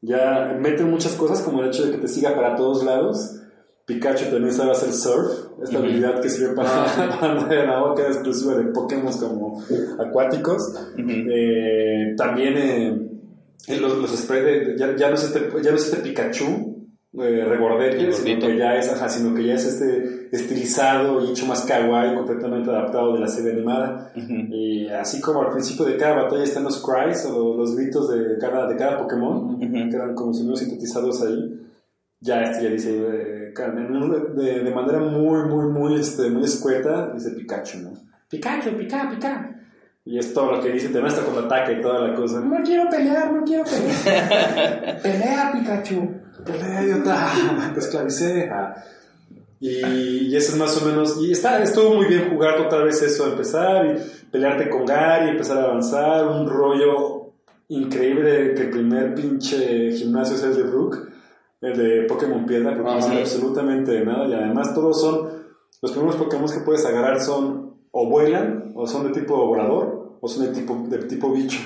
Ya 0.00 0.56
meten 0.60 0.90
muchas 0.90 1.14
cosas 1.14 1.40
como 1.40 1.62
el 1.62 1.68
hecho 1.68 1.86
de 1.86 1.92
que 1.92 1.98
te 1.98 2.08
siga 2.08 2.34
para 2.34 2.54
todos 2.56 2.84
lados. 2.84 3.40
Pikachu 3.86 4.30
también 4.30 4.52
sabe 4.52 4.70
hacer 4.72 4.92
surf, 4.92 5.30
esta 5.62 5.78
habilidad 5.78 6.20
que 6.20 6.30
sirve 6.30 6.54
para, 6.54 6.86
para 7.20 7.32
andar 7.32 7.52
en 7.52 7.70
agua, 7.70 7.94
que 7.94 8.02
es 8.02 8.08
exclusiva 8.08 8.54
de 8.54 8.64
Pokémon 8.64 9.12
como 9.18 9.62
acuáticos. 9.98 10.74
Eh, 10.96 12.14
también 12.16 12.54
eh, 12.56 13.08
eh, 13.66 13.80
los, 13.80 13.98
los 13.98 14.10
sprays 14.10 14.44
de, 14.44 14.78
ya, 14.78 14.96
ya 14.96 15.08
no 15.08 15.14
es 15.16 15.24
este, 15.24 15.50
ya 15.62 15.70
no 15.70 15.76
es 15.76 15.84
este 15.84 15.96
Pikachu 15.98 16.73
eh, 17.16 17.44
regordete, 17.44 18.12
sino 18.12 18.40
que 18.40 18.56
ya 18.58 18.74
es, 18.76 18.90
ajá, 18.92 19.08
sino 19.08 19.34
que 19.34 19.44
ya 19.44 19.54
es 19.54 19.64
este 19.66 20.28
estilizado 20.32 21.24
y 21.24 21.30
hecho 21.30 21.46
más 21.46 21.62
kawaii, 21.64 22.14
completamente 22.14 22.70
adaptado 22.70 23.14
de 23.14 23.20
la 23.20 23.28
serie 23.28 23.52
animada. 23.52 24.12
Ujú. 24.16 24.32
Y 24.50 24.88
así 24.88 25.20
como 25.20 25.42
al 25.42 25.50
principio 25.50 25.84
de 25.84 25.96
cada 25.96 26.24
batalla 26.24 26.42
están 26.42 26.64
los 26.64 26.82
cries 26.84 27.24
o 27.26 27.56
los 27.56 27.76
gritos 27.76 28.10
de 28.10 28.36
cada, 28.38 28.66
de 28.66 28.76
cada 28.76 28.98
Pokémon, 28.98 29.54
Ujú. 29.54 29.60
que 29.90 29.96
eran 29.96 30.14
como 30.14 30.34
sonidos 30.34 30.58
sintetizados 30.60 31.22
ahí, 31.22 31.60
ya 32.20 32.42
este 32.42 32.64
ya 32.64 32.70
dice, 32.70 32.96
eh, 32.96 33.52
de, 34.34 34.60
de 34.64 34.74
manera 34.74 34.98
muy, 34.98 35.42
muy, 35.48 35.66
muy, 35.68 36.00
este, 36.00 36.30
muy 36.30 36.44
escueta, 36.44 37.12
dice 37.14 37.30
Pikachu, 37.30 37.78
¿no? 37.78 37.92
Pikachu, 38.28 38.70
Pika, 38.76 39.08
Pika. 39.10 39.50
Y 40.06 40.18
es 40.18 40.34
todo 40.34 40.52
lo 40.56 40.60
que 40.60 40.70
dice, 40.70 40.88
te 40.88 41.00
muestra 41.00 41.24
con 41.24 41.44
ataque 41.44 41.74
y 41.74 41.80
toda 41.82 42.08
la 42.08 42.14
cosa. 42.14 42.40
No 42.40 42.62
quiero 42.62 42.88
pelear, 42.90 43.32
no 43.32 43.44
quiero 43.44 43.64
pelear. 43.64 45.00
Pelea, 45.02 45.52
Pikachu. 45.52 46.23
Pelea, 46.44 46.82
idiota, 46.84 47.30
te 47.74 47.80
esclavicé. 47.80 48.48
Ah. 48.50 48.74
Y, 49.60 50.28
y 50.28 50.36
eso 50.36 50.52
es 50.52 50.58
más 50.58 50.80
o 50.82 50.86
menos. 50.86 51.18
Y 51.20 51.32
está, 51.32 51.62
estuvo 51.62 51.94
muy 51.94 52.06
bien 52.06 52.28
jugar 52.30 52.58
otra 52.60 52.84
vez 52.84 53.00
eso, 53.02 53.26
empezar 53.30 53.86
y 53.86 54.30
pelearte 54.30 54.68
con 54.68 54.84
Gary, 54.84 55.30
empezar 55.30 55.58
a 55.58 55.64
avanzar. 55.64 56.26
Un 56.26 56.46
rollo 56.48 57.32
increíble 57.68 58.54
que 58.54 58.62
el 58.62 58.70
primer 58.70 59.14
pinche 59.14 59.92
gimnasio 59.92 60.36
es 60.36 60.42
el 60.42 60.56
de 60.56 60.62
Brook, 60.64 61.08
el 61.62 61.76
de 61.78 62.02
Pokémon 62.06 62.44
Piedra, 62.44 62.70
porque 62.74 62.82
no 62.90 62.98
Ajá. 62.98 63.02
sabe 63.02 63.20
absolutamente 63.20 64.04
nada. 64.04 64.26
Y 64.28 64.34
además, 64.34 64.74
todos 64.74 65.00
son. 65.00 65.44
Los 65.80 65.92
primeros 65.92 66.16
Pokémon 66.16 66.48
que 66.50 66.60
puedes 66.64 66.84
agarrar 66.86 67.20
son 67.20 67.74
o 67.90 68.08
vuelan, 68.08 68.72
o 68.74 68.86
son 68.86 69.06
de 69.12 69.18
tipo 69.20 69.36
volador, 69.46 70.18
o 70.20 70.28
son 70.28 70.46
de 70.46 70.52
tipo, 70.60 70.84
de 70.88 70.98
tipo 71.04 71.30
bicho. 71.32 71.60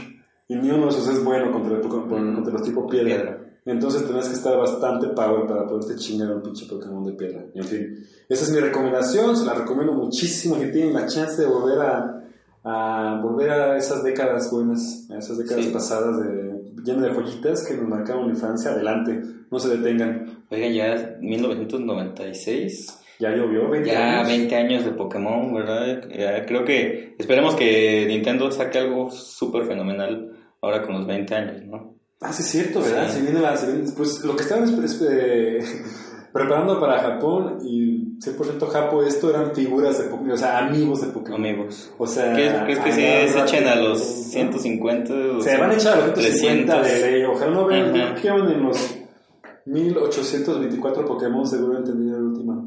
Y 0.46 0.56
ni 0.56 0.70
uno 0.70 0.84
de 0.84 0.90
esos 0.90 1.08
es 1.08 1.22
bueno 1.24 1.50
contra, 1.52 1.76
el- 1.76 1.82
contra 1.88 2.52
los 2.52 2.62
tipo 2.62 2.86
piedra. 2.86 3.06
Piedra. 3.08 3.38
Entonces 3.70 4.06
tenés 4.06 4.28
que 4.28 4.34
estar 4.34 4.56
bastante 4.56 5.08
power 5.08 5.46
para 5.46 5.66
poderte 5.66 5.96
chingar 5.96 6.30
a 6.30 6.34
un 6.36 6.42
pinche 6.42 6.66
Pokémon 6.66 7.04
de 7.04 7.12
piedra. 7.12 7.44
En 7.54 7.64
fin, 7.64 8.06
esa 8.28 8.44
es 8.44 8.50
mi 8.50 8.60
recomendación, 8.60 9.36
se 9.36 9.44
la 9.44 9.54
recomiendo 9.54 9.92
muchísimo 9.92 10.56
si 10.58 10.72
tienen 10.72 10.94
la 10.94 11.06
chance 11.06 11.42
de 11.42 11.48
volver 11.48 11.78
a, 11.80 12.24
a 12.64 13.20
volver 13.22 13.50
a 13.50 13.76
esas 13.76 14.02
décadas 14.02 14.50
buenas, 14.50 15.06
a 15.10 15.18
esas 15.18 15.38
décadas 15.38 15.66
Sí. 15.66 15.70
pasadas 15.70 16.18
de 16.24 16.62
llenas 16.84 17.02
de 17.02 17.10
joyitas 17.10 17.66
que 17.66 17.74
nos 17.74 17.88
marcaron 17.88 18.26
la 18.26 18.32
infancia. 18.34 18.70
Adelante, 18.70 19.20
no 19.50 19.58
se 19.58 19.76
detengan. 19.76 20.44
Oigan, 20.50 20.72
ya 20.72 20.94
es 20.94 21.20
1996. 21.20 22.98
Ya 23.20 23.30
llovió, 23.34 23.68
20 23.68 23.90
Ya 23.90 24.20
años. 24.20 24.28
20 24.28 24.54
años 24.56 24.84
de 24.84 24.92
Pokémon, 24.92 25.52
¿verdad? 25.52 26.08
Ya 26.16 26.46
creo 26.46 26.64
que 26.64 27.16
esperemos 27.18 27.54
que 27.56 28.06
Nintendo 28.06 28.50
saque 28.50 28.78
algo 28.78 29.10
súper 29.10 29.64
fenomenal 29.66 30.32
ahora 30.62 30.82
con 30.82 30.94
los 30.94 31.06
20 31.06 31.34
años, 31.34 31.64
¿no? 31.66 31.97
Ah, 32.20 32.32
sí, 32.32 32.42
es 32.42 32.48
cierto, 32.50 32.80
¿verdad? 32.80 33.06
Sí. 33.08 33.18
Se 33.18 33.22
viene 33.22 33.40
la, 33.40 33.56
se 33.56 33.70
viene- 33.72 33.90
pues 33.96 34.24
lo 34.24 34.34
que 34.34 34.42
estaban 34.42 34.64
es- 34.64 34.72
es- 34.92 35.02
eh, 35.08 35.58
preparando 36.32 36.78
para 36.80 36.98
Japón 37.00 37.58
y 37.64 38.18
100% 38.20 38.66
Japo, 38.68 39.02
esto 39.04 39.30
eran 39.30 39.54
figuras 39.54 39.98
de 39.98 40.04
Pokémon, 40.04 40.32
o 40.32 40.36
sea, 40.36 40.58
amigos 40.58 41.00
de 41.02 41.06
Pokémon. 41.08 41.40
Amigos. 41.40 41.90
O 41.96 42.06
sea, 42.06 42.32
¿Crees, 42.34 42.52
que 42.52 42.58
agárrate, 42.58 43.28
se 43.28 43.38
echen 43.40 43.68
a 43.68 43.76
los 43.76 43.98
¿no? 43.98 44.04
150? 44.32 45.14
o 45.36 45.40
Se 45.40 45.56
van 45.56 45.70
a 45.70 45.74
echar 45.74 45.94
a 45.94 46.06
los 46.08 46.14
150 46.18 46.82
300? 46.82 47.02
de 47.02 47.10
ley. 47.12 47.24
Ojalá 47.24 47.50
no 47.52 47.66
vean, 47.66 47.92
no 47.96 48.14
quedan 48.20 48.50
en 48.50 48.62
los 48.64 48.94
1824 49.66 51.04
Pokémon, 51.06 51.46
seguro 51.46 51.78
entendí 51.78 52.10
la 52.10 52.18
última, 52.18 52.64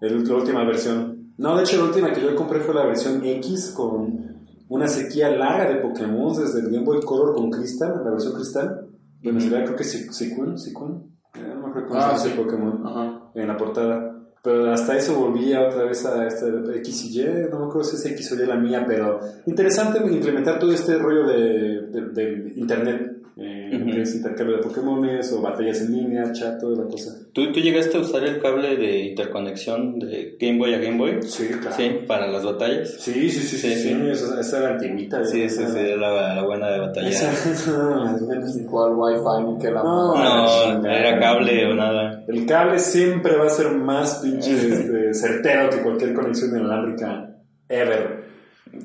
el- 0.00 0.24
la 0.28 0.34
última 0.34 0.64
versión. 0.64 1.32
No, 1.38 1.56
de 1.56 1.62
hecho, 1.64 1.76
la 1.78 1.84
última 1.84 2.12
que 2.12 2.20
yo 2.20 2.34
compré 2.34 2.60
fue 2.60 2.74
la 2.74 2.84
versión 2.84 3.24
X 3.24 3.72
con 3.76 4.41
una 4.72 4.88
sequía 4.88 5.28
larga 5.30 5.68
de 5.68 5.80
Pokémon 5.80 6.34
desde 6.36 6.60
el 6.60 6.70
Game 6.70 6.84
Boy 6.84 7.00
Color 7.00 7.34
con 7.34 7.50
Crystal, 7.50 8.00
la 8.04 8.10
versión 8.10 8.32
Crystal. 8.34 8.88
Bueno, 9.22 9.40
sería 9.40 9.64
creo 9.64 9.76
que 9.76 9.84
Sikun, 9.84 10.12
Sikun, 10.14 10.58
Sikun. 10.58 11.12
Eh, 11.34 11.54
no 11.54 11.60
me 11.62 11.68
acuerdo 11.68 11.88
Ah, 11.94 12.16
sí. 12.18 12.30
Pokémon 12.36 12.86
Ajá. 12.86 13.30
en 13.34 13.48
la 13.48 13.56
portada. 13.56 14.08
Pero 14.42 14.72
hasta 14.72 14.96
eso 14.96 15.14
volvía 15.20 15.60
otra 15.68 15.84
vez 15.84 16.04
a 16.04 16.26
esta 16.26 16.46
X 16.76 17.04
y 17.04 17.20
Y, 17.20 17.24
no 17.50 17.60
me 17.60 17.66
acuerdo 17.66 17.84
si 17.84 17.96
es 17.96 18.06
X 18.06 18.32
o 18.32 18.42
Y 18.42 18.46
la 18.46 18.56
mía, 18.56 18.84
pero 18.88 19.20
interesante 19.46 19.98
implementar 20.12 20.58
todo 20.58 20.72
este 20.72 20.98
rollo 20.98 21.26
de, 21.28 21.86
de, 21.92 22.00
de 22.10 22.52
internet, 22.56 23.11
eh, 23.36 23.70
Ujú. 23.80 23.90
que 23.92 24.02
es 24.02 24.14
intercambio 24.14 24.56
de 24.56 24.62
Pokémones 24.62 25.32
o 25.32 25.40
batallas 25.40 25.80
en 25.82 25.92
línea, 25.92 26.32
chat, 26.32 26.60
toda 26.60 26.84
la 26.84 26.90
cosa. 26.90 27.14
¿Tú, 27.32 27.50
¿Tú 27.52 27.60
llegaste 27.60 27.96
a 27.96 28.00
usar 28.00 28.24
el 28.24 28.40
cable 28.40 28.76
de 28.76 28.98
interconexión 29.00 29.98
de 29.98 30.36
Game 30.38 30.58
Boy 30.58 30.74
a 30.74 30.78
Game 30.78 30.98
Boy? 30.98 31.22
Sí, 31.22 31.46
claro. 31.48 31.76
Sí, 31.76 31.90
para 32.06 32.26
las 32.26 32.44
batallas. 32.44 32.90
Sí, 32.98 33.30
sí, 33.30 33.40
sí, 33.40 33.56
sí, 33.56 33.68
Sí, 33.68 33.74
sí, 33.74 33.88
sí. 33.88 34.08
Esa, 34.10 34.40
esa 34.40 34.58
era 34.58 34.68
antiguita. 34.74 35.24
Sí, 35.24 35.48
sí, 35.48 35.62
esa- 35.62 35.72
sí, 35.72 35.78
era 35.78 35.96
la, 35.96 36.34
la 36.36 36.42
buena 36.44 36.70
de 36.70 36.78
batalla. 36.80 37.08
Esa, 37.08 37.72
no. 37.72 38.18
Igual 38.60 38.92
Wi-Fi 38.96 39.52
ni 39.52 39.58
que 39.58 39.70
la 39.70 39.82
No. 39.82 40.14
No, 40.14 40.90
era 40.90 41.18
cable 41.18 41.66
o 41.66 41.74
nada. 41.74 42.24
El 42.28 42.46
cable 42.46 42.78
siempre 42.78 43.36
va 43.36 43.46
a 43.46 43.50
ser 43.50 43.70
más 43.72 44.16
pinche 44.22 44.50
este, 44.72 45.14
certero 45.14 45.70
que 45.70 45.78
cualquier 45.82 46.14
conexión 46.14 46.50
inalámbrica 46.50 47.28
ever. 47.68 48.22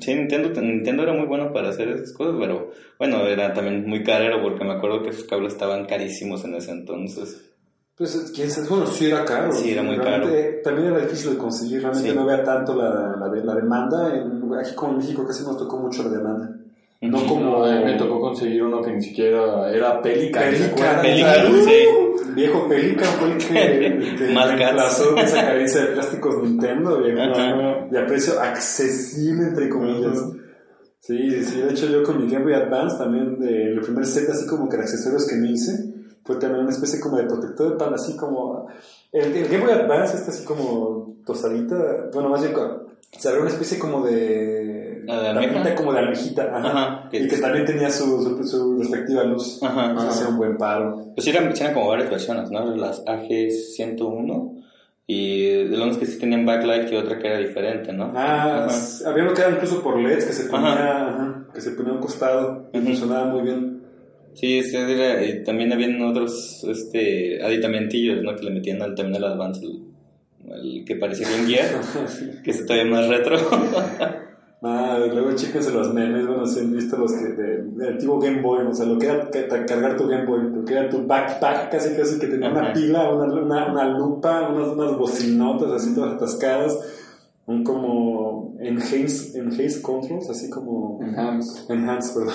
Sí, 0.00 0.14
Nintendo, 0.14 0.60
Nintendo 0.60 1.02
era 1.04 1.12
muy 1.12 1.26
bueno 1.26 1.52
para 1.52 1.70
hacer 1.70 1.88
esas 1.88 2.12
cosas, 2.12 2.34
pero 2.38 2.70
bueno, 2.98 3.26
era 3.26 3.52
también 3.54 3.86
muy 3.88 4.02
carero 4.02 4.42
porque 4.42 4.64
me 4.64 4.72
acuerdo 4.72 5.02
que 5.02 5.12
sus 5.12 5.24
cables 5.24 5.52
estaban 5.54 5.86
carísimos 5.86 6.44
en 6.44 6.54
ese 6.54 6.72
entonces. 6.72 7.44
Pues, 7.96 8.30
quién 8.34 8.48
sabe, 8.50 8.68
bueno, 8.68 8.86
sí 8.86 9.06
era 9.06 9.24
caro. 9.24 9.50
Sí, 9.52 9.72
era 9.72 9.82
muy 9.82 9.96
Realmente, 9.96 10.60
También 10.62 10.88
era 10.88 11.00
difícil 11.00 11.32
de 11.32 11.38
conseguir, 11.38 11.82
realmente 11.82 12.10
Sí. 12.10 12.14
no 12.14 12.22
había 12.22 12.44
tanto 12.44 12.76
la, 12.76 13.16
la, 13.16 13.28
la 13.44 13.54
demanda. 13.56 14.14
En, 14.14 14.54
aquí 14.54 14.74
como 14.76 14.92
en 14.92 14.98
México 14.98 15.26
casi 15.26 15.42
nos 15.42 15.56
tocó 15.56 15.78
mucho 15.78 16.04
la 16.04 16.10
demanda. 16.10 16.54
No 17.00 17.24
como... 17.26 17.64
Mí 17.64 17.84
me 17.84 17.96
tocó 17.96 18.20
conseguir 18.20 18.62
uno 18.64 18.82
que 18.82 18.92
ni 18.92 19.02
siquiera 19.02 19.70
era 19.70 20.02
Pelican. 20.02 20.52
¿se 20.52 20.68
Pelican? 20.68 21.00
Pelican, 21.00 21.52
¡Uh! 21.52 21.64
sí. 21.64 22.32
Viejo 22.34 22.68
Pelican 22.68 23.08
fue 23.18 23.32
el 23.32 23.38
que, 23.38 24.16
que 24.18 24.34
Más 24.34 24.48
reemplazó 24.48 25.16
esa 25.16 25.42
carencia 25.42 25.82
de 25.82 25.86
plásticos 25.88 26.42
Nintendo, 26.42 27.00
viejo. 27.02 27.20
Ajá. 27.20 27.86
De 27.90 27.98
a 28.00 28.06
precio 28.06 28.40
accesible, 28.40 29.44
entre 29.44 29.68
comillas. 29.68 30.18
Sí, 31.00 31.30
sí, 31.30 31.44
sí. 31.44 31.60
De 31.60 31.70
hecho, 31.70 31.86
yo 31.86 32.02
con 32.02 32.22
mi 32.22 32.30
Game 32.30 32.44
Boy 32.44 32.54
Advance 32.54 32.98
también, 32.98 33.38
de, 33.38 33.72
el 33.72 33.80
primer 33.80 34.04
set 34.04 34.28
así 34.30 34.46
como 34.46 34.68
que 34.68 34.76
de 34.76 34.82
accesorios 34.82 35.26
que 35.26 35.36
me 35.36 35.52
hice, 35.52 35.94
fue 36.24 36.36
también 36.36 36.62
una 36.62 36.70
especie 36.70 37.00
como 37.00 37.16
de 37.16 37.24
protector 37.24 37.70
de 37.70 37.76
pan, 37.76 37.94
así 37.94 38.16
como... 38.16 38.66
El, 39.12 39.32
el 39.34 39.48
Game 39.48 39.64
Boy 39.64 39.72
Advance 39.72 40.16
está 40.16 40.32
así 40.32 40.44
como 40.44 41.16
tostadita, 41.24 42.10
bueno, 42.12 42.28
más 42.28 42.42
bien, 42.42 42.54
o 42.54 42.88
sea, 43.18 43.30
era 43.30 43.40
una 43.40 43.50
especie 43.50 43.78
como 43.78 44.04
de... 44.04 44.67
¿La 45.08 45.22
de 45.22 45.28
almeja? 45.28 45.54
tapita 45.54 45.74
como 45.74 45.92
de 45.92 45.98
almejita, 46.00 46.42
ajá. 46.56 46.68
Ajá, 46.68 47.08
que- 47.10 47.18
y 47.24 47.28
que 47.28 47.36
también 47.38 47.64
tenía 47.64 47.90
su, 47.90 48.22
su, 48.22 48.44
su 48.46 48.78
respectiva 48.78 49.24
luz. 49.24 49.58
Ajá. 49.62 49.86
Entonces 49.90 50.14
hacía 50.14 50.28
un 50.28 50.36
buen 50.36 50.56
paro. 50.56 51.06
Pues 51.14 51.26
eran, 51.26 51.50
eran 51.56 51.74
como 51.74 51.88
varias 51.88 52.10
versiones, 52.10 52.50
¿no? 52.50 52.76
Las 52.76 53.02
AG101 53.06 54.54
y 55.06 55.64
de 55.64 55.74
unos 55.82 55.96
que 55.96 56.04
sí 56.06 56.18
tenían 56.18 56.44
backlight 56.44 56.92
y 56.92 56.96
otra 56.96 57.18
que 57.18 57.26
era 57.28 57.38
diferente, 57.38 57.92
¿no? 57.94 58.12
Ah, 58.14 58.66
Ajá. 58.66 59.10
había 59.10 59.24
uno 59.24 59.32
que 59.32 59.40
era 59.40 59.50
incluso 59.52 59.82
por 59.82 59.98
LEDs 59.98 60.26
que 60.26 60.32
se 60.34 60.50
ponía, 60.50 60.72
Ajá. 60.74 61.08
ajá, 61.08 61.46
que 61.54 61.60
se 61.62 61.70
ponía 61.70 61.92
a 61.92 61.94
un 61.94 62.00
costado 62.02 62.68
y 62.74 62.78
funcionaba 62.78 63.24
muy 63.32 63.42
bien. 63.42 63.82
Sí, 64.34 64.62
sí, 64.62 64.76
era- 64.76 65.24
y 65.24 65.42
también 65.42 65.72
habían 65.72 66.00
otros 66.02 66.62
este, 66.68 67.42
aditamentillos, 67.42 68.22
¿no? 68.22 68.36
Que 68.36 68.44
le 68.44 68.50
metían 68.50 68.82
al 68.82 68.94
terminal 68.94 69.24
Advance, 69.24 69.64
el, 69.64 69.82
el 70.52 70.84
que 70.84 70.96
parecía 70.96 71.26
Game 71.30 71.46
Gear, 71.48 71.68
que 72.44 72.50
es 72.50 72.66
todavía 72.66 72.90
más 72.92 73.08
retro. 73.08 73.36
Ah, 74.60 74.98
luego 74.98 75.32
chéquense 75.36 75.70
los 75.70 75.94
memes, 75.94 76.26
bueno, 76.26 76.44
si 76.44 76.58
han 76.58 76.72
visto 76.72 76.96
los 76.96 77.12
que 77.12 77.28
de, 77.28 77.62
del 77.62 77.88
antiguo 77.92 78.18
Game 78.18 78.42
Boy, 78.42 78.66
o 78.66 78.74
sea, 78.74 78.86
lo 78.86 78.98
que 78.98 79.06
era 79.06 79.30
ca- 79.30 79.46
ca- 79.46 79.64
cargar 79.66 79.96
tu 79.96 80.08
Game 80.08 80.26
Boy, 80.26 80.50
lo 80.52 80.64
que 80.64 80.72
era 80.72 80.88
tu 80.90 81.06
backpack, 81.06 81.70
casi 81.70 81.94
casi 81.94 82.18
que 82.18 82.26
tenía 82.26 82.50
una 82.50 82.72
pila, 82.72 83.08
una, 83.10 83.32
una, 83.32 83.70
una 83.72 83.88
lupa, 83.96 84.48
unas, 84.48 84.68
unas 84.68 84.96
bocinotas 84.98 85.70
así 85.70 85.94
todas 85.94 86.14
atascadas, 86.14 86.76
un 87.46 87.62
como 87.62 88.56
enhance, 88.60 89.38
enhance 89.38 89.80
controls, 89.80 90.28
así 90.28 90.50
como 90.50 90.98
Enhanced. 91.04 91.70
enhance, 91.70 92.12
perdón. 92.18 92.34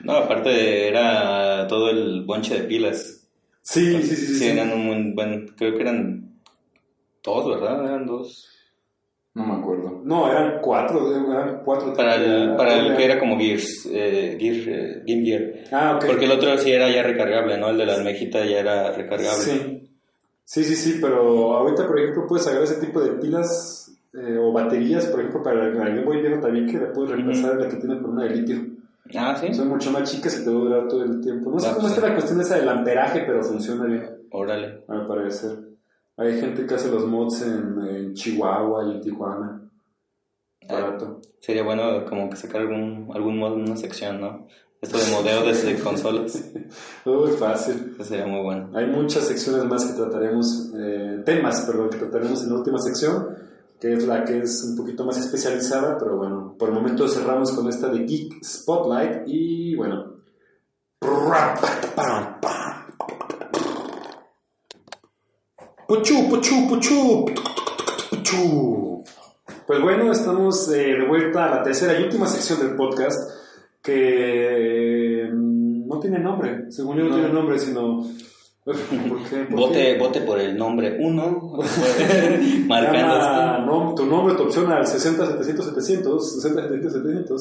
No, 0.00 0.12
aparte 0.14 0.88
era 0.88 1.66
todo 1.68 1.90
el 1.90 2.24
bonche 2.24 2.54
de 2.58 2.64
pilas. 2.64 3.26
Sí, 3.60 3.92
sí, 4.00 4.02
sí, 4.02 4.16
sí. 4.16 4.26
Sí, 4.26 4.34
sí. 4.36 4.46
eran 4.48 4.72
un 4.72 5.14
buen- 5.14 5.46
creo 5.56 5.74
que 5.74 5.80
eran 5.82 6.38
dos, 7.22 7.48
¿verdad? 7.48 7.84
Eran 7.84 8.06
dos. 8.06 8.48
No 9.34 9.44
me 9.44 9.54
acuerdo. 9.54 10.00
No, 10.04 10.30
eran 10.30 10.60
cuatro, 10.60 11.10
eran 11.12 11.62
cuatro. 11.64 11.92
Para 11.94 12.14
el, 12.14 12.54
para 12.56 12.78
el 12.78 12.96
que 12.96 13.04
era 13.04 13.18
como 13.18 13.36
Gears, 13.36 13.88
eh, 13.92 14.36
Gear, 14.38 14.68
eh, 14.68 15.02
Game 15.04 15.24
Gear. 15.24 15.42
Ah, 15.72 15.96
ok. 15.96 16.06
Porque 16.06 16.26
el 16.26 16.30
otro 16.30 16.56
sí 16.56 16.70
era 16.70 16.88
ya 16.88 17.02
recargable, 17.02 17.58
¿no? 17.58 17.70
El 17.70 17.78
de 17.78 17.86
la 17.86 17.94
almejita 17.94 18.44
ya 18.44 18.60
era 18.60 18.92
recargable. 18.92 19.42
Sí. 19.42 19.80
Sí, 20.44 20.62
sí, 20.62 20.76
sí, 20.76 20.98
pero 21.00 21.54
ahorita, 21.54 21.86
por 21.86 21.98
ejemplo, 21.98 22.26
puedes 22.28 22.46
agarrar 22.46 22.64
ese 22.64 22.84
tipo 22.86 23.00
de 23.00 23.12
pilas 23.12 23.90
eh, 24.12 24.36
o 24.38 24.52
baterías, 24.52 25.06
por 25.06 25.20
ejemplo, 25.20 25.42
para 25.42 25.64
el 25.64 25.74
Game 25.74 26.04
Boy 26.04 26.20
viejo 26.20 26.40
también, 26.40 26.66
que 26.66 26.78
la 26.78 26.92
puedes 26.92 27.10
reemplazar 27.12 27.56
la 27.56 27.68
que 27.68 27.76
tiene 27.76 27.96
por 27.96 28.10
una 28.10 28.24
de 28.24 28.36
litio. 28.36 28.56
Ah, 29.16 29.36
sí. 29.40 29.52
Son 29.52 29.68
mucho 29.68 29.90
más 29.90 30.10
chicas 30.10 30.38
y 30.38 30.44
te 30.44 30.50
va 30.50 30.56
a 30.56 30.60
durar 30.60 30.88
todo 30.88 31.02
el 31.02 31.20
tiempo. 31.20 31.50
No 31.50 31.58
sé 31.58 31.72
cómo 31.74 31.88
sí. 31.88 31.94
está 31.94 32.08
la 32.08 32.14
cuestión 32.14 32.40
esa 32.40 32.56
del 32.56 32.68
amperaje, 32.68 33.24
pero 33.26 33.42
funciona 33.42 33.84
bien, 33.86 34.10
Órale. 34.30 34.84
al 34.86 35.06
parecer. 35.08 35.58
Hay 36.16 36.40
gente 36.40 36.66
que 36.66 36.74
hace 36.74 36.90
los 36.90 37.06
mods 37.06 37.42
en, 37.42 37.78
en 37.88 38.14
Chihuahua 38.14 38.84
y 38.84 38.92
en 38.92 39.00
Tijuana. 39.00 39.70
Barato. 40.68 41.20
Sería 41.40 41.62
bueno 41.62 42.04
como 42.06 42.30
que 42.30 42.36
sacar 42.36 42.62
algún, 42.62 43.10
algún 43.12 43.38
modo 43.38 43.56
en 43.56 43.62
una 43.62 43.76
sección, 43.76 44.20
¿no? 44.20 44.46
Esto 44.80 44.98
de 44.98 45.10
modeo 45.10 45.44
desde 45.44 45.78
consolas. 45.82 46.44
Muy 47.04 47.32
fácil. 47.32 47.94
Eso 47.94 48.04
sería 48.04 48.26
muy 48.26 48.42
bueno. 48.42 48.70
Hay 48.74 48.86
muchas 48.86 49.26
secciones 49.26 49.64
más 49.64 49.84
que 49.84 49.94
trataremos, 49.94 50.70
eh, 50.76 51.22
temas, 51.24 51.62
perdón, 51.62 51.90
que 51.90 51.98
trataremos 51.98 52.42
en 52.42 52.50
la 52.50 52.56
última 52.56 52.78
sección, 52.78 53.28
que 53.80 53.94
es 53.94 54.06
la 54.06 54.24
que 54.24 54.38
es 54.38 54.62
un 54.64 54.76
poquito 54.76 55.04
más 55.04 55.18
especializada, 55.18 55.98
pero 55.98 56.16
bueno, 56.16 56.54
por 56.58 56.68
el 56.68 56.74
momento 56.74 57.08
cerramos 57.08 57.52
con 57.52 57.68
esta 57.68 57.88
de 57.88 58.04
Geek 58.04 58.44
Spotlight 58.44 59.22
y 59.26 59.74
bueno. 59.74 60.14
Puchu, 65.86 66.28
puchu, 66.28 66.68
puchu, 66.68 67.24
puchu. 68.10 69.04
Pues 69.66 69.80
bueno, 69.82 70.12
estamos 70.12 70.68
eh, 70.72 70.94
de 70.98 71.06
vuelta 71.06 71.44
a 71.46 71.56
la 71.56 71.62
tercera 71.62 71.98
y 71.98 72.04
última 72.04 72.26
sección 72.26 72.60
del 72.60 72.76
podcast 72.76 73.18
que 73.82 75.28
mm, 75.32 75.86
no 75.86 75.98
tiene 76.00 76.18
nombre, 76.18 76.70
según 76.70 76.96
yo 76.98 77.04
no, 77.04 77.10
No. 77.10 77.16
tiene 77.16 77.32
nombre, 77.32 77.58
sino... 77.58 78.02
¿Por 78.64 78.74
qué? 79.28 79.36
¿Por 79.50 79.60
Vote, 79.60 79.74
qué? 79.74 79.98
vote 79.98 80.20
por 80.22 80.40
el 80.40 80.56
nombre 80.56 80.96
uno, 80.98 81.52
marcando 82.66 83.18
Llama 83.18 83.56
este. 83.58 83.70
nom- 83.70 83.94
tu 83.94 84.06
nombre, 84.06 84.34
tu 84.36 84.44
opción 84.44 84.72
al 84.72 84.86
60 84.86 85.26
700 85.44 85.66
700, 85.66 86.34
60 86.42 86.62
700 86.62 86.92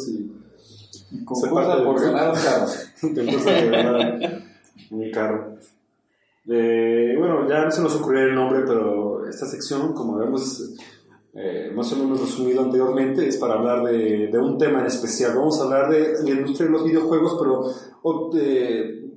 700 0.06 0.10
y 0.10 1.24
Concuerda 1.24 1.82
por 1.82 2.02
ganar 2.02 2.30
un 2.32 2.36
carro. 2.36 2.66
te 3.00 3.22
empieza 3.22 3.50
a 3.58 3.62
ganar 3.66 4.42
mi 4.90 5.12
carro. 5.12 5.56
Eh, 6.50 7.16
bueno, 7.18 7.48
ya 7.48 7.66
no 7.66 7.72
se 7.72 7.82
nos 7.82 7.96
ocurrió 7.96 8.28
el 8.28 8.36
nombre, 8.36 8.64
pero 8.66 9.26
esta 9.28 9.46
sección, 9.46 9.94
como 9.94 10.18
habíamos 10.18 10.76
eh, 11.34 11.72
más 11.74 11.92
o 11.94 11.96
menos 11.98 12.20
resumido 12.20 12.64
anteriormente, 12.64 13.28
es 13.28 13.38
para 13.38 13.56
hablar 13.56 13.84
de, 13.84 14.28
de 14.28 14.40
un 14.40 14.58
tema 14.58 14.82
en 14.82 14.88
especial. 14.88 15.34
Vamos 15.36 15.60
a 15.60 15.64
hablar 15.64 15.90
de 15.90 16.24
la 16.24 16.30
industria 16.30 16.68
de 16.68 16.74
los 16.74 16.84
videojuegos, 16.84 17.38
pero 17.40 18.40
eh, 18.40 19.10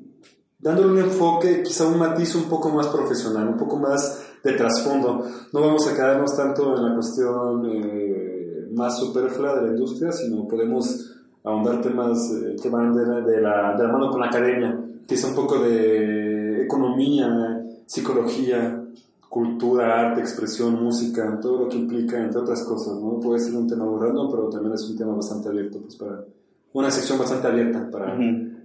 dándole 0.58 0.88
un 0.92 0.98
enfoque, 0.98 1.62
quizá 1.62 1.86
un 1.86 1.98
matiz 1.98 2.34
un 2.34 2.44
poco 2.44 2.70
más 2.70 2.86
profesional, 2.88 3.48
un 3.48 3.56
poco 3.56 3.76
más 3.76 4.22
de 4.42 4.52
trasfondo. 4.52 5.24
No 5.52 5.60
vamos 5.60 5.86
a 5.88 5.94
quedarnos 5.94 6.36
tanto 6.36 6.76
en 6.76 6.82
la 6.84 6.94
cuestión 6.94 7.66
eh, 7.66 8.68
más 8.72 8.98
superflua 8.98 9.56
de 9.56 9.62
la 9.62 9.68
industria, 9.72 10.12
sino 10.12 10.46
podemos 10.46 11.12
ahondar 11.42 11.80
temas 11.80 12.18
eh, 12.32 12.56
que 12.60 12.68
van 12.68 12.94
de 12.94 13.06
la, 13.06 13.20
de, 13.20 13.40
la, 13.40 13.74
de 13.76 13.84
la 13.84 13.92
mano 13.92 14.10
con 14.10 14.20
la 14.20 14.26
academia, 14.26 14.80
quizá 15.06 15.28
un 15.28 15.34
poco 15.34 15.58
de 15.60 16.25
economía, 16.66 17.64
psicología, 17.86 18.82
cultura, 19.28 20.00
arte, 20.00 20.20
expresión, 20.20 20.82
música, 20.82 21.38
todo 21.40 21.64
lo 21.64 21.68
que 21.68 21.76
implica, 21.76 22.18
entre 22.18 22.40
otras 22.40 22.62
cosas, 22.64 22.94
¿no? 22.94 23.18
Puede 23.20 23.40
ser 23.40 23.54
un 23.54 23.68
tema 23.68 23.84
muy 23.84 24.00
random, 24.00 24.30
pero 24.30 24.48
también 24.48 24.74
es 24.74 24.88
un 24.88 24.96
tema 24.96 25.14
bastante 25.14 25.48
abierto, 25.48 25.78
pues 25.80 25.96
para 25.96 26.24
una 26.72 26.90
sección 26.90 27.18
bastante 27.18 27.46
abierta 27.46 27.90
para, 27.90 28.16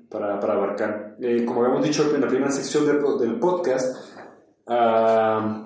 para, 0.10 0.40
para 0.40 0.54
abarcar. 0.54 1.16
Eh, 1.20 1.46
como 1.46 1.62
habíamos 1.62 1.84
dicho 1.86 2.14
en 2.14 2.22
la 2.22 2.28
primera 2.28 2.52
sección 2.52 2.86
del, 2.86 3.00
del 3.20 3.40
podcast, 3.40 3.96
ah, 4.68 5.64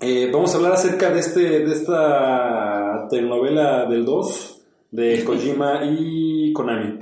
eh, 0.00 0.30
vamos 0.32 0.52
a 0.52 0.56
hablar 0.56 0.72
acerca 0.72 1.10
de, 1.10 1.20
este, 1.20 1.40
de 1.40 1.72
esta 1.72 3.06
telenovela 3.08 3.86
del 3.86 4.04
2 4.04 4.62
de 4.90 5.24
Kojima 5.24 5.84
y 5.84 6.52
Konami. 6.52 6.98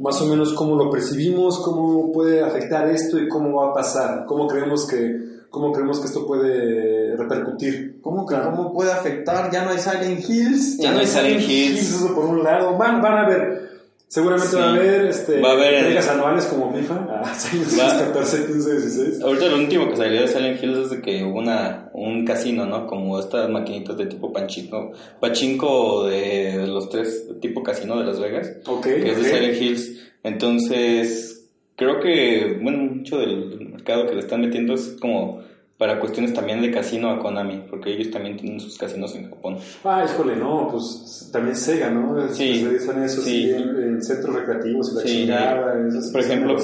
Más 0.00 0.20
o 0.20 0.26
menos 0.26 0.52
cómo 0.52 0.76
lo 0.76 0.90
percibimos, 0.90 1.60
cómo 1.60 2.12
puede 2.12 2.42
afectar 2.42 2.88
esto 2.88 3.18
y 3.18 3.28
cómo 3.28 3.62
va 3.62 3.70
a 3.70 3.74
pasar, 3.74 4.24
cómo 4.26 4.46
creemos 4.46 4.86
que, 4.86 5.46
cómo 5.50 5.72
creemos 5.72 6.00
que 6.00 6.06
esto 6.06 6.26
puede 6.26 7.16
repercutir. 7.16 8.00
¿Cómo, 8.02 8.26
¿Cómo 8.26 8.72
puede 8.72 8.92
afectar? 8.92 9.50
Ya 9.50 9.64
no 9.64 9.70
hay 9.70 9.78
Silent 9.78 10.28
Hills. 10.28 10.78
Ya 10.78 10.92
no 10.92 10.98
hay 10.98 11.06
Silent 11.06 11.40
Hills. 11.40 11.94
Eso 11.94 12.14
por 12.14 12.26
un 12.26 12.44
lado. 12.44 12.76
Van, 12.76 13.00
van 13.00 13.24
a 13.24 13.28
ver. 13.28 13.65
Seguramente 14.08 14.50
Sí. 14.50 14.56
va 14.56 14.66
a 14.66 14.72
haber, 14.74 15.06
este, 15.06 15.40
Va 15.40 15.48
a 15.48 15.52
haber- 15.52 15.74
entregas 15.74 16.08
anuales 16.08 16.44
como 16.46 16.72
FIFA. 16.72 17.22
6, 17.34 17.78
Va- 17.78 17.98
14, 17.98 18.46
15, 18.46 18.72
16. 18.72 19.20
Ahorita 19.20 19.46
lo 19.48 19.56
último 19.56 19.88
que 19.90 19.96
salió 19.96 20.20
de 20.20 20.28
Silent 20.28 20.62
Hills 20.62 20.78
es 20.78 20.90
de 20.90 21.00
que 21.02 21.24
hubo 21.24 21.38
una, 21.40 21.90
un 21.92 22.24
casino, 22.24 22.66
¿no? 22.66 22.86
Como 22.86 23.18
estas 23.18 23.50
maquinitas 23.50 23.96
de 23.96 24.06
tipo 24.06 24.32
panchito, 24.32 24.92
pachinko 25.20 26.06
de 26.06 26.66
los 26.68 26.88
tres, 26.88 27.26
tipo 27.40 27.62
casino 27.64 27.98
de 27.98 28.04
Las 28.04 28.20
Vegas, 28.20 28.52
Ok, 28.66 28.84
que 28.84 29.10
es 29.10 29.22
de. 29.22 29.24
Silent 29.28 29.60
Hills. 29.60 30.00
Entonces, 30.22 31.48
creo 31.74 32.00
que, 32.00 32.58
bueno, 32.62 32.78
mucho 32.78 33.18
del 33.18 33.58
mercado 33.70 34.06
que 34.06 34.14
le 34.14 34.20
están 34.20 34.40
metiendo 34.40 34.74
es 34.74 34.96
como 35.00 35.40
para 35.78 36.00
cuestiones 36.00 36.32
también 36.32 36.62
de 36.62 36.70
casino 36.70 37.10
a 37.10 37.18
Konami, 37.18 37.64
porque 37.68 37.92
ellos 37.92 38.10
también 38.10 38.36
tienen 38.36 38.58
sus 38.60 38.78
casinos 38.78 39.14
en 39.14 39.28
Japón. 39.28 39.58
Ah, 39.84 40.04
híjole, 40.06 40.34
no, 40.36 40.68
pues 40.70 41.28
también 41.32 41.54
Sega, 41.54 41.90
¿no? 41.90 42.24
Es- 42.24 42.34
Sí, 42.36 42.60
Se 42.60 42.70
dicen 42.72 43.02
eso 43.02 43.20
sí. 43.20 43.50
en, 43.50 43.68
en 43.82 44.02
centros 44.02 44.34
recreativos 44.36 44.92
la 44.94 45.02
Sí, 45.02 45.08
chingada. 45.08 45.74
Eso 45.88 45.98
es 45.98 46.10
por 46.10 46.20
ejemplo. 46.22 46.56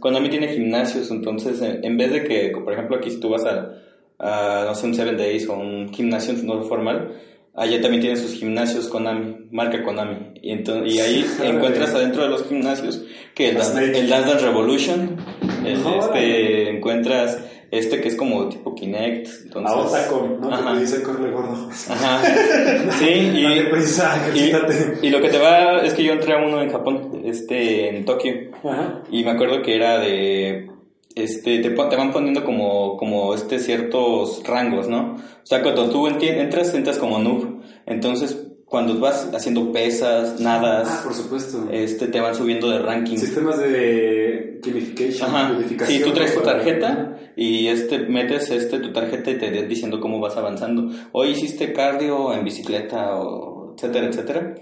Konami 0.00 0.28
tiene 0.28 0.48
gimnasios, 0.48 1.10
entonces 1.10 1.62
en, 1.62 1.82
en 1.84 1.96
vez 1.96 2.10
de 2.12 2.24
que, 2.24 2.52
por 2.62 2.72
ejemplo, 2.72 2.96
aquí 2.96 3.10
si 3.10 3.18
tú 3.20 3.30
vas 3.30 3.44
a, 3.44 3.70
a, 4.18 4.64
no 4.66 4.74
sé, 4.74 4.86
un 4.86 4.94
Seven 4.94 5.16
Days 5.16 5.48
o 5.48 5.54
un 5.54 5.92
gimnasio 5.92 6.34
no 6.44 6.62
formal, 6.62 7.12
allá 7.54 7.80
también 7.80 8.02
tienen 8.02 8.18
sus 8.18 8.34
gimnasios 8.34 8.88
Konami, 8.88 9.46
marca 9.50 9.82
Konami. 9.82 10.32
Y, 10.42 10.50
entonces, 10.52 10.94
y 10.94 11.00
ahí 11.00 11.24
encuentras 11.42 11.94
adentro 11.94 12.22
de 12.24 12.28
los 12.28 12.44
gimnasios 12.46 13.02
que 13.34 13.48
el, 13.48 13.56
Dan- 13.56 13.64
Snake. 13.64 13.98
el 13.98 14.10
Dance 14.10 14.28
Dance 14.28 14.44
Revolution, 14.46 15.16
el, 15.64 15.78
este, 15.98 16.70
encuentras 16.76 17.38
este 17.70 18.00
que 18.00 18.08
es 18.08 18.16
como 18.16 18.48
tipo 18.48 18.74
Kinect. 18.74 19.28
Entonces, 19.44 19.72
A 19.72 19.76
Otacom, 19.76 20.40
¿no? 20.40 20.48
Que 20.48 20.54
Ajá. 20.54 20.74
te 20.74 20.80
dice 20.80 21.02
corre 21.02 21.30
gordo. 21.30 21.68
Ajá. 21.90 22.22
Sí, 22.98 23.04
Dale, 23.42 23.56
y, 23.56 23.70
prisa, 23.70 24.16
y, 24.34 24.38
ejercítate. 24.38 24.98
y 25.06 25.10
lo 25.10 25.20
que 25.20 25.28
te 25.28 25.38
va 25.38 25.78
es 25.80 25.94
que 25.94 26.04
yo 26.04 26.12
entré 26.12 26.34
a 26.34 26.38
uno 26.46 26.62
en 26.62 26.70
Japón, 26.70 27.22
este, 27.24 27.88
en 27.96 28.04
Tokio. 28.04 28.32
Ajá. 28.64 29.02
Y 29.10 29.24
me 29.24 29.30
acuerdo 29.32 29.62
que 29.62 29.74
era 29.76 29.98
de. 29.98 30.70
Este, 31.14 31.58
te, 31.60 31.70
te 31.70 31.96
van 31.96 32.12
poniendo 32.12 32.44
como, 32.44 32.96
como 32.98 33.34
este 33.34 33.58
ciertos 33.58 34.42
rangos, 34.46 34.86
¿no? 34.88 35.14
O 35.16 35.46
sea, 35.46 35.62
cuando 35.62 35.88
tú 35.88 36.06
entras, 36.08 36.74
entras 36.74 36.98
como 36.98 37.18
noob. 37.18 37.62
Entonces, 37.86 38.45
cuando 38.66 38.98
vas 38.98 39.30
haciendo 39.32 39.70
pesas, 39.72 40.34
Ah, 40.40 40.42
nadas, 40.42 40.88
por 41.04 41.14
supuesto. 41.14 41.68
este, 41.70 42.08
te 42.08 42.20
van 42.20 42.34
subiendo 42.34 42.68
de 42.68 42.80
ranking. 42.80 43.16
Sistemas 43.16 43.58
de 43.60 44.58
gamification, 44.62 45.30
Ajá. 45.34 45.56
Sí, 45.86 46.00
tú 46.02 46.10
traes 46.12 46.34
tu 46.34 46.40
tarjeta 46.40 47.16
y 47.36 47.68
este 47.68 48.00
metes 48.00 48.50
este 48.50 48.80
tu 48.80 48.92
tarjeta 48.92 49.30
y 49.30 49.38
te 49.38 49.50
va 49.50 49.62
diciendo 49.68 50.00
cómo 50.00 50.18
vas 50.20 50.36
avanzando. 50.36 50.90
Hoy 51.12 51.30
hiciste 51.30 51.72
cardio 51.72 52.34
en 52.34 52.44
bicicleta 52.44 53.16
o 53.20 53.74
etcétera, 53.76 54.06
etcétera. 54.08 54.54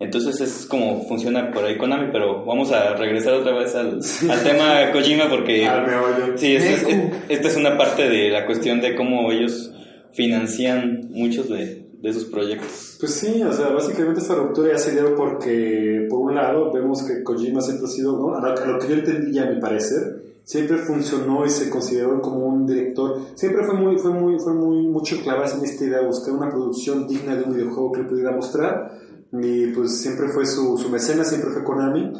Entonces 0.00 0.40
es 0.40 0.66
como 0.66 1.06
funciona 1.06 1.52
por 1.52 1.64
ahí 1.64 1.78
Konami, 1.78 2.08
pero 2.10 2.44
vamos 2.44 2.72
a 2.72 2.94
regresar 2.96 3.34
otra 3.34 3.52
vez 3.56 3.76
al, 3.76 4.00
al 4.28 4.42
tema 4.42 4.90
Kojima 4.92 5.28
porque 5.30 5.64
Al 5.68 5.86
meollo. 5.86 6.36
sí, 6.36 6.56
esta 6.56 6.70
es, 6.72 6.84
Deku. 6.88 7.10
esta 7.28 7.46
es 7.48 7.56
una 7.56 7.78
parte 7.78 8.08
de 8.08 8.28
la 8.30 8.44
cuestión 8.44 8.80
de 8.80 8.96
cómo 8.96 9.30
ellos 9.30 9.70
financian 10.12 11.02
muchos 11.10 11.48
de, 11.48 11.86
de 12.02 12.12
sus 12.12 12.24
proyectos. 12.24 12.96
Pues 12.98 13.14
sí, 13.14 13.42
o 13.42 13.52
sea, 13.52 13.68
básicamente 13.68 14.20
esta 14.20 14.34
ruptura 14.34 14.72
ya 14.72 14.78
se 14.78 14.90
dio 14.90 15.14
porque, 15.14 16.06
por 16.10 16.18
un 16.18 16.34
lado, 16.34 16.72
vemos 16.72 17.04
que 17.04 17.22
Kojima 17.22 17.60
siempre 17.60 17.86
ha 17.86 17.90
sido, 17.90 18.18
¿no? 18.18 18.34
a, 18.34 18.40
lo, 18.66 18.78
que 18.78 18.88
yo 18.88 18.94
entendía, 18.94 19.44
a 19.44 19.50
mi 19.52 19.60
parecer, 19.60 20.40
siempre 20.42 20.78
funcionó 20.78 21.46
y 21.46 21.48
se 21.48 21.70
consideró 21.70 22.20
como 22.20 22.44
un 22.46 22.66
director, 22.66 23.20
siempre 23.36 23.64
fue 23.64 23.74
muy, 23.74 23.98
fue 23.98 24.10
muy, 24.10 24.36
fue 24.40 24.52
muy 24.52 24.88
mucho 24.88 25.20
clavarse 25.22 25.58
en 25.58 25.64
esta 25.64 25.84
idea, 25.84 26.02
buscar 26.02 26.34
una 26.34 26.50
producción 26.50 27.06
digna 27.06 27.36
de 27.36 27.44
un 27.44 27.54
videojuego 27.54 27.92
que 27.92 28.00
él 28.00 28.06
pudiera 28.08 28.32
mostrar, 28.32 28.98
y 29.32 29.68
pues 29.68 30.00
siempre 30.00 30.28
fue 30.28 30.44
su, 30.44 30.76
su 30.76 30.88
mecena, 30.90 31.22
siempre 31.22 31.50
fue 31.52 31.62
Konami, 31.62 32.12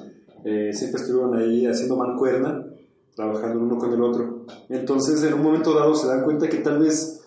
eh, 0.45 0.71
siempre 0.73 1.01
estuvieron 1.01 1.35
ahí 1.35 1.67
haciendo 1.67 1.97
mancuerna, 1.97 2.67
trabajando 3.17 3.59
uno 3.59 3.79
con 3.79 3.93
el 3.93 4.01
otro. 4.01 4.47
Entonces, 4.69 5.23
en 5.25 5.35
un 5.35 5.43
momento 5.43 5.75
dado 5.75 5.95
se 5.95 6.07
dan 6.07 6.23
cuenta 6.23 6.49
que 6.49 6.59
tal 6.59 6.79
vez 6.79 7.22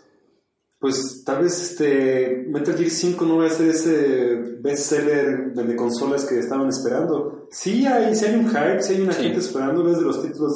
pues 0.86 1.24
tal 1.26 1.42
vez 1.42 1.72
este 1.72 2.46
Metal 2.48 2.76
Gear 2.76 2.92
5 2.92 3.26
no 3.26 3.38
va 3.38 3.48
a 3.48 3.50
ser 3.50 3.70
ese 3.70 4.36
bestseller 4.60 5.52
de 5.56 5.64
de 5.64 5.76
consolas 5.76 6.26
que 6.26 6.38
estaban 6.38 6.70
esperando. 6.70 7.48
Sí 7.50 7.88
hay, 7.88 8.14
sí 8.14 8.26
hay 8.26 8.36
un 8.36 8.48
hype, 8.48 8.82
sí 8.84 8.94
hay 8.94 9.02
una 9.02 9.14
Sí. 9.14 9.24
gente 9.24 9.40
esperando, 9.40 9.90
es 9.90 9.98
de 9.98 10.06
los 10.06 10.22
títulos 10.22 10.54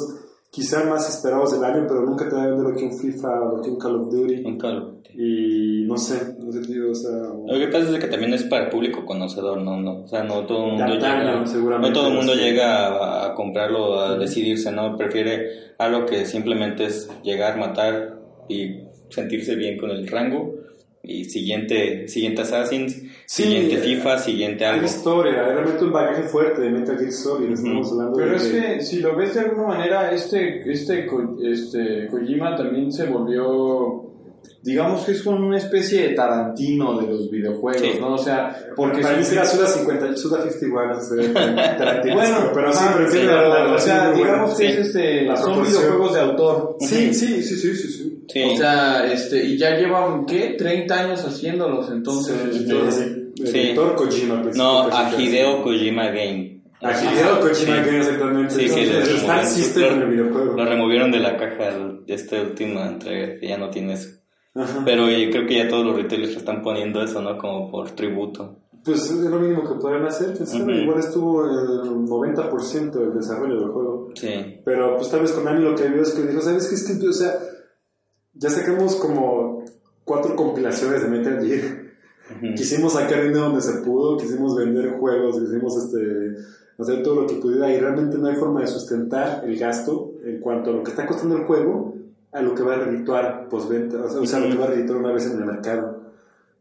quizá 0.48 0.84
más 0.84 1.08
esperados 1.12 1.50
del 1.52 1.64
año, 1.64 1.84
pero 1.88 2.02
nunca 2.02 2.28
te 2.28 2.36
va 2.36 2.44
a 2.44 2.46
vender 2.46 2.64
lo 2.64 2.76
que 2.76 2.84
un 2.84 2.96
FIFA 2.96 3.40
o 3.42 3.56
lo 3.56 3.60
que 3.62 3.70
un 3.70 3.78
Call 3.80 3.96
of 3.96 4.12
Duty. 4.12 4.44
Un 4.44 4.56
Call. 4.56 5.00
Y 5.16 5.84
no 5.88 5.96
sé, 5.98 6.36
no 6.38 6.52
sé, 6.52 6.60
tío, 6.60 6.92
o 6.92 6.94
sea... 6.94 7.10
Lo 7.10 7.58
que 7.58 7.66
pasa 7.66 7.90
es 7.90 7.98
que 7.98 8.06
también 8.06 8.32
es 8.32 8.44
para 8.44 8.66
el 8.66 8.70
público 8.70 9.04
conocedor, 9.04 9.60
no, 9.60 9.80
no, 9.80 10.04
o 10.04 10.06
sea, 10.06 10.22
no 10.22 10.46
todo 10.46 10.66
el 10.66 10.72
mundo 10.74 10.94
llega, 10.94 11.44
seguramente, 11.46 11.88
no 11.88 11.92
todo 11.92 12.08
el 12.10 12.14
mundo 12.14 12.34
sí. 12.34 12.38
llega 12.38 12.86
a, 12.86 13.26
a 13.26 13.34
comprarlo, 13.34 13.98
a 13.98 14.16
decidirse, 14.16 14.70
no, 14.70 14.96
prefiere 14.96 15.74
algo 15.78 16.06
que 16.06 16.24
simplemente 16.24 16.84
es 16.84 17.10
llegar, 17.24 17.58
matar 17.58 18.20
y 18.48 18.89
sentirse 19.10 19.54
bien 19.56 19.76
con 19.76 19.90
el 19.90 20.06
rango 20.08 20.54
y 21.02 21.24
siguiente, 21.24 22.06
siguiente 22.08 22.42
Assassin's, 22.42 22.94
Sí, 23.24 23.44
siguiente 23.44 23.76
eh, 23.76 23.78
FIFA, 23.78 24.18
siguiente 24.18 24.64
Hay 24.66 24.74
algo. 24.74 24.86
historia, 24.86 25.46
hay 25.46 25.52
realmente 25.54 25.84
un 25.84 25.92
bagaje 25.92 26.22
fuerte 26.24 26.60
de 26.62 26.70
Metal 26.70 26.98
Gear 26.98 27.12
Solid, 27.12 27.52
estamos 27.52 27.90
hablando 27.92 28.16
Pero 28.16 28.30
de 28.32 28.36
es 28.36 28.42
que 28.48 28.80
si 28.82 28.98
lo 29.00 29.16
ves 29.16 29.34
de 29.34 29.40
alguna 29.40 29.68
manera, 29.68 30.12
este, 30.12 30.70
este, 30.70 31.06
este 31.50 32.06
Kojima 32.10 32.54
también 32.56 32.92
se 32.92 33.06
volvió, 33.06 34.10
digamos 34.62 35.04
que 35.06 35.12
es 35.12 35.22
como 35.22 35.46
una 35.46 35.56
especie 35.56 36.02
de 36.08 36.14
Tarantino 36.14 37.00
de 37.00 37.06
los 37.06 37.30
videojuegos, 37.30 37.80
Sí. 37.80 37.98
¿no? 37.98 38.14
O 38.14 38.18
sea, 38.18 38.54
porque 38.76 39.00
Para 39.00 39.16
mí 39.16 39.24
será 39.24 39.46
Suda 39.46 39.66
50, 39.68 40.16
Suda 40.18 40.42
51, 40.42 40.98
ese 40.98 41.08
sería 41.08 41.32
Tarantino, 41.78 42.14
bueno, 42.16 42.36
pero 42.54 42.72
sí, 42.74 42.78
ah, 42.82 42.92
pero 42.94 43.10
sí, 43.10 43.16
entiendo 43.18 43.48
la- 43.48 43.64
la 43.64 43.72
o 43.74 43.78
sea, 43.78 44.12
digamos 44.12 44.50
que 44.54 44.66
Sí. 44.66 44.72
es 44.72 44.86
este, 44.86 45.22
La 45.22 45.36
son 45.38 45.62
videojuegos 45.62 46.12
de 46.14 46.20
autor. 46.20 46.76
Sí, 46.80 47.14
sí, 47.14 47.42
sí, 47.42 47.56
sí, 47.56 47.74
sí, 47.74 47.88
sí. 47.88 48.19
Sí. 48.32 48.42
O 48.42 48.56
sea, 48.56 49.10
este, 49.12 49.44
y 49.44 49.56
ya 49.58 49.76
llevan, 49.76 50.24
¿qué? 50.26 50.54
30 50.58 51.00
años 51.00 51.24
haciéndolos, 51.24 51.90
entonces, 51.90 52.34
Sí, 52.52 52.58
este, 52.58 52.92
sí, 52.92 53.02
el 53.40 53.46
Sí. 53.46 53.52
director 53.52 53.94
Kojima. 53.96 54.42
pues, 54.42 54.56
no, 54.56 54.82
a 54.88 55.12
Hideo 55.18 55.62
Kojima 55.62 56.06
Game. 56.08 56.62
A 56.82 56.92
Hideo 56.92 57.40
Kojima, 57.40 57.76
Sí. 57.84 57.90
que 57.90 57.98
exactamente. 57.98 58.54
Sí, 58.54 58.74
que 58.74 58.86
lo 58.86 58.98
Star 59.00 59.06
removieron. 59.06 59.46
System 59.46 59.84
en 59.94 60.02
el 60.02 60.08
videojuego. 60.08 60.52
Lo 60.56 60.64
removieron 60.64 61.10
de 61.10 61.18
la 61.20 61.36
caja 61.36 61.70
de 62.06 62.14
esta 62.14 62.40
última 62.40 62.86
entrega, 62.86 63.38
que 63.38 63.48
ya 63.48 63.58
no 63.58 63.70
tiene 63.70 63.94
eso. 63.94 64.08
Ajá. 64.54 64.82
Pero 64.84 65.08
yo 65.08 65.30
creo 65.30 65.46
que 65.46 65.54
ya 65.56 65.68
todos 65.68 65.84
los 65.86 65.96
retailers 65.96 66.32
le 66.32 66.38
están 66.38 66.62
poniendo 66.62 67.02
eso, 67.02 67.20
¿no? 67.22 67.36
Como 67.38 67.70
por 67.70 67.90
tributo. 67.92 68.56
Pues 68.84 69.10
es 69.10 69.12
lo 69.12 69.38
mínimo 69.38 69.62
que 69.62 69.78
podrían 69.78 70.06
hacer, 70.06 70.30
Ujú. 70.40 70.70
igual 70.70 70.98
estuvo 71.00 71.44
el 71.44 72.06
90% 72.06 72.98
del 72.98 73.14
desarrollo 73.14 73.60
del 73.60 73.68
juego. 73.70 74.08
Sí. 74.14 74.60
Pero 74.64 74.96
pues 74.96 75.10
tal 75.10 75.20
vez 75.20 75.32
Konami 75.32 75.62
lo 75.62 75.74
que 75.74 75.86
vio 75.88 76.02
es 76.02 76.10
que 76.12 76.22
dijo, 76.22 76.40
¿sabes 76.40 76.66
qué? 76.66 76.74
Es 76.74 76.98
que, 76.98 77.06
o 77.08 77.12
sea, 77.12 77.34
ya 78.34 78.50
sacamos 78.50 78.96
como 78.96 79.64
cuatro 80.04 80.36
compilaciones 80.36 81.02
de 81.02 81.08
Metal 81.08 81.44
Gear. 81.44 81.90
Quisimos 82.56 82.92
sacar 82.92 83.22
dinero 83.22 83.46
donde 83.46 83.60
se 83.60 83.80
pudo, 83.80 84.16
quisimos 84.16 84.56
vender 84.56 84.92
juegos, 84.92 85.40
quisimos 85.40 85.76
este, 85.76 86.36
hacer 86.78 87.02
todo 87.02 87.22
lo 87.22 87.26
que 87.26 87.34
pudiera 87.34 87.72
y 87.72 87.80
realmente 87.80 88.18
no 88.18 88.28
hay 88.28 88.36
forma 88.36 88.60
de 88.60 88.68
sustentar 88.68 89.42
el 89.44 89.58
gasto 89.58 90.12
en 90.24 90.38
cuanto 90.40 90.70
a 90.70 90.74
lo 90.74 90.82
que 90.82 90.90
está 90.90 91.06
costando 91.06 91.36
el 91.36 91.44
juego 91.44 91.94
a 92.32 92.42
lo 92.42 92.54
que 92.54 92.62
va 92.62 92.74
a 92.74 92.78
redituar 92.78 93.48
postventa, 93.48 94.04
o 94.04 94.08
sea, 94.08 94.20
o 94.20 94.26
sea, 94.26 94.38
lo 94.38 94.48
que 94.48 94.56
va 94.56 94.66
a 94.66 94.68
redituar 94.68 95.00
una 95.00 95.12
vez 95.12 95.26
en 95.26 95.38
el 95.38 95.44
mercado. 95.44 95.99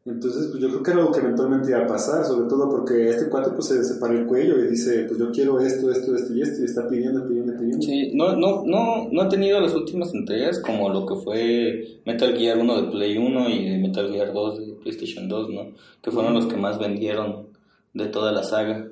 Entonces, 0.06 0.48
pues 0.48 0.62
yo 0.62 0.70
creo 0.70 0.84
que 0.84 0.92
era 0.92 1.00
algo 1.02 1.12
que 1.12 1.20
eventualmente 1.20 1.70
iba 1.70 1.80
a 1.80 1.88
pasar, 1.88 2.26
sobre 2.26 2.48
todo 2.48 2.70
porque 2.70 3.10
este 3.10 3.30
cuate 3.30 3.52
pues 3.52 3.68
se 3.68 3.84
separa 3.84 4.14
el 4.14 4.26
cuello 4.26 4.58
y 4.58 4.70
dice, 4.70 5.04
pues 5.04 5.20
yo 5.20 5.32
quiero 5.32 5.60
esto, 5.60 5.92
esto, 5.92 6.16
esto 6.16 6.34
y 6.34 6.42
esto, 6.42 6.62
y 6.62 6.66
está 6.66 6.88
pidiendo, 6.88 7.28
pidiendo, 7.28 7.54
pidiendo. 7.58 7.82
Sí, 7.82 8.12
no, 8.16 8.36
no, 8.36 8.64
no, 8.66 9.10
no 9.12 9.22
ha 9.22 9.30
tenido 9.30 9.60
las 9.60 9.74
últimas 9.74 10.14
entregas 10.14 10.60
como 10.60 10.90
lo 10.90 11.06
que 11.06 11.16
fue 11.16 12.02
Metal 12.06 12.36
Gear 12.36 12.58
1 12.58 12.82
de 12.82 12.92
Play 12.92 13.18
1 13.18 13.50
y 13.50 13.78
Metal 13.78 14.10
Gear 14.10 14.34
2 14.34 14.60
de 14.60 14.74
PlayStation 14.76 15.28
2, 15.28 15.50
¿no? 15.50 15.72
Que 16.02 16.12
fueron 16.12 16.34
los 16.34 16.48
que 16.48 16.56
más 16.56 16.80
vendieron 16.80 17.48
de 17.94 18.08
toda 18.08 18.32
la 18.32 18.44
saga. 18.44 18.88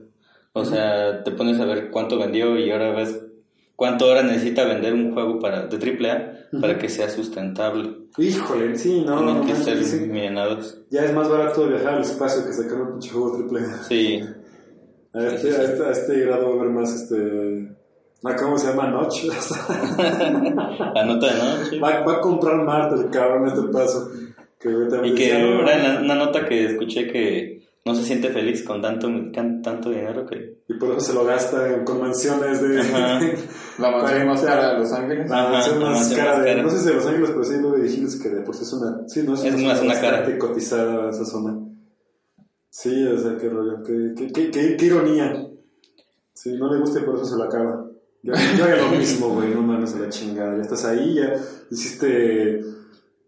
O 0.54 0.66
sea, 0.66 1.24
te 1.24 1.32
pones 1.32 1.60
a 1.60 1.66
ver 1.66 1.90
cuánto 1.90 2.18
vendió 2.18 2.58
y 2.60 2.70
ahora 2.72 2.92
ves 2.92 3.27
cuánto 3.78 4.06
ahora 4.06 4.24
necesita 4.24 4.66
vender 4.66 4.94
un 4.94 5.14
juego 5.14 5.40
para 5.40 5.68
de 5.68 5.78
AAA 5.78 6.60
para 6.60 6.78
que 6.78 6.90
sea 6.90 7.10
sustentable. 7.10 8.08
Híjole, 8.18 8.76
sí, 8.78 9.04
no, 9.06 9.18
Tienen 9.20 9.36
no 9.36 9.46
que 9.46 9.56
sí. 9.56 10.82
ya 10.90 11.06
es 11.06 11.14
más 11.14 11.30
barato 11.30 11.66
viajar 11.68 11.94
al 11.94 12.02
espacio 12.02 12.44
que 12.46 12.52
sacar 12.52 12.82
un 12.82 12.92
pinche 12.94 13.12
juego 13.12 13.38
triple 13.38 13.60
A. 13.62 13.84
Sí, 13.84 14.20
A 15.14 15.24
este, 15.28 15.56
a 15.56 15.64
este, 15.64 15.84
a 15.86 15.92
este 15.92 16.20
grado 16.22 16.50
va 16.50 16.54
a 16.56 16.60
haber 16.60 16.70
más 16.74 16.94
este... 16.94 17.76
ah, 18.24 18.36
¿Cómo 18.36 18.58
se 18.58 18.68
llama? 18.68 18.88
Notch. 18.90 19.24
la 20.94 21.06
nota 21.06 21.28
de 21.34 21.40
noche. 21.40 21.80
va, 21.80 22.02
va 22.04 22.14
a 22.14 22.22
comprar 22.22 22.56
Marte 22.64 22.96
el 22.96 23.10
cabrón 23.10 23.48
este 23.48 23.62
paso. 23.72 24.10
Que 24.60 24.70
Y 25.06 25.14
que 25.14 25.34
ahora 25.40 25.76
en 25.78 25.84
la- 25.96 26.02
una 26.02 26.16
nota 26.16 26.46
que 26.48 26.66
escuché 26.66 27.08
que 27.08 27.57
no 27.88 27.96
se 27.96 28.04
siente 28.04 28.30
feliz 28.30 28.64
con 28.64 28.82
tanto, 28.82 29.08
can- 29.34 29.62
tanto 29.62 29.90
dinero 29.90 30.26
que... 30.26 30.58
Y 30.68 30.74
por 30.76 30.92
eso 30.92 31.00
se 31.00 31.14
lo 31.14 31.24
gasta 31.26 31.84
con 31.84 32.00
mansiones 32.02 32.62
de... 32.62 32.76
La 33.80 33.92
mansión 33.92 34.28
más 34.28 34.42
cara 34.42 34.74
de 34.74 34.80
Los 34.80 34.92
Ángeles. 34.92 35.30
La 35.30 35.50
mansión 35.50 35.80
más 35.80 36.14
cara 36.14 36.40
de... 36.42 36.62
No 36.62 36.70
sé 36.70 36.80
si 36.80 36.88
de 36.90 36.94
Los 36.96 37.06
Ángeles, 37.06 37.30
pero 37.32 37.44
sí 37.44 37.54
de 37.56 37.88
Hills, 37.92 38.16
que 38.22 38.30
de 38.30 38.42
por 38.42 38.56
sí 38.56 38.64
es 38.64 38.74
una... 38.74 39.08
Sí, 39.08 39.24
no 39.24 39.34
es, 39.34 39.44
Es 39.44 39.56
una 39.56 39.76
zona 39.76 39.94
cara. 39.96 40.12
bastante 40.18 40.38
cotizada 40.38 41.10
esa 41.10 41.26
zona. 41.26 41.58
Sí, 42.70 43.06
o 43.08 43.18
sea, 43.18 43.38
qué 43.38 43.50
rollo. 43.50 43.82
Qué, 43.84 44.14
qué, 44.16 44.32
qué, 44.32 44.52
qué- 44.52 44.78
qué 44.78 44.86
ironía. 44.86 45.48
Sí, 46.34 46.54
no 46.54 46.72
le 46.72 46.80
gusta 46.80 47.00
y 47.00 47.04
por 47.04 47.16
eso 47.16 47.26
se 47.26 47.36
lo 47.38 47.44
acaba. 47.46 47.84
Yo, 48.22 48.34
yo 48.58 48.64
haría 48.66 48.78
lo 48.84 48.90
mismo, 48.98 49.30
güey, 49.30 49.50
no 49.54 49.62
mames 49.62 49.96
a 49.96 50.00
la 50.00 50.10
chingada. 50.10 50.56
Ya 50.58 50.62
estás 50.62 50.86
ahí, 50.86 51.16
ya 51.16 51.34
hiciste. 51.72 52.62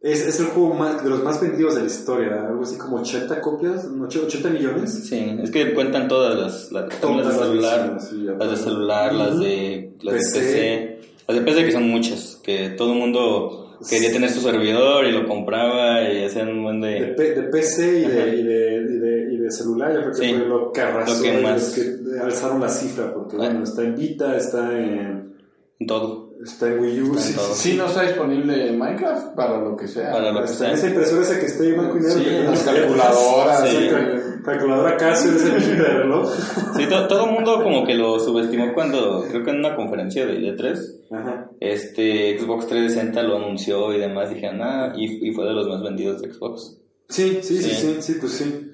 Es, 0.02 0.26
es 0.26 0.40
el 0.40 0.46
juego 0.48 0.74
más, 0.76 1.04
de 1.04 1.10
los 1.10 1.24
más 1.24 1.42
vendidos 1.42 1.76
de 1.76 1.82
la 1.82 1.88
historia, 1.88 2.46
algo 2.48 2.64
así 2.64 2.78
como 2.78 2.98
80 2.98 3.42
copias, 3.42 3.84
no, 3.86 4.06
80 4.06 4.50
millones. 4.50 4.92
Sí, 5.10 5.38
es 5.44 5.52
que 5.52 5.74
cuentan 5.74 6.08
todas 6.08 6.38
las, 6.40 6.72
las, 6.72 7.00
Todas 7.02 7.18
las 7.26 7.28
de 7.28 7.34
las 7.34 7.48
celular, 7.50 7.80
ediciones, 7.80 8.04
sí, 8.10 8.16
las 8.40 8.50
de 8.52 8.56
celular, 8.58 9.14
las 9.14 9.40
de 9.40 9.92
las 10.02 10.16
PC. 10.16 10.40
de 10.40 10.46
PC, 10.46 11.00
las 11.28 11.38
de 11.38 11.44
PC 11.44 11.66
que 11.66 11.72
son 11.74 11.84
muchas, 11.90 12.40
que 12.42 12.70
todo 12.70 12.94
el 12.94 13.00
mundo 13.00 13.76
quería 13.90 14.12
tener 14.12 14.30
su 14.30 14.40
servidor 14.40 15.06
y 15.06 15.12
lo 15.12 15.28
compraba 15.28 16.02
y 16.10 16.24
hacían 16.24 16.48
un 16.50 16.64
buen 16.64 16.80
De, 16.82 16.90
de 17.02 17.08
P- 17.08 17.36
de 17.36 17.44
PC 17.44 18.00
y 18.00 18.02
de, 18.08 18.36
y, 18.38 18.44
de, 18.44 18.76
y, 18.76 19.00
de, 19.00 19.34
y 19.34 19.38
de 19.38 19.52
celular, 19.52 19.94
yo 19.94 20.00
creo 20.02 20.12
que 20.14 20.18
Sí, 20.18 20.34
fue 20.34 20.48
lo 20.48 20.72
que 20.72 20.80
arrasó, 20.82 21.14
lo 21.18 21.22
que 21.22 21.42
más- 21.42 21.78
los 21.78 21.86
que 22.14 22.20
alzaron 22.22 22.62
la 22.62 22.70
cifra, 22.70 23.14
porque 23.14 23.36
bueno, 23.36 23.64
está 23.64 23.82
en 23.84 23.96
Vita, 23.98 24.38
está 24.38 24.78
en, 24.80 25.34
en 25.78 25.88
todo. 25.88 26.29
Está 26.44 26.68
en 26.68 26.80
Wii 26.80 27.02
U, 27.02 27.14
en 27.14 27.20
sí, 27.20 27.76
no 27.78 27.86
está 27.88 28.04
disponible 28.04 28.72
Minecraft 28.72 29.36
para 29.36 29.60
lo 29.60 29.76
que 29.76 29.88
sea. 29.88 30.12
Para 30.12 30.32
lo 30.32 30.40
que 30.40 30.46
Está 30.52 30.70
en 30.72 30.78
sea. 30.78 30.80
esa 30.80 30.88
impresora 30.88 31.22
esa 31.24 31.40
que 31.40 31.46
está 31.48 31.64
en 31.66 31.74
blanco 31.78 31.98
y 31.98 32.02
negro. 32.02 32.14
Sí, 32.20 32.26
en 32.30 32.46
las 32.46 32.64
calculadoras, 32.64 33.70
sí. 33.70 33.78
Sí, 33.78 33.90
cal- 33.90 34.42
calculadora 34.46 34.98
Casio, 34.98 35.32
viejito 35.32 35.84
de 35.84 35.90
reloj. 35.98 36.34
Sí, 36.78 36.86
to- 36.88 37.08
todo 37.08 37.26
el 37.26 37.32
mundo 37.32 37.62
como 37.64 37.86
que 37.86 37.94
lo 37.96 38.20
subestimó 38.20 38.74
cuando, 38.74 39.26
creo 39.30 39.44
que 39.44 39.52
en 39.52 39.58
una 39.60 39.76
conferencia 39.76 40.26
de 40.26 40.38
E3, 40.40 40.80
Ajá. 41.12 41.50
este 41.60 42.40
Xbox 42.40 42.68
360 42.68 43.24
lo 43.24 43.38
anunció 43.38 43.94
y 43.94 44.00
demás, 44.00 44.30
dijeron, 44.30 44.62
ah, 44.62 44.94
y, 44.96 45.28
y 45.30 45.34
fue 45.34 45.46
de 45.46 45.54
los 45.54 45.68
más 45.68 45.82
vendidos 45.84 46.22
de 46.22 46.32
Xbox. 46.34 46.78
Sí, 47.10 47.40
sí, 47.42 47.58
sí, 47.58 47.64
Sí. 47.64 47.76
sí, 47.76 47.98
sí, 48.02 48.18
pues 48.20 48.32
sí. 48.34 48.66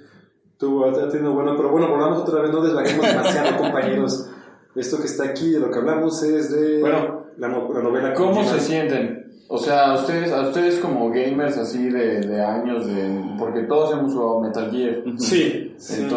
Tuvo, 0.57 0.85
ha 0.85 1.09
tenido 1.09 1.33
bueno, 1.33 1.53
pero 1.57 1.69
bueno, 1.69 1.89
volvamos 1.89 2.19
otra 2.21 2.41
vez, 2.41 2.51
no 2.51 2.61
desvaguemos 2.61 3.05
demasiado, 3.05 3.57
compañeros. 3.61 4.29
Esto 4.75 4.97
que 4.99 5.05
está 5.05 5.23
aquí, 5.25 5.51
de 5.51 5.59
lo 5.59 5.71
que 5.71 5.79
hablamos 5.79 6.21
es 6.23 6.51
de 6.51 6.79
Bueno, 6.81 7.25
la, 7.37 7.47
no- 7.47 7.73
la 7.73 7.81
novela. 7.81 8.13
¿Cómo 8.13 8.43
se 8.43 8.59
sienten? 8.59 9.23
O 9.47 9.57
sea, 9.59 9.91
a 9.91 9.95
ustedes, 9.95 10.31
a 10.31 10.41
ustedes 10.47 10.79
como 10.79 11.09
gamers 11.11 11.57
así 11.57 11.89
de, 11.89 12.21
de 12.21 12.41
años, 12.41 12.87
de, 12.87 13.21
porque 13.37 13.61
todos 13.61 13.93
hemos 13.93 14.13
jugado 14.13 14.41
Metal 14.41 14.71
Gear. 14.71 15.03
Sí, 15.17 15.73
sí. 15.77 16.07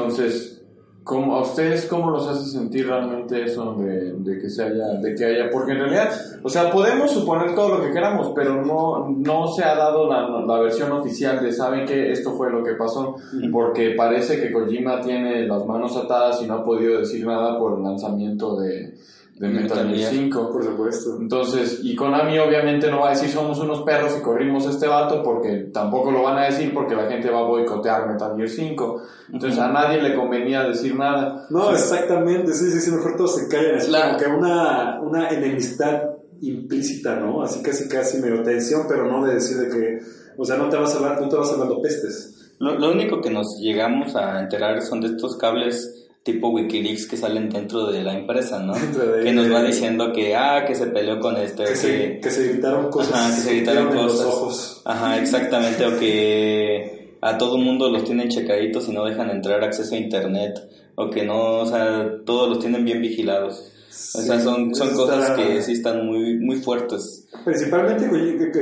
¿Cómo, 1.08 1.36
¿a 1.36 1.40
ustedes 1.40 1.86
cómo 1.86 2.10
los 2.10 2.26
hace 2.26 2.50
sentir 2.50 2.86
realmente 2.86 3.42
eso 3.42 3.74
de, 3.78 4.12
de 4.12 4.38
que 4.38 4.50
se 4.50 4.62
haya, 4.62 4.88
de 5.00 5.14
que 5.14 5.24
haya, 5.24 5.48
porque 5.50 5.72
en 5.72 5.78
realidad, 5.78 6.10
o 6.42 6.50
sea, 6.50 6.70
podemos 6.70 7.10
suponer 7.10 7.54
todo 7.54 7.78
lo 7.78 7.82
que 7.82 7.92
queramos, 7.92 8.32
pero 8.34 8.62
no, 8.62 9.08
no 9.08 9.48
se 9.48 9.64
ha 9.64 9.74
dado 9.74 10.06
la, 10.06 10.28
la 10.28 10.60
versión 10.60 10.92
oficial 10.92 11.42
de 11.42 11.50
saben 11.50 11.86
que 11.86 12.12
esto 12.12 12.32
fue 12.32 12.50
lo 12.52 12.62
que 12.62 12.74
pasó, 12.74 13.16
porque 13.50 13.94
parece 13.96 14.38
que 14.38 14.52
Kojima 14.52 15.00
tiene 15.00 15.46
las 15.46 15.64
manos 15.64 15.96
atadas 15.96 16.42
y 16.42 16.46
no 16.46 16.56
ha 16.56 16.64
podido 16.64 16.98
decir 16.98 17.26
nada 17.26 17.58
por 17.58 17.78
el 17.78 17.84
lanzamiento 17.84 18.60
de, 18.60 18.94
de 19.38 19.48
Metal 19.48 19.86
Gear 19.86 19.96
Gear. 19.96 20.10
5. 20.12 20.50
por 20.50 20.64
supuesto. 20.64 21.16
Entonces, 21.20 21.80
y 21.82 21.94
Konami 21.94 22.38
obviamente 22.38 22.90
no 22.90 23.00
va 23.00 23.08
a 23.08 23.10
decir 23.10 23.28
somos 23.28 23.58
unos 23.60 23.82
perros 23.82 24.16
y 24.18 24.22
corrimos 24.22 24.66
a 24.66 24.70
este 24.70 24.86
vato 24.88 25.22
porque 25.22 25.68
tampoco 25.72 26.10
lo 26.10 26.22
van 26.22 26.38
a 26.38 26.44
decir 26.46 26.72
porque 26.74 26.94
la 26.96 27.06
gente 27.06 27.30
va 27.30 27.40
a 27.40 27.44
boicotear 27.44 28.08
Metal 28.08 28.36
Gear 28.36 28.48
5. 28.48 29.02
Entonces 29.32 29.58
a 29.58 29.68
nadie 29.68 30.02
le 30.02 30.14
convenía 30.16 30.64
decir 30.64 30.94
nada. 30.96 31.46
No, 31.50 31.70
exactamente, 31.70 32.52
sí, 32.52 32.70
sí, 32.70 32.80
sí, 32.80 32.90
mejor 32.90 33.16
todos 33.16 33.36
se 33.36 33.48
callan, 33.48 33.76
así 33.76 33.90
La- 33.90 34.06
como 34.06 34.18
que 34.18 34.26
una, 34.26 35.00
una 35.02 35.28
enemistad 35.30 36.02
implícita, 36.40 37.16
¿no? 37.16 37.42
Así 37.42 37.62
casi, 37.62 37.88
casi 37.88 38.18
medio 38.18 38.42
tensión, 38.42 38.82
pero 38.88 39.06
no 39.10 39.24
de 39.24 39.34
decir 39.34 39.56
de 39.58 39.68
que, 39.68 40.00
o 40.36 40.44
sea, 40.44 40.56
no 40.56 40.68
te 40.68 40.76
vas 40.76 40.94
a 40.94 40.98
hablar, 40.98 41.20
no 41.20 41.28
te 41.28 41.36
vas 41.36 41.52
hablando 41.52 41.80
pestes. 41.82 42.34
Lo, 42.58 42.78
lo 42.78 42.90
único 42.92 43.20
que 43.20 43.30
nos 43.30 43.58
llegamos 43.60 44.14
a 44.16 44.40
enterar 44.40 44.80
son 44.82 45.00
de 45.00 45.08
estos 45.08 45.36
cables 45.36 46.07
tipo 46.32 46.50
Wikileaks 46.50 47.06
que 47.06 47.16
salen 47.16 47.48
dentro 47.50 47.86
de 47.90 48.02
la 48.02 48.16
empresa, 48.18 48.58
¿no? 48.60 48.74
De- 48.74 49.22
que 49.24 49.32
nos 49.32 49.52
va 49.52 49.62
diciendo 49.62 50.12
que, 50.12 50.34
ah, 50.36 50.64
que 50.66 50.74
se 50.74 50.86
peleó 50.88 51.18
con 51.20 51.36
este, 51.36 51.64
Que, 51.64 51.76
se, 51.76 52.20
que 52.20 52.30
se 52.30 52.50
evitaron 52.50 52.90
cosas, 52.90 53.14
Ajá, 53.14 53.34
que 53.34 53.40
se 53.42 53.50
evitaron 53.56 53.86
cosas. 53.88 54.02
los 54.18 54.20
ojos. 54.26 54.82
Ajá, 54.84 55.18
exactamente, 55.18 55.86
o 55.86 55.98
que 55.98 57.16
a 57.20 57.36
todo 57.38 57.58
mundo 57.58 57.90
los 57.90 58.04
tienen 58.04 58.28
checaditos 58.28 58.88
y 58.88 58.92
no 58.92 59.04
dejan 59.04 59.30
entrar 59.30 59.62
acceso 59.64 59.94
a 59.94 59.98
internet, 59.98 60.54
o 60.94 61.10
que 61.10 61.24
no, 61.24 61.60
o 61.60 61.66
sea, 61.66 62.06
todos 62.24 62.48
los 62.48 62.58
tienen 62.60 62.84
bien 62.84 63.00
vigilados. 63.00 63.72
O 64.14 64.20
sea, 64.20 64.38
son, 64.38 64.74
son 64.74 64.88
está- 64.88 64.96
cosas 64.96 65.30
que 65.32 65.60
sí 65.62 65.72
están 65.72 66.06
muy, 66.06 66.38
muy 66.38 66.56
fuertes. 66.56 67.26
Principalmente 67.44 68.08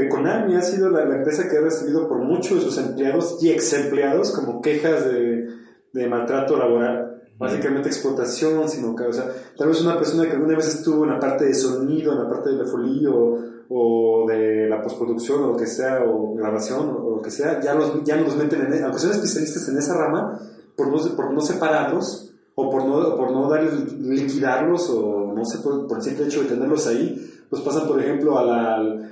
Konami 0.08 0.54
ha 0.54 0.62
sido 0.62 0.88
la, 0.88 1.04
la 1.04 1.16
empresa 1.16 1.48
que 1.48 1.58
ha 1.58 1.60
recibido 1.60 2.08
por 2.08 2.18
muchos 2.24 2.58
de 2.58 2.64
sus 2.64 2.78
empleados 2.78 3.36
y 3.42 3.50
ex 3.50 3.72
empleados 3.74 4.30
como 4.32 4.62
quejas 4.62 5.04
de, 5.04 5.46
de 5.92 6.06
maltrato 6.08 6.56
laboral. 6.56 7.05
Básicamente 7.38 7.88
explotación, 7.88 8.68
sino 8.68 8.96
que, 8.96 9.04
o 9.04 9.12
sea, 9.12 9.30
tal 9.56 9.68
vez 9.68 9.82
una 9.82 9.98
persona 9.98 10.24
que 10.24 10.32
alguna 10.32 10.56
vez 10.56 10.68
estuvo 10.68 11.04
en 11.04 11.10
la 11.10 11.20
parte 11.20 11.44
de 11.44 11.54
sonido, 11.54 12.12
en 12.12 12.18
la 12.24 12.30
parte 12.30 12.50
de 12.50 12.56
la 12.56 12.64
folía 12.64 13.10
o, 13.10 14.24
de 14.26 14.68
la 14.68 14.80
postproducción 14.80 15.42
o 15.42 15.52
lo 15.52 15.56
que 15.56 15.66
sea, 15.66 16.02
o 16.04 16.34
grabación 16.34 16.96
o, 16.98 17.16
lo 17.16 17.22
que 17.22 17.30
sea, 17.30 17.60
ya, 17.60 17.74
los, 17.74 18.02
ya 18.04 18.16
no 18.16 18.22
los 18.22 18.36
meten 18.36 18.62
en, 18.72 18.84
aunque 18.84 18.98
son 18.98 19.10
especialistas 19.10 19.68
en 19.68 19.76
esa 19.76 19.96
rama, 19.96 20.40
por 20.76 20.88
no, 20.88 21.16
por 21.16 21.32
no 21.32 21.40
separarlos 21.40 22.32
o 22.54 22.70
por 22.70 22.86
no, 22.86 23.16
por 23.16 23.30
no 23.30 23.50
dar, 23.50 23.62
liquidarlos 23.64 24.88
o 24.90 25.32
no 25.34 25.44
sé, 25.44 25.58
por, 25.58 25.86
por 25.86 25.98
el 25.98 26.02
simple 26.02 26.26
hecho 26.26 26.42
de 26.42 26.48
tenerlos 26.48 26.86
ahí, 26.86 27.44
pues 27.50 27.60
pasan, 27.62 27.86
por 27.86 28.00
ejemplo, 28.00 28.38
a 28.38 28.44
la 28.44 29.10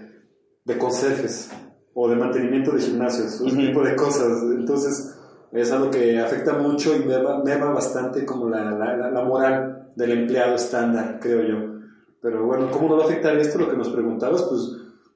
de 0.64 0.78
conserjes 0.78 1.50
o 1.92 2.08
de 2.08 2.16
mantenimiento 2.16 2.72
de 2.72 2.80
gimnasios, 2.80 3.34
ese 3.34 3.44
Ujú. 3.44 3.56
tipo 3.56 3.82
de 3.82 3.96
cosas. 3.96 4.42
Entonces, 4.56 5.13
es 5.62 5.70
algo 5.72 5.90
que 5.90 6.18
afecta 6.18 6.54
mucho 6.54 6.96
y 6.96 7.04
merma, 7.04 7.42
merma 7.42 7.70
bastante 7.70 8.24
como 8.26 8.48
la, 8.48 8.70
la, 8.72 9.10
la- 9.10 9.22
moral 9.24 9.92
del 9.96 10.10
empleado 10.12 10.56
estándar, 10.56 11.18
creo 11.20 11.42
yo. 11.42 11.74
Pero 12.20 12.44
bueno, 12.46 12.70
¿cómo 12.70 12.88
no 12.88 12.96
va 12.96 13.04
a 13.04 13.06
afectar 13.06 13.36
esto? 13.38 13.58
Lo 13.58 13.70
que 13.70 13.76
nos 13.76 13.90
preguntabas, 13.90 14.42
pues 14.42 14.60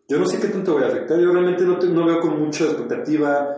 yo 0.08 0.18
no 0.18 0.26
sé 0.26 0.38
qué 0.38 0.48
tanto 0.48 0.74
voy 0.74 0.84
a 0.84 0.88
afectar. 0.88 1.18
Yo 1.18 1.32
realmente 1.32 1.64
no, 1.64 1.78
te- 1.78 1.88
no 1.88 2.04
veo 2.06 2.20
con 2.20 2.38
mucha 2.38 2.64
expectativa 2.64 3.56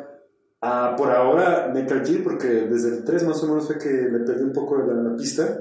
a, 0.63 0.95
por 0.97 1.11
ahora 1.11 1.71
Metal 1.75 2.05
Gear, 2.07 2.23
porque 2.23 2.47
desde 2.49 2.99
el 2.99 3.05
3 3.05 3.25
más 3.27 3.43
o 3.43 3.49
menos 3.49 3.67
fue 3.67 3.79
que 3.79 3.89
le 3.91 4.19
perdí 4.21 4.43
un 4.45 4.53
poco 4.53 4.79
la, 4.79 4.95
la 4.95 5.17
pista. 5.17 5.59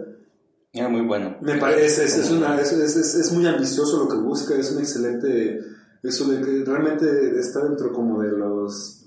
Era 0.71 0.87
muy 0.87 1.01
bueno. 1.01 1.35
Me 1.41 1.57
parece, 1.57 2.05
es, 2.05 2.17
es, 2.17 2.31
una, 2.31 2.59
es, 2.61 2.71
es, 2.71 2.95
es- 2.95 3.15
es 3.15 3.33
muy 3.33 3.45
ambicioso 3.47 4.03
lo 4.03 4.07
que 4.07 4.17
busca, 4.17 4.55
es 4.55 4.71
un 4.71 4.79
excelente, 4.79 5.59
eso 6.03 6.29
de 6.29 6.41
que 6.41 6.63
realmente 6.63 7.39
está 7.39 7.63
dentro 7.65 7.91
como 7.91 8.21
de 8.21 8.31
los 8.31 9.05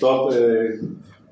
top 0.00 0.32
eh, 0.34 0.80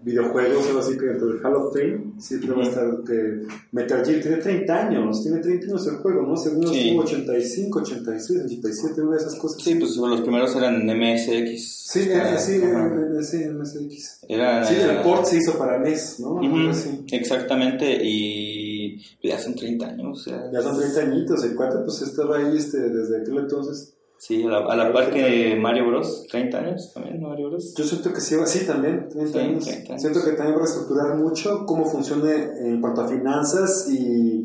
videojuegos, 0.03 0.67
algo 0.69 0.79
así 0.81 0.97
que 0.97 1.07
dentro 1.07 1.27
del 1.29 1.45
Hall 1.45 1.57
of 1.57 1.73
Fame, 1.75 2.13
siempre 2.19 2.53
va 2.53 2.63
a 2.63 2.67
estar 2.69 2.87
que 3.07 3.43
Metal 3.73 4.05
Gear 4.05 4.21
tiene 4.23 4.37
30 4.39 4.87
años, 4.89 5.23
tiene 5.23 5.39
30 5.41 5.67
años 5.67 5.87
el 5.87 5.97
juego, 5.97 6.23
¿no? 6.23 6.37
Según 6.37 6.63
yo 6.63 6.69
Sí. 6.73 6.81
estuvo 6.89 7.03
85, 7.03 7.79
86, 7.81 8.41
87, 8.45 9.03
una 9.03 9.17
de 9.17 9.23
esas 9.23 9.35
cosas. 9.37 9.63
Sí, 9.63 9.75
pues 9.75 9.97
los 9.97 10.21
primeros 10.21 10.55
eran 10.57 10.87
MSX. 10.87 11.87
Sí, 11.89 12.09
Ah, 12.15 12.35
eh, 12.35 12.39
sí, 12.39 12.61
ajá. 12.63 12.95
eh, 13.19 13.23
sí, 13.23 13.37
en 13.43 13.59
MSX. 13.59 14.21
Era, 14.29 14.65
Sí, 14.65 14.75
el 14.75 15.03
port 15.03 15.25
se 15.25 15.39
hizo 15.39 15.59
para 15.59 15.79
NES, 15.79 16.21
¿no? 16.21 16.33
Ujú, 16.35 16.45
Algo 16.57 16.71
así. 16.71 17.05
Exactamente, 17.11 17.99
y 18.03 18.99
ya 19.23 19.39
son 19.39 19.55
30 19.55 19.87
años. 19.89 20.21
o 20.21 20.23
sea, 20.31 20.51
Ya 20.53 20.63
son 20.63 20.79
30 20.79 21.01
añitos, 21.01 21.45
el 21.45 21.55
cuate 21.55 21.79
pues 21.85 22.03
estaba 22.03 22.39
ahí 22.39 22.57
este, 22.57 22.79
desde 22.79 23.21
aquel 23.23 23.39
entonces. 23.39 23.95
Sí, 24.19 24.43
a 24.45 24.49
la, 24.49 24.59
a 24.67 24.77
la 24.77 24.93
par 24.93 25.11
que 25.11 25.57
Mario 25.61 25.87
Bros. 25.87 26.27
30 26.31 26.59
años 26.59 26.93
también, 26.93 27.23
Mario 27.23 27.51
Bros. 27.51 27.73
Yo 27.77 27.85
siento 27.85 28.13
que 28.13 28.21
sí, 28.21 28.35
sí 28.47 28.67
también, 28.67 29.09
30 29.09 29.33
Sí, 29.33 29.39
años. 29.39 29.65
30 29.65 29.89
años. 29.93 30.03
Siento 30.03 30.25
que 30.25 30.33
también 30.33 30.55
va 30.57 30.63
a 30.63 30.65
reestructurar 30.65 31.17
mucho 31.17 31.65
cómo 31.67 31.85
funciona 31.87 32.33
en 32.35 32.81
cuanto 32.81 33.03
a 33.03 33.09
finanzas 33.09 33.89
y 33.89 34.45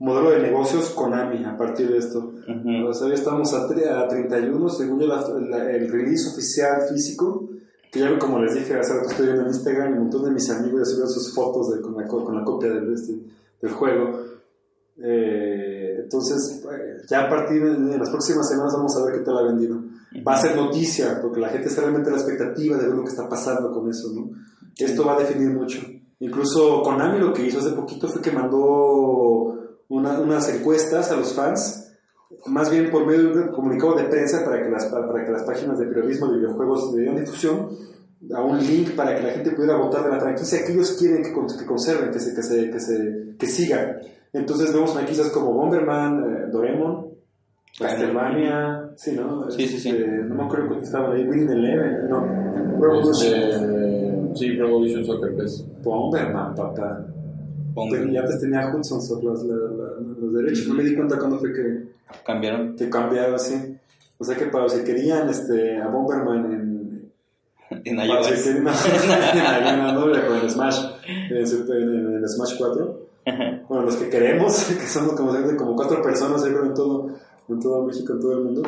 modelo 0.00 0.30
de 0.32 0.40
negocios 0.40 0.90
Konami 0.90 1.44
a 1.46 1.56
partir 1.56 1.90
de 1.90 1.96
esto. 1.96 2.18
Ujú. 2.46 2.86
O 2.88 2.92
sea, 2.92 3.08
ya 3.08 3.14
estamos 3.14 3.54
a, 3.54 3.64
a 3.64 4.08
31, 4.08 4.68
según 4.68 5.00
yo, 5.00 5.06
la- 5.06 5.26
la- 5.48 5.70
el 5.70 5.90
release 5.90 6.28
oficial 6.28 6.82
físico, 6.92 7.48
que 7.90 8.00
ya 8.00 8.18
como 8.18 8.38
les 8.42 8.54
dije 8.54 8.74
hace 8.74 8.92
rato 8.92 9.08
estoy 9.08 9.24
viendo 9.26 9.42
en 9.44 9.48
Instagram, 9.48 9.92
un 9.94 9.98
montón 10.00 10.24
de 10.24 10.30
mis 10.32 10.50
amigos 10.50 10.80
ya 10.80 10.84
subieron 10.84 11.10
sus 11.10 11.34
fotos 11.34 11.74
de, 11.74 11.80
con, 11.80 11.96
la, 11.96 12.06
co- 12.06 12.22
con 12.22 12.36
la 12.36 12.44
copia 12.44 12.68
del, 12.70 12.92
este, 12.92 13.14
del 13.62 13.70
juego. 13.72 14.20
Eh, 15.02 15.75
entonces, 16.06 16.62
eh, 16.72 17.02
ya 17.08 17.24
a 17.24 17.28
partir 17.28 17.62
de, 17.62 17.98
las 17.98 18.10
próximas 18.10 18.48
semanas 18.48 18.72
vamos 18.74 18.96
a 18.96 19.04
ver 19.04 19.14
qué 19.18 19.20
tal 19.24 19.38
ha 19.38 19.42
vendido. 19.42 19.82
Va 20.26 20.34
a 20.34 20.40
ser 20.40 20.54
noticia, 20.56 21.20
porque 21.20 21.40
la 21.40 21.48
gente 21.48 21.68
está 21.68 21.80
realmente 21.82 22.08
a 22.10 22.12
la 22.12 22.18
expectativa 22.18 22.76
de 22.78 22.86
ver 22.86 22.94
lo 22.94 23.02
que 23.02 23.10
está 23.10 23.28
pasando 23.28 23.72
con 23.72 23.90
eso, 23.90 24.12
¿no? 24.14 24.30
Esto 24.78 25.04
va 25.04 25.16
a 25.16 25.18
definir 25.18 25.50
mucho. 25.50 25.80
Incluso 26.20 26.80
Konami 26.82 27.18
lo 27.18 27.32
que 27.32 27.44
hizo 27.46 27.58
hace 27.58 27.70
poquito 27.70 28.08
fue 28.08 28.22
que 28.22 28.30
mandó 28.30 29.58
una- 29.88 30.20
unas 30.20 30.48
encuestas 30.48 31.10
a 31.10 31.16
los 31.16 31.34
fans, 31.34 31.92
más 32.46 32.70
bien 32.70 32.90
por 32.90 33.04
medio 33.04 33.34
de 33.34 33.42
un 33.42 33.48
comunicado 33.48 33.94
de 33.96 34.04
prensa 34.04 34.44
para 34.44 34.62
que 34.62 34.70
las, 34.70 34.86
para, 34.86 35.06
para 35.06 35.24
que 35.24 35.32
las 35.32 35.42
páginas 35.42 35.78
de 35.78 35.86
periodismo 35.86 36.28
de 36.28 36.38
videojuegos 36.38 36.94
le 36.94 37.02
dieran 37.02 37.20
difusión, 37.20 37.68
a 38.34 38.42
un 38.42 38.58
link 38.58 38.92
para 38.96 39.14
que 39.14 39.22
la 39.22 39.30
gente 39.30 39.50
pudiera 39.52 39.76
votar 39.76 40.04
de 40.04 40.10
la 40.10 40.20
franquicia 40.20 40.64
que 40.64 40.72
ellos 40.72 40.96
quieren 40.98 41.22
que, 41.22 41.30
que 41.32 41.66
conserven, 41.66 42.10
que 42.10 42.18
se, 42.20 42.34
que 42.34 42.42
se, 42.42 42.70
que 42.70 42.80
se, 42.80 43.36
que 43.38 43.46
sigan. 43.46 43.96
Entonces 44.36 44.72
vemos 44.72 44.92
franquicias 44.92 45.30
como 45.30 45.52
Bomberman, 45.52 46.24
eh, 46.24 46.50
Doraemon, 46.52 47.06
Castlevania, 47.78 48.90
sí, 48.96 49.12
¿no? 49.12 49.50
Sí, 49.50 49.66
sí, 49.66 49.78
sí. 49.78 49.90
Este, 49.90 50.06
no 50.24 50.34
me 50.34 50.44
acuerdo 50.44 50.66
cuántos 50.68 50.88
estaban 50.88 51.12
ahí, 51.12 51.24
Winning 51.26 51.50
Eleven, 51.50 52.08
no, 52.08 52.26
Revolution, 52.80 53.34
Este, 53.34 54.30
sí, 54.34 54.50
Revolution 54.56 55.04
Soccer 55.04 55.34
pues. 55.34 55.64
Bomberman, 55.82 56.54
papá. 56.54 57.04
Pongo. 57.74 57.96
Y 57.96 58.16
antes 58.16 58.40
tenía 58.40 58.74
Hudson 58.74 59.00
los, 59.22 59.42
los 59.44 60.32
derechos. 60.34 60.66
No 60.68 60.74
me 60.74 60.82
di 60.82 60.94
cuenta 60.94 61.18
cuándo 61.18 61.38
fue 61.38 61.52
que, 61.52 61.84
Cambiaron 62.24 62.74
que 62.76 62.88
cambiaron 62.88 63.34
así. 63.34 63.76
O 64.18 64.24
sea 64.24 64.34
que 64.36 64.46
para 64.46 64.68
si 64.68 64.82
querían 64.82 65.28
este, 65.28 65.76
a 65.78 65.88
Bomberman 65.88 66.52
en. 66.52 67.12
en 67.84 67.96
para 67.96 68.06
iOS. 68.20 68.28
querían- 68.28 68.64
no, 69.94 69.94
en 70.14 70.26
con 70.26 70.36
el 70.38 70.50
Smash, 70.50 70.78
en, 71.06 71.36
en- 71.36 72.06
en 72.06 72.14
el 72.22 72.28
Smash 72.28 72.56
4. 72.58 73.06
Bueno, 73.68 73.84
los 73.84 73.96
que 73.96 74.08
queremos, 74.08 74.64
que 74.80 74.86
somos 74.86 75.14
como, 75.14 75.32
como 75.56 75.74
cuatro 75.74 76.00
personas, 76.00 76.44
yo 76.44 76.50
creo, 76.50 76.66
en 76.66 76.74
todo, 76.74 77.08
en 77.48 77.60
todo 77.60 77.84
México, 77.84 78.12
en 78.12 78.20
todo 78.20 78.32
el 78.38 78.44
mundo. 78.44 78.62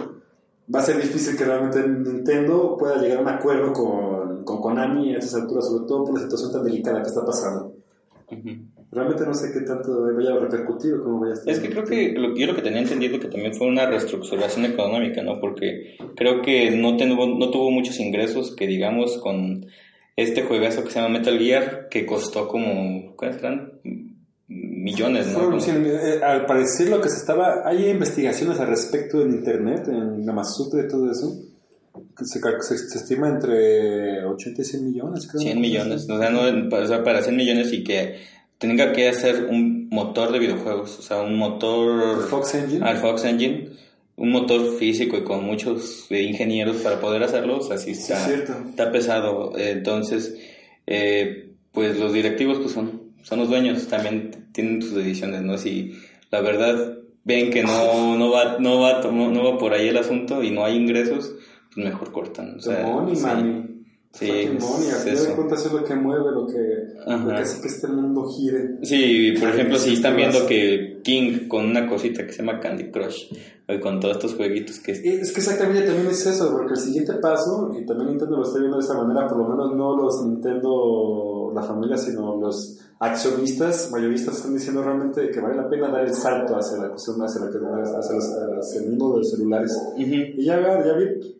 Va 0.74 0.80
a 0.80 0.82
ser 0.82 1.00
difícil 1.00 1.36
que 1.36 1.44
realmente 1.44 1.86
Nintendo 1.88 2.76
pueda 2.76 3.00
llegar 3.00 3.18
a 3.18 3.22
un 3.22 3.28
acuerdo 3.28 3.72
con, 3.72 4.44
con 4.44 4.60
Konami 4.60 5.14
a 5.14 5.18
estas 5.18 5.42
alturas, 5.42 5.66
sobre 5.66 5.86
todo 5.86 6.04
por 6.04 6.14
la 6.14 6.20
situación 6.20 6.52
tan 6.52 6.64
delicada 6.64 7.00
que 7.00 7.08
está 7.08 7.24
pasando. 7.24 7.72
Realmente 8.90 9.24
no 9.24 9.32
sé 9.32 9.52
qué 9.52 9.60
tanto 9.60 10.12
vaya 10.14 10.34
a 10.34 10.38
repercutir 10.38 10.94
o 10.94 11.04
cómo 11.04 11.20
vaya 11.20 11.32
a 11.32 11.36
estar. 11.36 11.54
Es 11.54 11.60
que 11.60 11.70
creo 11.70 11.84
que 11.84 12.12
lo, 12.12 12.34
yo 12.34 12.46
lo 12.46 12.54
que 12.54 12.62
tenía 12.62 12.80
entendido 12.80 13.18
que 13.18 13.28
también 13.28 13.54
fue 13.54 13.68
una 13.68 13.86
reestructuración 13.86 14.66
económica, 14.66 15.22
¿no? 15.22 15.40
Porque 15.40 15.96
creo 16.16 16.42
que 16.42 16.70
no, 16.72 16.96
tuvo, 16.96 17.26
no 17.26 17.50
tuvo 17.50 17.70
muchos 17.70 17.98
ingresos, 18.00 18.54
que 18.54 18.66
digamos, 18.66 19.16
con 19.18 19.66
este 20.16 20.42
juegazo 20.42 20.84
que 20.84 20.90
se 20.90 21.00
llama 21.00 21.18
Metal 21.18 21.38
Gear, 21.38 21.88
que 21.88 22.04
costó 22.04 22.48
como, 22.48 23.14
¿cuántos 23.16 23.42
eran? 23.42 23.72
Millones, 24.82 25.28
¿no? 25.28 25.58
Eh, 25.58 26.20
al 26.22 26.46
parecer 26.46 26.88
lo 26.88 27.00
que 27.00 27.08
se 27.08 27.16
estaba... 27.16 27.62
Hay 27.64 27.88
investigaciones 27.88 28.58
al 28.60 28.68
respecto 28.68 29.22
en 29.22 29.32
internet, 29.32 29.88
en 29.88 30.24
Gamasutre 30.24 30.84
y 30.84 30.88
todo 30.88 31.10
eso. 31.10 31.40
que 32.16 32.24
Se, 32.24 32.40
se, 32.40 32.78
se 32.78 32.98
estima 32.98 33.28
entre 33.28 34.24
80 34.24 34.62
y 34.62 34.64
100 34.64 34.84
millones, 34.84 35.26
creo. 35.26 35.40
100 35.40 35.60
millones, 35.60 36.08
o 36.08 36.18
sea, 36.18 36.30
no, 36.30 36.76
o 36.76 36.86
sea, 36.86 37.02
para 37.02 37.22
100 37.22 37.36
millones 37.36 37.72
y 37.72 37.84
que 37.84 38.16
tenga 38.58 38.92
que 38.92 39.08
hacer 39.08 39.46
un 39.50 39.88
motor 39.90 40.32
de 40.32 40.38
videojuegos, 40.38 40.98
o 40.98 41.02
sea, 41.02 41.22
un 41.22 41.36
motor... 41.36 42.18
El 42.18 42.24
Fox 42.24 42.54
Engine. 42.54 42.84
al 42.84 42.96
Fox 42.98 43.24
Engine, 43.24 43.70
un 44.16 44.32
motor 44.32 44.76
físico 44.76 45.16
y 45.16 45.22
con 45.22 45.44
muchos 45.44 46.06
eh, 46.10 46.22
ingenieros 46.22 46.78
para 46.78 47.00
poder 47.00 47.22
hacerlo, 47.22 47.58
o 47.58 47.62
sea, 47.62 47.78
sí 47.78 47.92
está, 47.92 48.26
Sí, 48.26 48.32
está 48.70 48.90
pesado. 48.90 49.52
Entonces, 49.56 50.34
eh, 50.86 51.52
pues 51.70 51.98
los 51.98 52.12
directivos 52.12 52.58
pues 52.58 52.72
son, 52.72 52.97
son 53.22 53.40
los 53.40 53.48
dueños, 53.48 53.86
también 53.88 54.48
tienen 54.52 54.82
sus 54.82 54.94
decisiones, 54.94 55.42
¿no? 55.42 55.58
Si 55.58 55.94
la 56.30 56.40
verdad 56.40 56.98
ven 57.24 57.50
que 57.50 57.62
no, 57.62 58.16
no, 58.16 58.30
va, 58.30 58.58
no, 58.58 58.80
va, 58.80 59.02
no, 59.02 59.30
no 59.30 59.44
va 59.44 59.58
por 59.58 59.72
ahí 59.72 59.88
el 59.88 59.98
asunto 59.98 60.42
y 60.42 60.50
no 60.50 60.64
hay 60.64 60.76
ingresos, 60.76 61.34
pues 61.74 61.86
mejor 61.86 62.12
cortan. 62.12 62.56
O 62.56 62.60
sea, 62.60 62.86
money, 62.86 63.16
sí. 63.16 63.22
mami. 63.22 63.78
Sí, 64.10 64.26
Fucking 64.58 64.88
es 64.88 65.04
de 65.04 65.12
eso. 65.12 65.36
cuentas 65.36 65.66
es 65.66 65.72
lo 65.72 65.84
que 65.84 65.94
mueve, 65.94 66.32
lo 66.32 66.46
que, 66.46 66.58
lo 67.06 67.28
que 67.28 67.34
hace 67.34 67.60
que 67.60 67.68
este 67.68 67.88
mundo 67.88 68.26
gire. 68.26 68.78
Sí, 68.82 69.34
por 69.38 69.50
ejemplo, 69.50 69.78
si 69.78 69.94
están 69.94 70.16
viendo 70.16 70.46
que 70.46 71.00
King 71.04 71.46
con 71.46 71.66
una 71.66 71.86
cosita 71.86 72.26
que 72.26 72.32
se 72.32 72.38
llama 72.38 72.58
Candy 72.58 72.90
Crush, 72.90 73.32
eh, 73.68 73.78
con 73.78 74.00
todos 74.00 74.16
estos 74.16 74.34
jueguitos 74.34 74.80
que 74.80 74.92
Es 74.92 75.02
que 75.02 75.40
exactamente 75.40 75.82
también 75.82 76.08
es 76.08 76.26
eso, 76.26 76.50
porque 76.50 76.72
el 76.72 76.80
siguiente 76.80 77.12
paso, 77.14 77.70
y 77.78 77.84
también 77.84 78.08
Nintendo 78.10 78.38
lo 78.38 78.44
está 78.44 78.58
viendo 78.58 78.78
de 78.78 78.84
esa 78.84 78.94
manera, 78.94 79.28
por 79.28 79.38
lo 79.38 79.48
menos 79.48 79.76
no 79.76 79.94
los 79.94 80.26
Nintendo, 80.26 81.37
la 81.54 81.62
familia, 81.62 81.96
sino 81.96 82.36
los 82.40 82.78
accionistas, 83.00 83.90
mayoristas, 83.92 84.36
están 84.36 84.54
diciendo 84.54 84.82
realmente 84.82 85.30
que 85.30 85.40
vale 85.40 85.56
la 85.56 85.68
pena 85.68 85.88
dar 85.88 86.04
el 86.04 86.14
salto 86.14 86.56
hacia 86.56 86.78
la 86.78 86.88
cuestión, 86.90 87.20
hacia, 87.22 87.40
la, 87.42 87.46
hacia, 87.98 88.14
los- 88.14 88.36
hacia 88.60 88.80
el 88.82 88.88
mundo 88.90 89.12
de 89.12 89.18
los 89.18 89.30
celulares. 89.30 89.72
Ujú. 89.92 90.00
Y 90.02 90.44
ya, 90.44 90.60
ya 90.84 90.92
vi, 90.94 91.38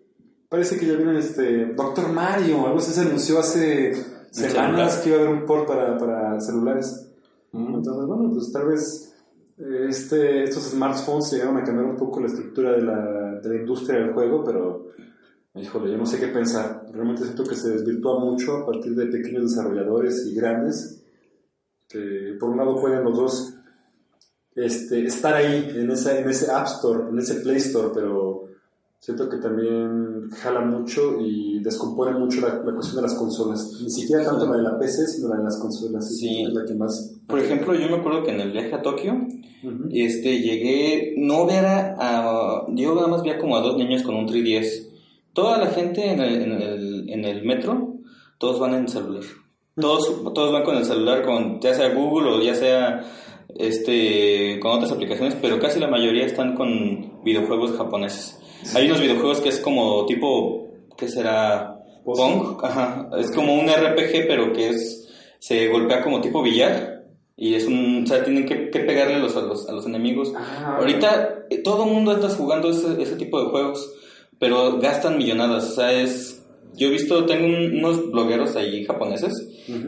parece 0.49 0.79
que 0.79 0.87
ya 0.87 0.95
vieron 0.95 1.17
este 1.17 1.67
Doctor 1.75 2.09
Mario, 2.13 2.67
algo 2.67 2.79
así 2.79 2.93
se 2.93 3.01
anunció 3.03 3.39
hace 3.41 3.93
semanas 4.31 4.99
que 4.99 5.09
iba 5.11 5.19
a 5.19 5.21
haber 5.23 5.35
un 5.35 5.47
port 5.47 5.67
para, 5.67 5.97
para 5.99 6.41
celulares. 6.41 7.07
Entonces, 7.53 8.07
bueno, 8.07 8.31
pues 8.33 8.53
tal 8.53 8.67
vez 8.69 9.15
este, 9.89 10.45
estos 10.45 10.65
smartphones 10.71 11.33
llegaron 11.33 11.57
a 11.57 11.65
cambiar 11.65 11.87
un 11.87 11.97
poco 11.97 12.21
la 12.21 12.27
estructura 12.27 12.73
de 12.73 12.83
la, 12.83 13.41
de 13.43 13.49
la 13.49 13.57
industria 13.57 13.99
del 13.99 14.13
juego, 14.13 14.45
pero 14.45 14.87
híjole, 15.61 15.91
yo 15.93 15.99
no 15.99 16.07
sé 16.07 16.19
qué 16.19 16.29
pensar. 16.29 16.87
Realmente 16.93 17.25
siento 17.25 17.45
que 17.45 17.55
se 17.57 17.71
desvirtúa 17.71 18.19
mucho 18.21 18.57
a 18.59 18.67
partir 18.67 18.95
de 18.95 19.07
pequeños 19.07 19.51
desarrolladores 19.51 20.27
y 20.27 20.35
grandes, 20.35 21.03
que 21.89 22.37
por 22.39 22.51
un 22.51 22.59
lado 22.59 22.81
pueden 22.81 23.05
los 23.05 23.17
dos 23.17 23.55
este, 24.55 25.07
estar 25.07 25.35
ahí 25.35 25.71
en, 25.77 25.91
esa, 25.91 26.19
en 26.19 26.29
ese 26.29 26.51
App 26.51 26.67
Store, 26.67 27.09
en 27.11 27.19
ese 27.19 27.37
Play 27.37 27.57
Store, 27.59 27.91
pero 27.95 28.45
siento 28.99 29.29
que 29.29 29.37
también 29.37 30.29
jala 30.31 30.61
mucho 30.61 31.21
y 31.21 31.61
descompone 31.63 32.19
mucho 32.19 32.41
la, 32.41 32.57
la 32.65 32.75
cuestión 32.75 32.97
de 32.97 33.03
las 33.03 33.15
consolas. 33.15 33.79
Ni 33.83 33.91
siquiera 33.91 34.25
tanto 34.25 34.47
la 34.51 34.57
de 34.57 34.63
la 34.63 34.79
PC, 34.79 35.07
sino 35.07 35.29
la 35.29 35.37
de 35.37 35.45
las 35.45 35.57
consolas. 35.59 36.17
Sí. 36.19 36.43
Es 36.43 36.53
la 36.53 36.65
que 36.65 36.75
más. 36.75 37.15
Por 37.27 37.39
ejemplo, 37.39 37.73
yo 37.75 37.89
me 37.89 37.97
acuerdo 37.97 38.25
que 38.25 38.33
en 38.33 38.41
el 38.41 38.51
viaje 38.53 38.75
a 38.75 38.83
Tokio, 38.83 39.13
Ujú. 39.63 39.89
este, 39.93 40.41
llegué, 40.41 41.15
no 41.19 41.47
ver 41.47 41.65
a, 41.65 41.95
a- 41.99 42.67
yo 42.75 42.95
nada 42.95 43.07
más 43.07 43.23
vi 43.23 43.31
a 43.31 43.39
como 43.39 43.57
a 43.57 43.61
dos 43.61 43.77
niños 43.77 44.03
con 44.03 44.17
un 44.17 44.27
3DS. 44.27 44.87
Toda 45.33 45.59
la 45.59 45.69
gente 45.69 46.11
en 46.11 46.21
el, 46.21 46.43
en 46.43 46.53
el, 46.63 47.11
en 47.11 47.25
el 47.25 47.45
metro, 47.45 47.95
todos 48.39 48.59
van 48.59 48.75
en 48.75 48.89
celular. 48.89 49.25
Todos, 49.81 50.35
todos 50.35 50.53
van 50.53 50.65
con 50.65 50.77
el 50.77 50.85
celular, 50.85 51.23
con 51.23 51.61
ya 51.61 51.75
sea 51.75 51.95
Google 51.95 52.31
o 52.31 52.43
ya 52.43 52.55
sea 52.55 53.05
este 53.57 54.59
con 54.61 54.73
otras 54.73 54.93
aplicaciones, 54.93 55.37
pero 55.41 55.59
casi 55.61 55.79
la 55.79 55.89
mayoría 55.89 56.27
están 56.27 56.55
con 56.55 57.23
videojuegos 57.25 57.77
japoneses. 57.77 58.39
Hay 58.75 58.87
unos 58.87 59.01
videojuegos 59.01 59.41
que 59.41 59.51
es 59.51 59.61
como 59.61 60.05
tipo, 60.07 60.69
¿qué 60.97 61.09
será? 61.09 61.75
Pong, 62.05 62.59
ajá, 62.63 63.11
es 63.19 63.31
como 63.33 63.55
un 63.55 63.69
RPG, 63.69 64.27
pero 64.27 64.53
que 64.53 64.71
es 64.71 65.09
se 65.39 65.69
golpea 65.69 66.03
como 66.03 66.21
tipo 66.21 66.43
billar 66.43 67.05
y 67.37 67.55
es 67.55 67.67
un, 67.67 68.03
o 68.03 68.07
sea, 68.07 68.25
tienen 68.25 68.47
que, 68.47 68.71
que 68.71 68.81
pegarle 68.81 69.21
los, 69.21 69.37
a 69.37 69.43
los 69.43 69.69
a 69.69 69.73
los 69.73 69.87
enemigos. 69.87 70.33
Ah, 70.35 70.79
Ahorita 70.79 71.45
eh, 71.51 71.59
todo 71.59 71.85
el 71.85 71.93
mundo 71.93 72.13
está 72.13 72.29
jugando 72.31 72.71
ese, 72.71 73.01
ese 73.01 73.15
tipo 73.15 73.41
de 73.41 73.51
juegos, 73.51 73.95
pero 74.39 74.79
gastan 74.81 75.19
millonadas. 75.19 75.71
O 75.71 75.75
sea, 75.75 75.93
es. 75.93 76.43
Yo 76.75 76.89
he 76.89 76.91
visto, 76.91 77.27
tengo 77.27 77.47
un- 77.47 77.79
unos 77.79 78.11
blogueros 78.13 78.55
ahí 78.55 78.85
japoneses 78.85 79.33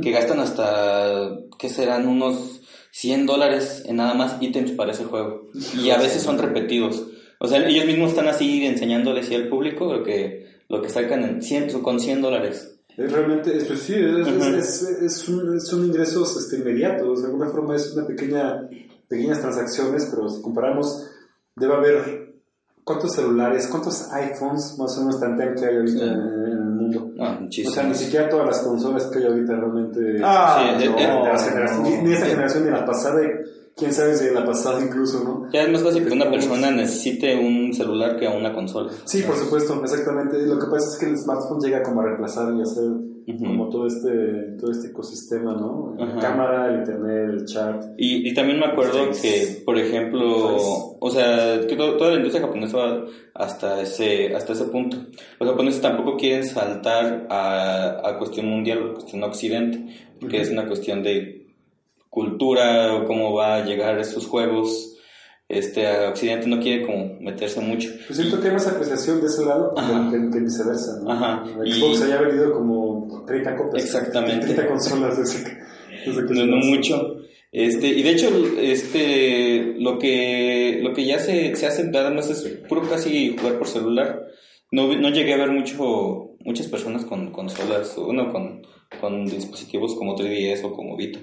que 0.03 0.11
gastan 0.11 0.41
hasta, 0.41 1.37
¿qué 1.59 1.69
serán? 1.69 2.09
Unos 2.09 2.61
100 2.91 3.27
dólares 3.27 3.85
en 3.87 3.97
nada 3.97 4.15
más 4.15 4.37
ítems 4.43 4.73
para 4.73 4.93
ese 4.93 5.05
juego. 5.05 5.51
Y 5.81 5.91
a 5.91 5.99
veces 5.99 6.23
son 6.23 6.39
repetidos. 6.39 7.05
O 7.39 7.47
sea, 7.47 7.65
ellos 7.67 7.87
mismos 7.87 8.11
están 8.11 8.27
así 8.29 8.65
enseñándole 8.67 9.21
así 9.21 9.35
al 9.37 9.49
público 9.49 9.93
lo 9.93 10.03
que, 10.03 10.47
lo 10.69 10.83
que 10.83 10.89
sacan 10.89 11.23
en 11.23 11.43
100, 11.43 11.81
con 11.81 12.01
100 12.01 12.21
dólares. 12.23 12.77
Es 12.97 13.13
realmente, 13.13 13.57
es, 13.57 13.65
pues 13.65 13.81
sí, 13.81 13.95
es, 13.95 14.27
es- 14.27 14.29
Ujú. 14.29 14.45
es- 14.57 14.83
es 14.83 15.29
un- 15.29 15.61
son 15.61 15.87
ingresos 15.87 16.37
este, 16.37 16.57
inmediatos, 16.57 17.21
de 17.23 17.29
alguna 17.29 17.49
forma 17.49 17.77
es 17.77 17.93
una 17.97 18.07
pequeña, 18.07 18.69
pequeñas 19.09 19.41
transacciones, 19.41 20.09
pero 20.11 20.29
si 20.29 20.43
comparamos, 20.43 21.07
debe 21.57 21.75
haber 21.75 22.30
cuántos 22.91 23.13
celulares, 23.15 23.67
cuántos 23.69 24.09
iPhones 24.13 24.77
más 24.79 24.97
o 24.99 25.01
menos 25.01 25.21
tantean 25.21 25.55
que 25.55 25.65
hay 25.67 25.77
ahorita 25.77 25.99
Sí. 25.99 26.05
en, 26.05 26.11
en 26.11 26.53
el 26.53 26.65
mundo. 26.65 27.11
Ah, 27.21 27.23
O 27.23 27.27
sea, 27.27 27.35
ni 27.39 27.45
muchísimo. 27.45 27.95
siquiera 27.95 28.29
todas 28.29 28.47
las 28.47 28.59
consolas 28.61 29.07
que 29.07 29.19
hay 29.21 29.27
ahorita 29.27 29.53
realmente. 29.55 30.21
Ah, 30.25 30.75
Sí, 30.79 30.87
no, 30.89 30.97
de 30.97 31.39
generaciones, 31.39 31.79
ni, 31.81 31.97
ni 32.09 32.13
esa 32.15 32.27
generación 32.27 32.65
ni 32.65 32.71
la 32.71 32.85
pasada, 32.85 33.23
y 33.23 33.29
quién 33.77 33.93
sabe 33.93 34.15
si 34.17 34.25
de 34.27 34.33
la 34.33 34.45
pasada 34.45 34.81
incluso, 34.83 35.23
¿no? 35.25 35.49
Ya 35.53 35.63
es 35.63 35.73
más 35.73 35.83
fácil 35.83 36.07
que 36.07 36.13
una 36.13 36.31
persona 36.31 36.71
necesite 36.71 37.37
un 37.37 37.73
celular 37.73 38.17
que 38.19 38.27
una 38.29 38.53
consola. 38.53 38.91
Sí, 39.05 39.23
por 39.23 39.37
supuesto, 39.37 39.81
exactamente. 39.83 40.39
Lo 40.47 40.59
que 40.59 40.67
pasa 40.67 40.89
es 40.89 40.97
que 40.99 41.07
el 41.07 41.17
smartphone 41.17 41.61
llega 41.61 41.83
como 41.83 42.01
a 42.01 42.05
reemplazar 42.07 42.53
y 42.55 42.61
hacer 42.63 42.85
Como 43.39 43.69
todo 43.69 43.87
este, 43.87 44.57
todo 44.59 44.71
este 44.71 44.89
ecosistema, 44.89 45.53
¿no? 45.53 45.95
La 45.99 46.21
cámara, 46.21 46.69
el 46.73 46.81
internet, 46.81 47.31
el 47.31 47.45
chat. 47.47 47.85
Y, 47.97 48.29
y 48.29 48.35
también 48.35 48.59
me 48.59 48.67
acuerdo 48.67 48.93
que, 49.23 49.63
por 49.65 49.77
ejemplo, 49.79 50.57
o 51.01 51.11
sea, 51.11 51.61
que 51.67 51.77
to- 51.77 51.97
toda 51.97 52.11
la 52.11 52.17
industria 52.17 52.45
japonesa 52.47 52.77
va 52.79 53.05
hasta 53.35 53.81
ese, 53.83 54.35
hasta 54.35 54.53
ese 54.53 54.65
punto. 54.65 54.97
Los 55.39 55.51
japoneses 55.51 55.81
tampoco 55.81 56.17
quieren 56.17 56.45
saltar 56.45 57.27
a, 57.31 58.01
a 58.09 58.19
cuestión 58.19 58.47
mundial, 58.47 58.91
a 58.91 58.93
cuestión 58.95 59.23
occidente, 59.25 59.85
porque 60.21 60.41
es 60.41 60.51
una 60.51 60.67
cuestión 60.67 61.03
de 61.03 61.47
cultura, 62.09 62.95
o 62.95 63.05
cómo 63.07 63.33
va 63.35 63.57
a 63.57 63.65
llegar 63.65 63.99
esos 63.99 64.27
juegos. 64.27 64.97
Este, 65.51 65.85
occidente 66.07 66.47
no 66.47 66.61
quiere 66.61 66.87
como 66.87 67.17
meterse 67.21 67.61
mucho. 67.61 67.91
Pues 68.07 68.19
siento 68.19 68.41
que 68.41 68.47
hay 68.49 68.55
más 68.55 68.69
apreciación 68.69 69.21
de 69.21 69.27
ese 69.27 69.45
lado 69.45 69.75
que, 69.75 70.31
que 70.31 70.45
viceversa, 70.45 71.01
¿no? 71.03 71.11
Ajá. 71.11 71.45
El 71.61 71.67
Y- 71.69 71.73
Xbox 71.73 72.03
había 72.03 72.21
vendido 72.21 72.53
como 72.53 73.25
30 73.27 73.57
copias. 73.57 73.85
Exactamente. 73.85 74.47
30 74.47 74.69
consolas 74.69 75.19
desde 75.19 75.45
que, 75.45 75.59
desde 76.07 76.27
que 76.27 76.35
no, 76.35 76.47
no 76.47 76.57
mucho. 76.59 77.17
Este, 77.51 77.89
y 77.89 78.03
de 78.05 78.11
hecho, 78.11 78.29
este, 78.61 79.75
lo 79.79 79.99
que, 79.99 80.79
lo 80.83 80.95
que 80.95 81.05
ya 81.05 81.19
se, 81.19 81.57
se 81.57 81.67
hace 81.67 81.83
nada 81.83 82.11
más 82.11 82.31
es 82.31 82.43
puro 82.69 82.83
casi 82.89 83.37
jugar 83.37 83.59
por 83.59 83.67
celular. 83.67 84.23
No, 84.71 84.87
no 84.97 85.11
llegué 85.11 85.35
a 85.35 85.39
ver 85.39 85.51
mucho, 85.51 86.37
muchas 86.45 86.69
personas 86.69 87.05
con 87.05 87.33
consolas, 87.33 87.97
uno 87.99 88.31
con, 88.33 88.63
con 89.01 89.25
dispositivos 89.27 89.97
como 89.97 90.17
3DS 90.17 90.63
o 90.65 90.73
como 90.73 90.97
Vita. 90.97 91.19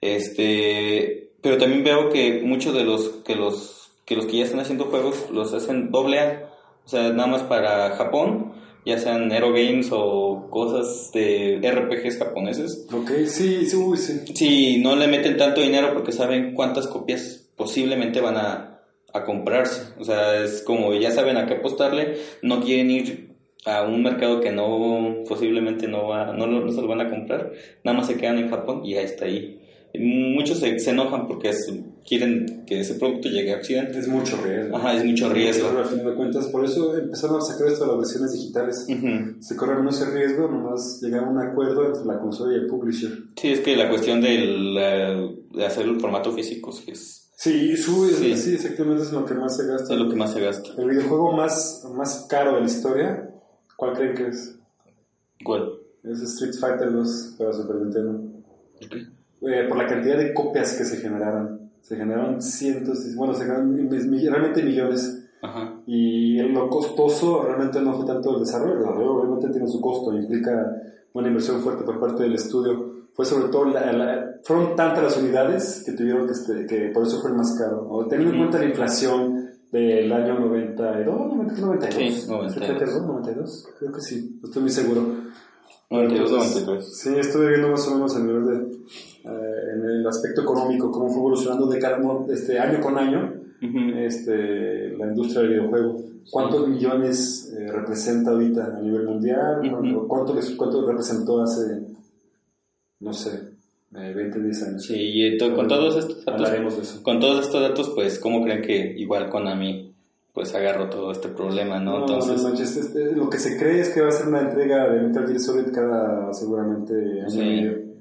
Este, 0.00 1.31
pero 1.42 1.58
también 1.58 1.84
veo 1.84 2.08
que 2.10 2.40
muchos 2.42 2.74
de 2.74 2.84
los 2.84 3.08
que 3.24 3.34
los 3.34 3.90
que 4.04 4.16
los 4.16 4.26
que 4.26 4.38
ya 4.38 4.44
están 4.44 4.60
haciendo 4.60 4.86
juegos 4.86 5.26
los 5.30 5.52
hacen 5.52 5.90
doble 5.90 6.20
A, 6.20 6.50
o 6.84 6.88
sea, 6.88 7.10
nada 7.10 7.26
más 7.28 7.42
para 7.42 7.90
Japón, 7.90 8.52
ya 8.84 8.98
sean 8.98 9.30
Aero 9.30 9.52
Games 9.52 9.88
o 9.92 10.48
cosas 10.50 11.12
de 11.12 11.60
RPGs 11.62 12.18
japoneses, 12.18 12.86
Ok, 12.92 13.10
sí, 13.26 13.66
sí, 13.66 13.76
uy, 13.76 13.96
sí. 13.96 14.20
si 14.34 14.78
no 14.78 14.96
le 14.96 15.06
meten 15.06 15.36
tanto 15.36 15.60
dinero 15.60 15.92
porque 15.92 16.12
saben 16.12 16.54
cuántas 16.54 16.88
copias 16.88 17.50
posiblemente 17.56 18.20
van 18.20 18.36
a, 18.36 18.80
a 19.12 19.24
comprarse. 19.24 19.92
O 20.00 20.04
sea, 20.04 20.42
es 20.42 20.62
como 20.62 20.94
ya 20.94 21.10
saben 21.12 21.36
a 21.36 21.46
qué 21.46 21.54
apostarle, 21.54 22.16
no 22.42 22.60
quieren 22.60 22.90
ir 22.90 23.32
a 23.64 23.82
un 23.82 24.02
mercado 24.02 24.40
que 24.40 24.50
no 24.50 25.22
posiblemente 25.28 25.86
no, 25.86 26.08
va, 26.08 26.32
no, 26.32 26.46
no 26.48 26.72
se 26.72 26.82
lo 26.82 26.88
van 26.88 27.02
a 27.02 27.10
comprar, 27.10 27.52
nada 27.84 27.96
más 27.96 28.08
se 28.08 28.16
quedan 28.16 28.38
en 28.38 28.50
Japón 28.50 28.82
y 28.84 28.94
ya 28.94 29.02
está 29.02 29.26
ahí. 29.26 29.60
Muchos 29.94 30.58
se, 30.58 30.78
se 30.78 30.90
enojan 30.90 31.26
porque 31.26 31.50
es- 31.50 31.70
quieren 32.06 32.64
que 32.66 32.80
ese 32.80 32.94
producto 32.94 33.28
llegue 33.28 33.52
a 33.52 33.58
Occidente. 33.58 33.98
Es 33.98 34.08
mucho 34.08 34.36
riesgo. 34.42 34.76
Ajá, 34.76 34.94
es 34.96 35.04
mucho 35.04 35.28
riesgo. 35.32 35.68
Al 35.68 35.84
final 35.84 36.06
de 36.06 36.14
cuentas, 36.14 36.46
por 36.46 36.64
eso 36.64 36.96
empezaron 36.96 37.36
a 37.36 37.40
sacar 37.42 37.68
esto 37.68 37.84
de 37.84 37.88
las 37.90 37.98
versiones 37.98 38.32
digitales. 38.32 38.86
Ujú. 38.88 39.42
Se 39.42 39.54
corre 39.56 39.76
menos 39.76 40.00
el 40.00 40.12
riesgo, 40.14 40.48
nomás 40.48 41.00
llegar 41.02 41.24
a 41.24 41.28
un 41.28 41.38
acuerdo 41.38 41.86
entre 41.86 42.04
la 42.06 42.18
consola 42.18 42.52
y 42.54 42.56
el 42.60 42.66
publisher. 42.66 43.10
Sí, 43.36 43.48
es 43.52 43.60
que 43.60 43.76
la 43.76 43.88
cuestión 43.90 44.20
del, 44.22 44.74
de 44.74 45.66
hacer 45.66 45.84
el 45.86 46.00
formato 46.00 46.32
físico 46.32 46.72
sí 46.72 46.90
es, 46.90 47.18
Sí, 47.36 47.76
sube, 47.76 48.08
Sí. 48.10 48.36
sí. 48.36 48.54
exactamente 48.54 49.02
es 49.02 49.12
lo 49.12 49.24
que 49.26 49.34
más 49.34 49.56
se 49.56 49.66
gasta. 49.66 49.92
es 49.94 49.98
lo 50.00 50.08
que 50.08 50.14
más 50.16 50.32
se 50.32 50.40
gasta. 50.40 50.70
El 50.80 50.88
videojuego 50.90 51.32
más, 51.32 51.84
más 51.92 52.26
caro 52.30 52.54
de 52.54 52.60
la 52.60 52.66
historia, 52.66 53.30
¿cuál 53.76 53.94
creen 53.94 54.14
que 54.14 54.28
es? 54.28 54.58
¿Cuál? 55.44 55.72
Es 56.04 56.20
Street 56.22 56.54
Fighter 56.60 56.92
2 56.92 57.34
para 57.38 57.52
Super 57.52 57.76
Nintendo. 57.76 58.22
Eh, 59.46 59.66
por 59.68 59.76
la 59.78 59.86
cantidad 59.86 60.16
de 60.16 60.32
copias 60.32 60.72
que 60.76 60.84
se 60.84 60.98
generaron. 60.98 61.70
Se 61.80 61.96
generaron 61.96 62.40
cientos, 62.40 62.98
bueno, 63.16 63.34
se 63.34 63.40
generaron 63.44 63.76
realmente 63.90 64.62
millones. 64.62 65.18
Ajá. 65.42 65.80
Y 65.86 66.40
lo 66.42 66.68
costoso 66.68 67.42
realmente 67.42 67.80
no 67.80 67.92
fue 67.94 68.06
tanto 68.06 68.34
el 68.36 68.40
desarrollo, 68.44 68.74
el 68.74 68.78
desarrollo 68.80 69.14
obviamente 69.14 69.48
tiene 69.48 69.66
su 69.66 69.80
costo, 69.80 70.14
implica 70.16 70.76
una 71.14 71.26
inversión 71.26 71.60
fuerte 71.60 71.82
por 71.82 71.98
parte 71.98 72.22
del 72.22 72.34
estudio. 72.34 73.08
Fue 73.14 73.26
sobre 73.26 73.48
todo, 73.48 73.64
la, 73.66 73.92
la- 73.92 74.30
fueron 74.44 74.76
tantas 74.76 75.02
las 75.02 75.16
unidades 75.18 75.82
que 75.84 75.92
tuvieron 75.92 76.26
que, 76.26 76.32
este, 76.32 76.64
que 76.66 76.90
por 76.94 77.02
eso 77.04 77.20
fue 77.20 77.30
el 77.30 77.36
más 77.36 77.52
caro. 77.58 78.06
Teniendo 78.08 78.32
en 78.34 78.38
cuenta 78.40 78.58
la 78.60 78.66
inflación 78.66 79.50
del 79.72 80.12
año 80.12 80.38
92, 80.38 81.34
92, 81.34 82.14
Sí, 82.14 82.30
92. 82.30 82.52
72, 82.54 83.02
92, 83.06 83.68
creo 83.80 83.92
que 83.92 84.00
sí, 84.00 84.38
no 84.40 84.46
estoy 84.48 84.62
muy 84.62 84.70
seguro. 84.70 85.00
92, 85.90 86.30
Entonces, 86.30 86.66
93. 86.66 86.96
Sí, 86.98 87.14
estuve 87.18 87.48
viendo 87.48 87.68
más 87.68 87.86
o 87.88 87.94
menos 87.94 88.16
el 88.16 88.26
nivel 88.26 88.46
de, 88.46 88.76
eh, 89.24 89.72
en 89.74 89.84
el 89.84 90.06
aspecto 90.06 90.42
económico, 90.42 90.90
cómo 90.90 91.08
fue 91.08 91.18
evolucionando 91.18 91.66
de 91.66 91.78
cada, 91.78 91.98
no, 91.98 92.26
este, 92.30 92.58
año 92.58 92.80
con 92.80 92.98
año 92.98 93.32
Ujú. 93.62 93.98
este, 93.98 94.96
la 94.96 95.06
industria 95.06 95.42
del 95.42 95.50
videojuego. 95.52 95.96
¿Cuántos 96.30 96.68
millones 96.68 97.52
eh, 97.58 97.70
representa 97.72 98.30
ahorita 98.30 98.76
a 98.76 98.80
nivel 98.80 99.04
mundial? 99.04 99.58
¿Cuánto, 99.70 99.98
Ujú. 99.98 100.08
cuánto, 100.08 100.34
les- 100.34 100.50
cuánto 100.52 100.86
representó 100.86 101.42
hace, 101.42 101.80
no 103.00 103.12
sé, 103.12 103.30
eh, 103.96 104.12
20, 104.14 104.40
10 104.40 104.62
años? 104.62 104.84
Sí, 104.84 104.94
y 104.94 105.22
ento- 105.38 105.54
con 105.54 105.66
todos 105.68 105.96
estos 105.96 106.24
datos, 106.24 106.34
Hablaremos 106.46 106.76
de 106.76 106.82
eso. 106.82 107.02
con 107.02 107.18
todos 107.20 107.44
estos 107.44 107.60
datos, 107.60 107.90
pues, 107.94 108.18
¿cómo 108.18 108.42
creen 108.44 108.62
que 108.62 108.94
igual 108.98 109.28
Konami, 109.30 109.92
pues, 110.32 110.54
agarró 110.54 110.88
todo 110.88 111.10
este 111.12 111.28
problema, 111.28 111.78
no? 111.80 111.98
No, 111.98 112.00
Entonces, 112.06 112.42
no 112.42 112.48
manches, 112.48 112.76
este, 112.76 113.14
lo 113.16 113.28
que 113.28 113.38
se 113.38 113.56
cree 113.58 113.80
es 113.80 113.90
que 113.90 114.00
va 114.00 114.08
a 114.08 114.12
ser 114.12 114.28
una 114.28 114.40
entrega 114.42 114.88
de 114.90 115.00
Metal 115.02 115.26
Gear 115.26 115.40
Solid 115.40 115.72
cada 115.72 116.32
seguramente 116.32 116.94
año 117.20 117.28
Sí. 117.30 117.91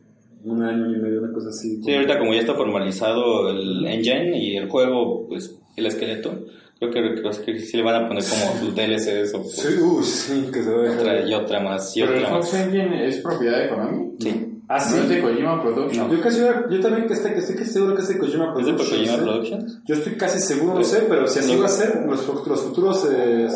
Un 0.44 0.64
año 0.64 0.88
y 0.96 1.00
medio, 1.00 1.20
una 1.22 1.32
cosa 1.34 1.50
así. 1.50 1.82
sí, 1.84 1.94
ahorita 1.94 2.18
como 2.20 2.34
ya 2.34 2.40
está 2.42 2.54
formalizado 2.56 3.50
el 3.50 3.86
engine 3.86 4.38
y 4.38 4.58
el 4.58 4.70
juego, 4.70 5.28
pues, 5.28 5.56
el 5.76 5.86
esqueleto, 5.86 6.32
creo 6.80 6.92
que, 6.92 7.22
creo 7.22 7.32
que 7.46 7.60
sí 7.60 7.78
le 7.78 7.84
van 7.84 8.04
a 8.04 8.08
poner 8.08 8.24
como 8.24 8.60
sus 8.60 8.76
DLCs 8.76 9.34
o 9.36 9.44
Sí, 9.44 9.68
uy, 9.82 10.04
sí, 10.04 10.50
que 10.52 10.64
se 10.64 10.72
va 10.72 10.80
a 10.80 10.84
dejar. 10.84 11.00
otra 11.00 11.26
y 11.30 11.34
otra 11.34 11.60
más 11.60 11.96
y 11.96 12.02
Pero 12.02 12.16
el 12.16 12.26
Fox. 12.26 12.54
Engine 12.56 13.08
es 13.08 13.18
propiedad 13.18 13.60
de 13.60 13.70
Konami. 13.70 14.12
Sí, 14.20 14.48
Ah, 14.74 14.78
No 14.78 14.96
sí. 14.96 15.00
es 15.04 15.10
de 15.10 15.22
Kojima 15.22 15.62
Productions. 15.62 16.12
Yo, 16.12 16.22
casi, 16.22 16.40
yo 16.40 16.80
también 16.80 17.06
que 17.06 17.14
estoy, 17.14 17.32
que 17.34 17.40
estoy 17.40 17.58
casi 17.58 17.72
seguro 17.74 17.94
que 17.94 18.04
es 18.04 18.08
de 18.08 18.18
Kojima 18.18 18.46
¿es 18.58 18.66
de 18.66 18.74
Productions, 18.74 18.90
Kojima 18.90 19.14
¿eh? 19.14 19.18
Productions? 19.22 19.82
Yo 19.86 19.96
estoy 19.96 20.14
casi 20.14 20.40
seguro, 20.40 20.76
no 20.76 20.84
sé, 20.86 21.04
pero 21.10 21.28
si 21.28 21.40
así 21.40 21.54
Lo- 21.56 21.60
va 21.60 21.66
a 21.66 21.70
ser, 21.70 22.06
los, 22.08 22.48
los 22.48 22.62
futuros, 22.62 23.10
eh, 23.14 23.50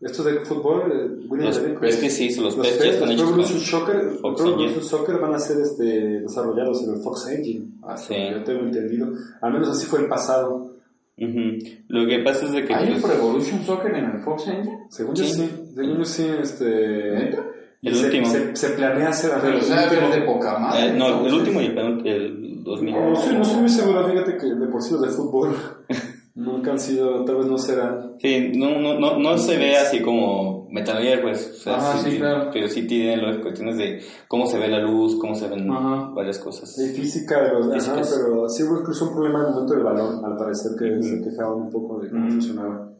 estos 0.00 0.24
de 0.26 0.40
fútbol, 0.40 0.82
eh, 0.92 1.26
Los- 1.36 1.58
es 1.82 1.96
que 1.96 2.10
sí, 2.10 2.28
los 2.40 2.56
los 2.56 2.66
PES 2.66 2.80
están 2.84 3.08
los 3.08 3.10
hechos 3.16 3.28
Evolution 3.30 3.60
Soccer, 3.60 4.10
Pro 4.20 4.80
Soccer 4.82 5.18
van 5.18 5.34
a 5.34 5.38
ser 5.40 5.58
este, 5.60 5.84
desarrollados 6.20 6.82
en 6.84 6.94
el 6.94 7.00
Fox 7.02 7.28
Engine. 7.28 7.66
Ah, 7.82 7.96
Sí. 7.96 8.14
Yo 8.30 8.42
tengo 8.44 8.60
entendido. 8.60 9.08
Al 9.40 9.52
menos 9.52 9.68
así 9.70 9.86
fue 9.86 10.00
el 10.00 10.06
pasado. 10.06 10.74
Ujú. 11.20 11.58
Lo 11.88 12.06
que 12.06 12.20
pasa 12.20 12.44
es 12.46 12.52
de 12.52 12.64
que... 12.64 12.72
¿Hay 12.74 12.92
un 12.92 13.00
pues, 13.00 13.12
Pro 13.12 13.14
Evolution 13.24 13.64
Soccer 13.64 13.92
en 13.96 14.04
el 14.04 14.20
Fox 14.20 14.46
Engine? 14.46 14.86
Según 14.88 15.14
yo 15.16 15.24
Sí. 15.24 15.32
sí, 15.32 15.50
según 15.74 15.98
yo 15.98 16.04
sí, 16.04 16.26
este... 16.42 16.64
¿Neta? 17.12 17.44
El 17.82 17.94
se, 17.96 18.04
último. 18.06 18.26
Se, 18.28 18.54
se 18.56 18.68
planea 18.70 19.08
hacer... 19.08 19.32
Pero 19.40 19.58
el 19.58 19.64
último- 19.64 20.14
de 20.14 20.20
poca 20.22 20.58
madre. 20.58 20.86
eh, 20.90 20.92
no, 20.96 21.26
el 21.26 21.34
último 21.34 21.60
y 21.60 21.66
el, 21.66 22.06
el 22.06 22.62
2000. 22.62 22.94
No, 22.94 23.16
sí, 23.16 23.30
no 23.34 23.42
estoy 23.42 23.60
muy 23.60 23.68
seguro, 23.68 24.08
fíjate 24.08 24.36
que 24.36 24.46
de 24.46 24.66
por 24.68 24.80
sí 24.82 24.92
los 24.92 25.02
de 25.02 25.08
fútbol 25.08 25.56
nunca 26.38 26.70
han 26.70 26.78
sido, 26.78 27.24
tal 27.24 27.36
vez 27.36 27.46
no 27.46 27.58
serán. 27.58 28.14
Sí, 28.18 28.52
no, 28.54 28.78
no, 28.80 28.98
no, 28.98 29.18
no 29.18 29.38
se 29.38 29.58
ve 29.58 29.76
así 29.76 30.00
como 30.00 30.68
Metal 30.70 31.02
Gear, 31.02 31.20
pues. 31.20 31.50
O 31.50 31.62
sea, 31.64 31.76
Ajá, 31.76 31.98
sí, 31.98 32.16
claro. 32.16 32.50
Pero 32.52 32.68
sí 32.68 32.86
tiene 32.86 33.16
las 33.16 33.38
cuestiones 33.38 33.76
de 33.76 34.00
cómo 34.28 34.46
se 34.46 34.58
ve 34.58 34.68
la 34.68 34.80
luz, 34.80 35.18
cómo 35.20 35.34
se 35.34 35.48
ven 35.48 35.70
Ajá. 35.70 36.10
varias 36.14 36.38
cosas. 36.38 36.72
Sí, 36.72 36.88
física 36.90 37.42
de 37.42 37.52
los 37.52 37.88
ajá, 37.88 38.02
pero 38.16 38.48
sí 38.48 38.62
hubo 38.62 38.80
incluso 38.80 39.06
un 39.06 39.14
problema 39.14 39.40
en 39.40 39.46
el 39.46 39.52
momento 39.52 39.74
del 39.74 39.82
balón, 39.84 40.24
al 40.24 40.36
parecer 40.36 40.72
que 40.78 41.02
se 41.02 41.20
quejaban 41.22 41.58
un 41.60 41.70
poco 41.70 41.98
de 42.00 42.08
cómo 42.08 42.22
Ujú. 42.22 42.32
funcionaba. 42.32 42.92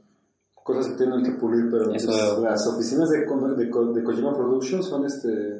Cosas 0.54 0.88
que 0.88 0.98
tienen 0.98 1.22
que 1.22 1.30
pulir, 1.32 1.70
pero 1.70 1.86
pues, 1.90 2.04
las 2.42 2.66
oficinas 2.66 3.08
de, 3.08 3.20
de, 3.20 3.64
de 3.94 4.04
Kojima 4.04 4.34
Productions 4.34 4.84
son 4.84 5.06
este 5.06 5.57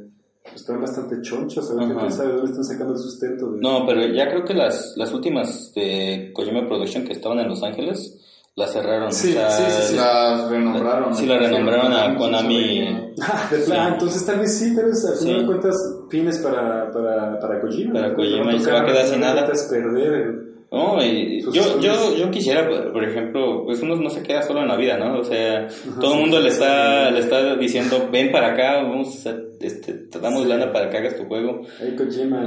están 0.55 0.81
bastante 0.81 1.21
chonchas, 1.23 1.71
a 1.71 1.75
ver 1.75 1.97
quién 1.97 2.13
sabe 2.13 2.29
de 2.29 2.35
dónde 2.37 2.51
están 2.51 2.65
sacando 2.65 2.95
el 2.95 2.99
sustento. 3.01 3.51
De... 3.53 3.61
No, 3.61 3.87
pero 3.87 4.07
ya 4.07 4.29
creo 4.29 4.45
que 4.45 4.55
las, 4.55 4.95
las 4.97 5.13
últimas 5.13 5.73
de 5.75 6.31
Kojima 6.35 6.67
Production 6.67 7.05
que 7.05 7.13
estaban 7.13 7.39
en 7.41 7.49
Los 7.49 7.63
Ángeles, 7.63 8.17
las 8.57 8.73
cerraron. 8.73 9.13
Sí, 9.13 9.31
o 9.31 9.33
sea, 9.35 9.51
sí, 9.51 9.63
sí, 9.69 9.83
sí. 9.91 9.97
Las 9.97 10.51
renombraron. 10.51 11.15
Sí, 11.15 11.27
la 11.27 11.39
renombraron 11.39 11.93
a 11.93 12.17
Konami. 12.17 13.13
Ah, 13.23 13.49
de 13.51 13.59
plan, 13.59 13.87
Sí. 13.89 13.93
entonces 13.95 14.27
tal 14.27 14.41
vez 14.41 14.59
sí, 14.59 14.73
pero 14.75 14.91
es, 14.91 15.05
al 15.05 15.15
final 15.17 15.35
Sí. 15.35 15.41
de 15.41 15.47
cuentas 15.47 15.77
pines 16.11 16.39
para, 16.39 16.91
para, 16.91 17.39
para 17.39 17.61
Kojima. 17.61 17.93
Para 17.95 18.09
¿no? 18.09 18.15
Kojima, 18.17 18.53
y 18.55 18.61
se 18.61 18.73
va 18.73 18.81
a 18.81 18.85
quedar 18.85 19.07
sin 19.07 19.21
nada. 19.21 19.47
perder 19.71 20.13
el- 20.13 20.48
No, 20.71 21.03
y 21.03 21.41
Sus 21.41 21.55
yo, 21.55 21.81
yo, 21.81 22.15
yo 22.15 22.31
quisiera, 22.31 22.69
por 22.93 23.03
ejemplo, 23.03 23.65
pues 23.65 23.81
uno 23.81 23.97
no 23.97 24.11
se 24.11 24.23
queda 24.23 24.43
solo 24.43 24.61
en 24.61 24.69
la 24.69 24.77
vida, 24.77 24.99
¿no? 24.99 25.19
O 25.21 25.25
sea, 25.25 25.67
todo 25.99 26.15
el 26.15 26.21
mundo 26.21 26.41
le 26.41 26.49
está, 26.49 27.11
le 27.11 27.21
está 27.21 27.57
diciendo, 27.57 28.09
ven 28.13 28.31
para 28.31 28.49
acá, 28.53 28.83
vamos 28.83 29.09
a 29.09 29.11
hacer, 29.31 29.49
este, 29.63 29.95
te 29.95 30.19
damos 30.21 30.47
lana 30.47 30.71
para 30.71 30.91
que 30.91 30.99
hagas 30.99 31.17
tu 31.17 31.25
juego. 31.25 31.63
Hey. 31.81 31.95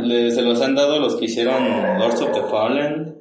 Le- 0.03 0.29
se 0.31 0.43
los 0.43 0.61
han 0.61 0.75
dado 0.75 0.99
los 0.99 1.15
que 1.15 1.25
hicieron 1.25 1.65
Lords 1.97 2.21
of 2.21 2.31
the 2.33 2.41
Fallen, 2.43 3.15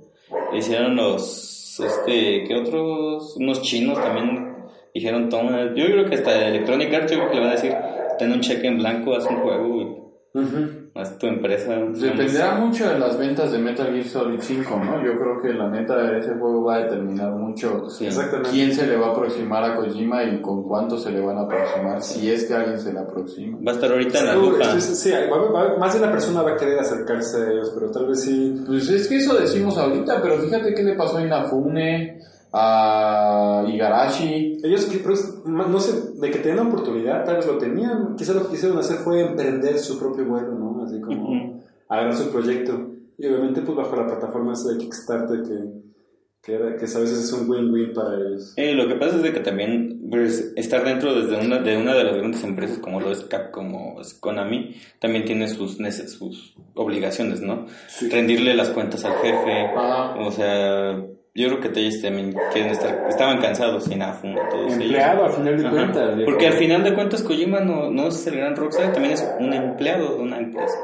le 0.52 0.58
hicieron 0.58 0.96
los, 0.96 1.80
este, 1.82 2.44
¿qué 2.46 2.56
otros? 2.56 3.36
Unos 3.38 3.62
chinos 3.62 3.98
también 4.02 4.54
dijeron, 4.92 5.30
toma, 5.30 5.72
yo 5.74 5.86
creo 5.86 6.04
que 6.04 6.16
hasta 6.16 6.46
Electronic 6.48 6.92
Arts 6.92 7.12
yo 7.12 7.18
creo 7.20 7.28
que 7.30 7.34
le 7.36 7.40
van 7.40 7.50
a 7.50 7.54
decir, 7.54 7.72
ten 8.18 8.32
un 8.32 8.40
cheque 8.40 8.66
en 8.66 8.76
blanco, 8.76 9.14
haz 9.16 9.24
un 9.26 9.36
juego 9.36 9.80
y. 9.80 10.38
haz 10.94 11.18
tu 11.18 11.26
empresa. 11.26 11.74
Dependerá 11.74 12.54
mucho 12.56 12.88
de 12.88 12.98
las 12.98 13.16
ventas 13.18 13.52
de 13.52 13.58
Metal 13.58 13.86
Gear 13.92 14.04
Solid 14.04 14.40
5, 14.40 14.80
¿no? 14.84 15.04
Yo 15.04 15.18
creo 15.18 15.40
que 15.40 15.52
la 15.54 15.68
neta 15.68 16.16
ese 16.18 16.34
juego 16.34 16.64
va 16.64 16.76
a 16.76 16.78
determinar 16.84 17.30
mucho 17.32 17.88
Sí. 17.88 18.06
Exactamente. 18.06 18.50
quién 18.50 18.74
se 18.74 18.86
le 18.86 18.96
va 18.96 19.08
a 19.08 19.10
aproximar 19.10 19.64
a 19.64 19.76
Kojima 19.76 20.24
y 20.24 20.40
con 20.42 20.62
cuánto 20.64 20.98
se 20.98 21.10
le 21.10 21.20
van 21.20 21.38
a 21.38 21.42
aproximar, 21.42 22.02
si 22.02 22.30
es 22.30 22.44
que 22.44 22.54
alguien 22.54 22.78
se 22.78 22.92
le 22.92 22.98
aproxima. 23.00 23.58
Va 23.66 23.72
a 23.72 23.74
estar 23.74 23.90
ahorita 23.90 24.18
en 24.20 24.26
la 24.26 24.34
lupa. 24.34 24.80
sí, 24.80 25.10
va- 25.10 25.50
va- 25.50 25.76
más 25.78 25.92
de 25.94 26.00
una 26.00 26.12
persona 26.12 26.42
va 26.42 26.52
a 26.52 26.56
querer 26.56 26.78
acercarse 26.78 27.36
a 27.42 27.50
ellos, 27.50 27.70
pero 27.74 27.90
tal 27.90 28.06
vez 28.06 28.20
sí. 28.22 28.62
Pues 28.66 28.88
es 28.90 29.06
que 29.08 29.16
eso 29.18 29.34
decimos 29.38 29.76
ahorita, 29.78 30.20
pero 30.20 30.38
fíjate 30.38 30.74
qué 30.74 30.82
le 30.82 30.94
pasó 30.94 31.18
a 31.18 31.22
Inafune, 31.22 32.20
a 32.52 33.64
Igarashi. 33.68 34.58
Ellos, 34.62 34.88
no 35.46 35.80
sé, 35.80 36.12
de 36.20 36.30
que 36.30 36.38
tenían 36.38 36.56
la 36.64 36.70
oportunidad, 36.72 37.24
tal 37.24 37.36
vez 37.36 37.46
lo 37.46 37.58
tenían. 37.58 38.16
Quizás 38.16 38.36
lo 38.36 38.44
que 38.44 38.52
quisieron 38.52 38.78
hacer 38.78 38.96
fue 38.98 39.20
emprender 39.20 39.78
su 39.78 39.98
propio 39.98 40.24
vuelo, 40.24 40.52
¿no? 40.54 40.84
Así 40.84 41.00
como 41.00 41.60
agarrar 41.88 42.14
su 42.14 42.30
proyecto. 42.30 42.88
Y 43.18 43.26
obviamente, 43.26 43.60
pues 43.62 43.76
bajo 43.76 43.96
la 43.96 44.06
plataforma 44.06 44.52
esa 44.54 44.72
de 44.72 44.78
Kickstarter, 44.78 45.42
que, 45.42 45.58
que, 46.42 46.54
era- 46.54 46.76
que 46.76 46.84
a 46.84 46.98
veces 47.00 47.18
es 47.24 47.32
un 47.34 47.50
win-win 47.50 47.92
para 47.92 48.14
ellos. 48.16 48.54
Eh, 48.56 48.72
lo 48.74 48.88
que 48.88 48.94
pasa 48.94 49.16
es 49.16 49.22
de 49.22 49.32
que 49.32 49.40
también 49.40 50.06
pues, 50.10 50.52
estar 50.56 50.82
dentro 50.84 51.14
desde 51.14 51.44
una, 51.44 51.58
de 51.58 51.76
una 51.76 51.94
de 51.94 52.04
las 52.04 52.16
grandes 52.16 52.42
empresas 52.44 52.78
como 52.78 53.00
lo 53.00 53.12
es 53.12 53.20
Capcom 53.24 53.74
o 53.74 54.00
es 54.00 54.14
Konami 54.14 54.74
también 54.98 55.24
tiene 55.26 55.48
sus, 55.48 55.76
sus 55.76 56.54
obligaciones, 56.74 57.42
¿no? 57.42 57.66
Rendirle 58.10 58.54
las 58.54 58.70
cuentas 58.70 59.04
al 59.04 59.12
jefe, 59.16 59.66
Ajá. 59.76 60.14
o 60.18 60.30
sea, 60.32 61.04
yo 61.34 61.48
creo 61.48 61.60
que 61.60 61.80
ellos 61.80 62.00
también 62.02 62.34
quieren 62.52 62.72
estar, 62.72 63.06
estaban 63.08 63.38
cansados 63.40 63.84
sin 63.84 64.02
AFUN, 64.02 64.34
todos 64.50 64.72
Empleado, 64.72 65.22
ellos. 65.24 65.32
a 65.34 65.36
final 65.38 65.56
de 65.56 65.66
Ajá. 65.66 65.76
cuentas. 65.76 66.20
Porque 66.24 66.46
al 66.48 66.52
final 66.54 66.84
de 66.84 66.94
cuentas 66.94 67.22
Kojima 67.22 67.60
no, 67.60 67.90
no 67.90 68.08
es 68.08 68.26
el 68.26 68.36
gran 68.36 68.56
rockstar, 68.56 68.92
también 68.92 69.14
es 69.14 69.26
un 69.38 69.52
empleado 69.52 70.16
de 70.16 70.22
una 70.22 70.38
empresa. 70.38 70.76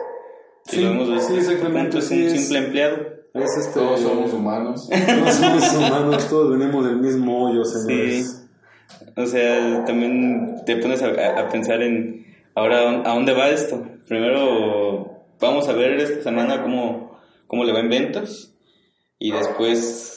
Si 0.64 0.76
Sí, 0.76 0.82
lo 0.82 0.90
vemos 0.90 1.08
desde 1.08 1.20
sí, 1.28 1.32
ese 1.38 1.40
exactamente, 1.52 1.90
punto, 1.90 1.98
es 1.98 2.04
sí 2.08 2.20
un 2.22 2.26
es. 2.26 2.40
simple 2.40 2.58
empleado. 2.58 2.96
Es 3.34 3.56
este, 3.58 3.78
Todos 3.80 4.00
somos 4.00 4.32
humanos. 4.32 4.88
Todos 5.06 5.34
somos 5.34 5.74
humanos, 5.74 6.28
todos 6.28 6.58
venimos 6.58 6.84
del 6.86 6.96
mismo 6.96 7.44
hoyo, 7.48 7.64
señores. 7.64 8.48
Sí. 8.88 9.02
O 9.16 9.26
sea, 9.26 9.84
también 9.84 10.56
te 10.64 10.76
pones 10.76 11.02
a, 11.02 11.08
a 11.40 11.48
pensar 11.48 11.82
en 11.82 12.24
ahora 12.54 13.02
a 13.04 13.14
dónde 13.14 13.32
va 13.34 13.48
esto. 13.50 13.84
Primero 14.08 15.24
vamos 15.40 15.68
a 15.68 15.72
ver 15.72 16.00
esta 16.00 16.22
semana 16.22 16.62
cómo, 16.62 17.18
cómo 17.46 17.64
le 17.64 17.72
va 17.72 17.80
en 17.80 17.90
ventas 17.90 18.54
y 19.18 19.32
después 19.32 20.15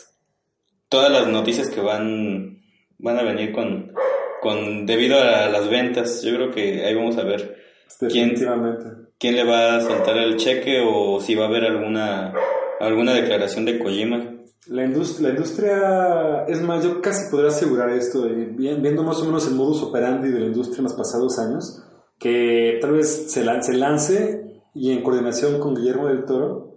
todas 0.89 1.11
las 1.11 1.27
noticias 1.27 1.69
que 1.69 1.81
van, 1.81 2.61
van 2.97 3.17
a 3.19 3.23
venir 3.23 3.51
con, 3.51 3.93
con 4.41 4.85
debido 4.85 5.19
a 5.19 5.47
las 5.49 5.69
ventas. 5.69 6.21
Yo 6.23 6.35
creo 6.35 6.51
que 6.51 6.85
ahí 6.85 6.93
vamos 6.95 7.17
a 7.17 7.23
ver 7.23 7.55
quién, 8.11 8.29
quién 9.19 9.35
le 9.35 9.43
va 9.43 9.75
a 9.77 9.81
soltar 9.81 10.17
el 10.17 10.37
cheque 10.37 10.81
o 10.85 11.19
si 11.21 11.35
va 11.35 11.45
a 11.45 11.47
haber 11.47 11.65
alguna, 11.65 12.33
alguna 12.79 13.13
declaración 13.13 13.65
de 13.65 13.79
Kojima. 13.79 14.35
La, 14.67 14.85
indust- 14.85 15.19
la 15.19 15.29
industria, 15.29 16.45
es 16.47 16.61
más, 16.61 16.83
yo 16.83 17.01
casi 17.01 17.29
podría 17.31 17.49
asegurar 17.49 17.89
esto, 17.91 18.27
viendo 18.55 19.03
más 19.03 19.19
o 19.21 19.25
menos 19.25 19.47
el 19.47 19.55
modus 19.55 19.81
operandi 19.81 20.29
de 20.29 20.39
la 20.41 20.45
industria 20.47 20.77
en 20.79 20.83
los 20.83 20.93
pasados 20.93 21.39
años, 21.39 21.81
que 22.19 22.77
tal 22.81 22.91
vez 22.91 23.31
se, 23.31 23.43
lan- 23.43 23.61
se 23.63 23.73
lance 23.73 24.61
y 24.75 24.91
en 24.91 25.01
coordinación 25.01 25.59
con 25.59 25.73
Guillermo 25.73 26.07
del 26.07 26.25
Toro 26.25 26.68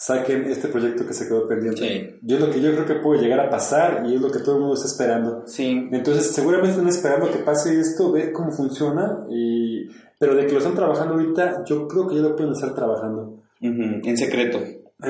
saquen 0.00 0.46
este 0.46 0.68
proyecto 0.68 1.06
que 1.06 1.12
se 1.12 1.28
quedó 1.28 1.46
pendiente. 1.46 1.82
Sí. 1.82 2.18
Yo 2.22 2.36
es 2.36 2.42
lo 2.42 2.50
que 2.50 2.58
yo 2.62 2.72
creo 2.72 2.86
que 2.86 2.94
puede 2.94 3.20
llegar 3.20 3.38
a 3.38 3.50
pasar 3.50 4.02
y 4.08 4.14
es 4.14 4.20
lo 4.22 4.30
que 4.30 4.38
todo 4.38 4.54
el 4.54 4.60
mundo 4.62 4.74
está 4.74 4.86
esperando. 4.86 5.42
Sí, 5.46 5.88
Entonces, 5.92 6.30
seguramente 6.30 6.70
están 6.70 6.88
esperando 6.88 7.30
que 7.30 7.40
pase 7.40 7.78
esto, 7.78 8.10
ver 8.10 8.32
cómo 8.32 8.50
funciona, 8.50 9.24
y... 9.30 9.88
pero 10.18 10.34
de 10.34 10.46
que 10.46 10.52
lo 10.52 10.58
están 10.58 10.74
trabajando 10.74 11.14
ahorita, 11.14 11.64
yo 11.66 11.86
creo 11.86 12.08
que 12.08 12.14
ya 12.16 12.22
lo 12.22 12.34
pueden 12.34 12.52
estar 12.54 12.74
trabajando. 12.74 13.42
ujú, 13.60 14.00
en 14.08 14.16
secreto. 14.16 14.58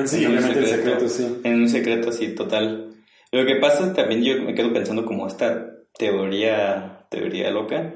Sí, 0.05 0.25
En 0.25 0.31
un 0.31 0.37
obviamente 0.37 0.59
en 0.59 0.65
secreto, 0.65 1.07
sí. 1.07 1.39
En 1.45 1.61
un 1.61 1.69
secreto 1.69 2.09
así 2.09 2.35
total. 2.35 2.93
Lo 3.31 3.45
que 3.45 3.55
pasa 3.61 3.93
también 3.93 4.23
yo 4.23 4.43
me 4.43 4.53
quedo 4.53 4.73
pensando 4.73 5.05
como 5.05 5.25
esta 5.25 5.67
teoría, 5.97 7.05
teoría 7.09 7.49
loca, 7.49 7.93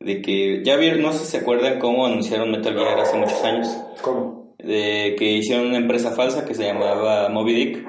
de 0.00 0.20
que 0.20 0.64
ya 0.64 0.76
vieron, 0.76 1.02
no 1.02 1.12
sé 1.12 1.20
si 1.20 1.26
se 1.26 1.38
acuerdan 1.38 1.78
cómo 1.78 2.04
anunciaron 2.04 2.50
Metal 2.50 2.74
Gear 2.74 2.98
hace 2.98 3.16
muchos 3.16 3.44
años, 3.44 3.68
¿Cómo? 4.00 4.41
De 4.64 5.14
que 5.18 5.32
hicieron 5.32 5.66
una 5.68 5.78
empresa 5.78 6.10
falsa 6.12 6.44
que 6.44 6.54
se 6.54 6.64
llamaba 6.64 7.28
Moby 7.28 7.52
Dick. 7.54 7.86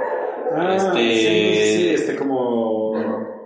Ah, 0.56 0.76
Este- 0.76 1.16
sí, 1.16 1.78
sí, 1.84 1.90
este 1.90 2.16
como 2.16 2.94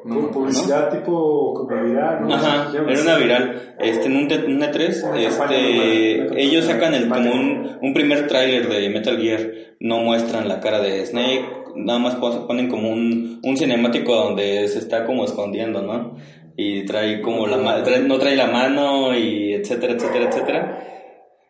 No, 0.05 0.31
publicidad 0.31 0.89
tipo 0.89 1.53
como 1.53 1.83
viral, 1.83 2.21
¿no? 2.27 2.33
Ajá, 2.33 2.71
era 2.87 3.01
una 3.01 3.15
viral. 3.17 3.75
Este, 3.79 4.05
en 4.05 4.15
un, 4.15 4.23
un 4.23 4.61
E3, 4.61 5.03
Una 5.03 5.29
campaña 5.29 5.57
este, 5.57 6.21
una 6.21 6.39
ellos 6.39 6.65
campaña 6.65 6.91
sacan 6.91 6.93
el, 6.93 7.09
como 7.09 7.31
un, 7.31 7.77
un 7.81 7.93
primer 7.93 8.27
tráiler 8.27 8.67
de 8.69 8.89
Metal 8.89 9.17
Gear. 9.21 9.51
No 9.79 9.99
muestran 9.99 10.47
la 10.47 10.59
cara 10.59 10.79
de 10.79 11.05
Snake, 11.05 11.45
nada 11.75 11.99
más 11.99 12.15
ponen 12.15 12.67
como 12.69 12.89
un, 12.89 13.39
un 13.43 13.57
cinemático 13.57 14.15
donde 14.15 14.67
se 14.69 14.79
está 14.79 15.05
como 15.05 15.23
escondiendo, 15.25 15.81
¿no? 15.81 16.15
Y 16.55 16.85
trae 16.85 17.21
como 17.21 17.45
la 17.45 17.57
trae- 17.83 18.01
no 18.07 18.17
trae 18.17 18.35
la 18.35 18.47
mano 18.47 19.15
y 19.15 19.53
etcétera, 19.53 19.93
etcétera, 19.93 20.29
etcétera. 20.29 20.79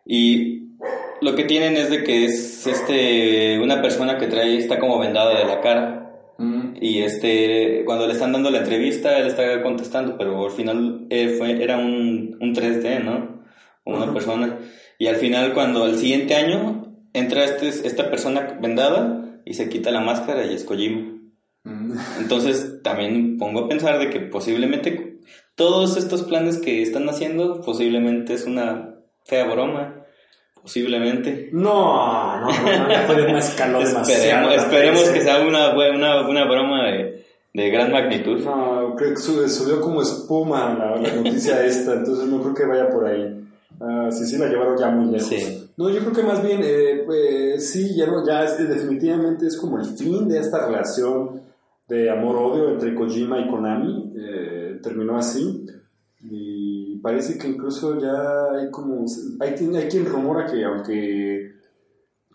Y 0.04 0.57
lo 1.20 1.34
que 1.34 1.44
tienen 1.44 1.76
es 1.76 1.90
de 1.90 2.04
que 2.04 2.24
es 2.24 2.66
este 2.66 3.58
una 3.60 3.82
persona 3.82 4.18
que 4.18 4.26
trae 4.26 4.58
está 4.58 4.78
como 4.78 4.98
vendada 4.98 5.38
de 5.38 5.44
la 5.44 5.60
cara. 5.60 6.04
Mm. 6.38 6.76
Y 6.80 7.02
este, 7.02 7.82
cuando 7.84 8.06
le 8.06 8.12
están 8.12 8.32
dando 8.32 8.50
la 8.50 8.58
entrevista, 8.58 9.18
él 9.18 9.26
está 9.26 9.62
contestando, 9.62 10.16
pero 10.16 10.46
al 10.46 10.52
final 10.52 11.06
eh, 11.10 11.34
fue, 11.36 11.62
era 11.62 11.76
un, 11.76 12.36
un 12.40 12.54
3D, 12.54 13.02
¿no? 13.02 13.42
Una 13.84 14.04
Ajá. 14.04 14.14
persona. 14.14 14.58
Y 14.98 15.06
al 15.08 15.16
final, 15.16 15.52
cuando 15.54 15.86
el 15.86 15.98
siguiente 15.98 16.34
año 16.34 16.94
entra 17.12 17.44
este, 17.44 17.68
esta 17.68 18.10
persona 18.10 18.58
vendada 18.60 19.40
y 19.44 19.54
se 19.54 19.68
quita 19.68 19.90
la 19.90 20.00
máscara 20.00 20.46
y 20.46 20.54
es 20.54 20.64
Kojima. 20.64 21.18
Mm. 21.64 21.92
Entonces, 22.20 22.82
también 22.82 23.36
pongo 23.38 23.60
a 23.60 23.68
pensar 23.68 23.98
de 23.98 24.10
que 24.10 24.20
posiblemente 24.20 25.18
todos 25.56 25.96
estos 25.96 26.22
planes 26.22 26.58
que 26.58 26.82
están 26.82 27.08
haciendo, 27.08 27.60
posiblemente 27.62 28.34
es 28.34 28.44
una 28.44 28.94
fea 29.24 29.44
broma. 29.44 29.97
Posiblemente. 30.62 31.48
No, 31.52 32.40
no, 32.40 32.46
no, 32.46 32.88
ya 32.90 33.02
fue 33.06 33.22
una 33.24 33.38
escaló 33.38 33.78
demasiado. 33.78 34.50
Esperemos, 34.50 34.54
esperemos 34.54 35.02
que 35.10 35.20
sea 35.22 35.40
una, 35.40 35.72
una, 35.74 36.28
una 36.28 36.44
broma 36.44 36.84
de, 36.90 37.24
de 37.54 37.70
gran 37.70 37.90
magnitud. 37.92 38.40
No, 38.44 38.94
creo 38.96 39.10
que 39.10 39.16
subió 39.48 39.80
como 39.80 40.02
espuma 40.02 40.74
la, 40.78 40.96
la 40.96 41.14
noticia 41.16 41.64
esta, 41.66 41.94
entonces 41.94 42.26
no 42.26 42.40
creo 42.42 42.54
que 42.54 42.66
vaya 42.66 42.88
por 42.90 43.06
ahí. 43.06 43.34
Ah, 43.80 44.08
sí, 44.10 44.26
sí, 44.26 44.36
la 44.38 44.46
llevaron 44.48 44.76
ya 44.76 44.88
muy 44.90 45.12
lejos. 45.12 45.28
Sí. 45.28 45.70
No, 45.76 45.88
yo 45.88 46.00
creo 46.00 46.12
que 46.12 46.22
más 46.24 46.42
bien, 46.42 46.60
eh, 46.64 47.02
pues, 47.06 47.70
sí, 47.70 47.94
ya, 47.96 48.06
no, 48.06 48.26
ya 48.26 48.42
es- 48.44 48.58
definitivamente 48.68 49.46
es 49.46 49.56
como 49.56 49.78
el 49.78 49.84
fin 49.86 50.28
de 50.28 50.40
esta 50.40 50.66
relación 50.66 51.42
de 51.86 52.10
amor-odio 52.10 52.70
entre 52.70 52.94
Kojima 52.94 53.38
y 53.38 53.46
Konami. 53.48 54.12
eh, 54.18 54.80
terminó 54.82 55.16
así. 55.16 55.64
Parece 57.08 57.38
que 57.38 57.48
incluso 57.48 57.98
ya 58.00 58.52
hay 58.58 58.70
como. 58.70 59.04
Hay, 59.40 59.52
quien- 59.54 59.74
hay 59.76 59.88
quien 59.88 60.04
rumora 60.06 60.46
que, 60.46 60.64
aunque. 60.64 61.52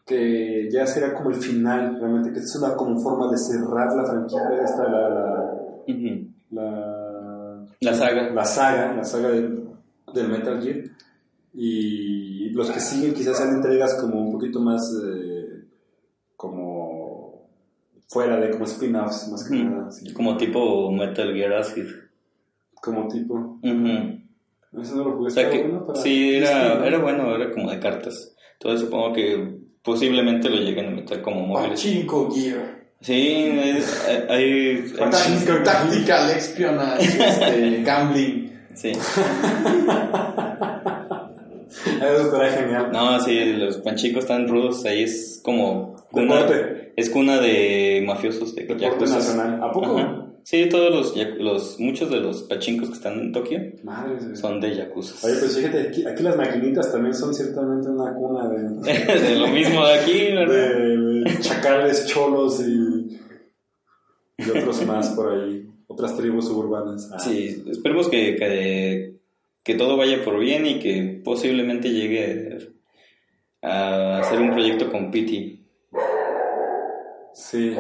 que 0.05 0.69
ya 0.71 0.85
será 0.85 1.13
como 1.13 1.29
el 1.29 1.35
final, 1.37 1.97
realmente, 1.99 2.31
que 2.33 2.39
es 2.39 2.55
una 2.55 2.75
como 2.75 2.99
forma 2.99 3.31
de 3.31 3.37
cerrar 3.37 3.95
la 3.95 4.03
franquicia, 4.05 4.41
esta, 4.63 4.83
la, 4.89 5.09
la, 5.09 6.23
la, 6.51 7.65
La 7.81 7.93
saga. 7.93 8.29
la 8.31 8.45
saga, 8.45 8.93
la 8.95 9.03
saga 9.05 9.29
del, 9.29 9.63
del 10.13 10.27
Metal 10.29 10.61
Gear. 10.61 10.83
Y 11.53 12.49
los 12.49 12.69
que 12.71 12.79
siguen 12.79 13.13
quizás 13.13 13.37
sean 13.37 13.55
entregas 13.55 13.93
como 13.95 14.19
un 14.25 14.31
poquito 14.33 14.59
más 14.59 14.81
eh, 15.05 15.65
como 16.35 17.47
fuera 18.09 18.37
de 18.37 18.49
como 18.51 18.65
spin-offs 18.65 19.29
más 19.31 19.47
que 19.47 19.55
nada. 19.63 19.89
Como 20.15 20.35
tipo 20.35 20.91
Metal 20.91 21.33
Gear 21.33 21.53
Acid. 21.53 21.85
como 22.81 23.07
tipo. 23.07 23.35
Ujú. 23.63 24.22
Eso 24.81 24.95
no 24.95 25.03
lo 25.05 25.11
jugué. 25.17 25.27
O 25.27 25.29
sea 25.29 25.43
estaba 25.43 25.61
que 25.63 25.67
bueno 25.69 25.85
para- 25.85 26.01
sí, 26.01 26.35
era, 26.35 26.85
era 26.85 26.97
bueno, 26.99 27.35
era 27.35 27.51
como 27.51 27.69
de 27.71 27.79
cartas. 27.79 28.35
Entonces 28.53 28.81
supongo 28.81 29.13
que 29.13 29.55
posiblemente 29.83 30.49
lo 30.49 30.57
lleguen 30.57 30.87
a 30.87 30.91
meter 30.91 31.21
como 31.21 31.45
móviles. 31.45 31.71
Pachinko 31.81 32.31
Gear. 32.31 32.83
Sí, 33.01 33.49
es- 33.63 34.07
hay... 34.29 34.85
Pachinko 34.97 35.61
Tactical 35.63 36.29
Espionage. 36.31 37.03
Este, 37.05 37.81
gambling. 37.85 38.51
sí. 38.73 38.91
Eso 41.73 42.25
estará 42.25 42.49
genial. 42.51 42.89
No, 42.91 43.19
sí, 43.19 43.53
los 43.53 43.77
panchicos 43.77 44.23
están 44.23 44.47
rudos. 44.47 44.85
Ahí 44.85 45.03
es 45.03 45.41
como 45.43 45.95
cuna, 46.11 46.41
Deporte. 46.43 46.93
es 46.95 47.09
cuna 47.09 47.39
de 47.39 48.03
mafiosos 48.05 48.53
de 48.55 48.65
Deporte 48.65 49.05
nacional. 49.05 49.59
¿A 49.63 49.71
poco? 49.71 49.97
Ajá. 49.97 50.25
Sí, 50.43 50.67
todos 50.69 50.91
los, 50.91 51.37
los, 51.39 51.79
muchos 51.79 52.09
de 52.11 52.19
los 52.19 52.43
pachincos 52.43 52.89
que 52.89 52.95
están 52.95 53.19
en 53.19 53.31
Tokio 53.31 53.59
Madre 53.83 54.35
son 54.35 54.59
de 54.59 54.75
yakuza. 54.75 55.25
Oye, 55.25 55.37
pues 55.39 55.55
fíjate, 55.55 55.81
aquí, 55.87 56.05
aquí 56.05 56.21
las 56.21 56.35
maquinitas 56.35 56.91
también 56.91 57.15
son 57.15 57.33
ciertamente 57.33 57.87
una 57.87 58.13
cuna 58.13 58.49
de, 58.49 59.19
de 59.19 59.35
lo 59.37 59.47
mismo 59.47 59.85
de 59.85 59.93
aquí, 59.93 60.33
¿verdad? 60.33 60.53
de, 60.53 60.97
de 61.21 61.39
chacales, 61.39 62.07
cholos 62.07 62.61
y, 62.61 63.17
y 64.37 64.49
otros 64.49 64.85
más 64.85 65.09
por 65.09 65.33
ahí. 65.33 65.65
Otras 65.87 66.17
tribus 66.17 66.47
suburbanas. 66.47 67.09
Ah. 67.13 67.19
Sí, 67.19 67.63
esperemos 67.69 68.09
que, 68.09 68.35
que, 68.35 69.15
que 69.63 69.75
todo 69.75 69.95
vaya 69.95 70.23
por 70.25 70.39
bien 70.39 70.65
y 70.65 70.79
que 70.79 71.21
posiblemente 71.23 71.89
llegue 71.89 72.73
a 73.61 74.19
hacer 74.19 74.41
un 74.41 74.51
proyecto 74.51 74.91
con 74.91 75.09
Pity. 75.09 75.52
Sí. 77.33 77.75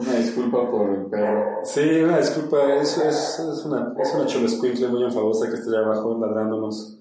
Una 0.00 0.12
disculpa 0.14 0.70
por 0.70 0.90
el 0.90 1.06
perro. 1.06 1.60
Sí, 1.64 2.02
una 2.02 2.18
disculpa, 2.18 2.74
eso 2.74 3.02
es, 3.06 3.38
es 3.38 3.64
una, 3.64 3.92
es 4.00 4.14
una 4.14 4.88
muy 4.88 5.04
enfadosa 5.04 5.48
que 5.48 5.56
está 5.56 5.70
allá 5.70 5.80
abajo 5.86 6.18
ladrándonos 6.18 6.98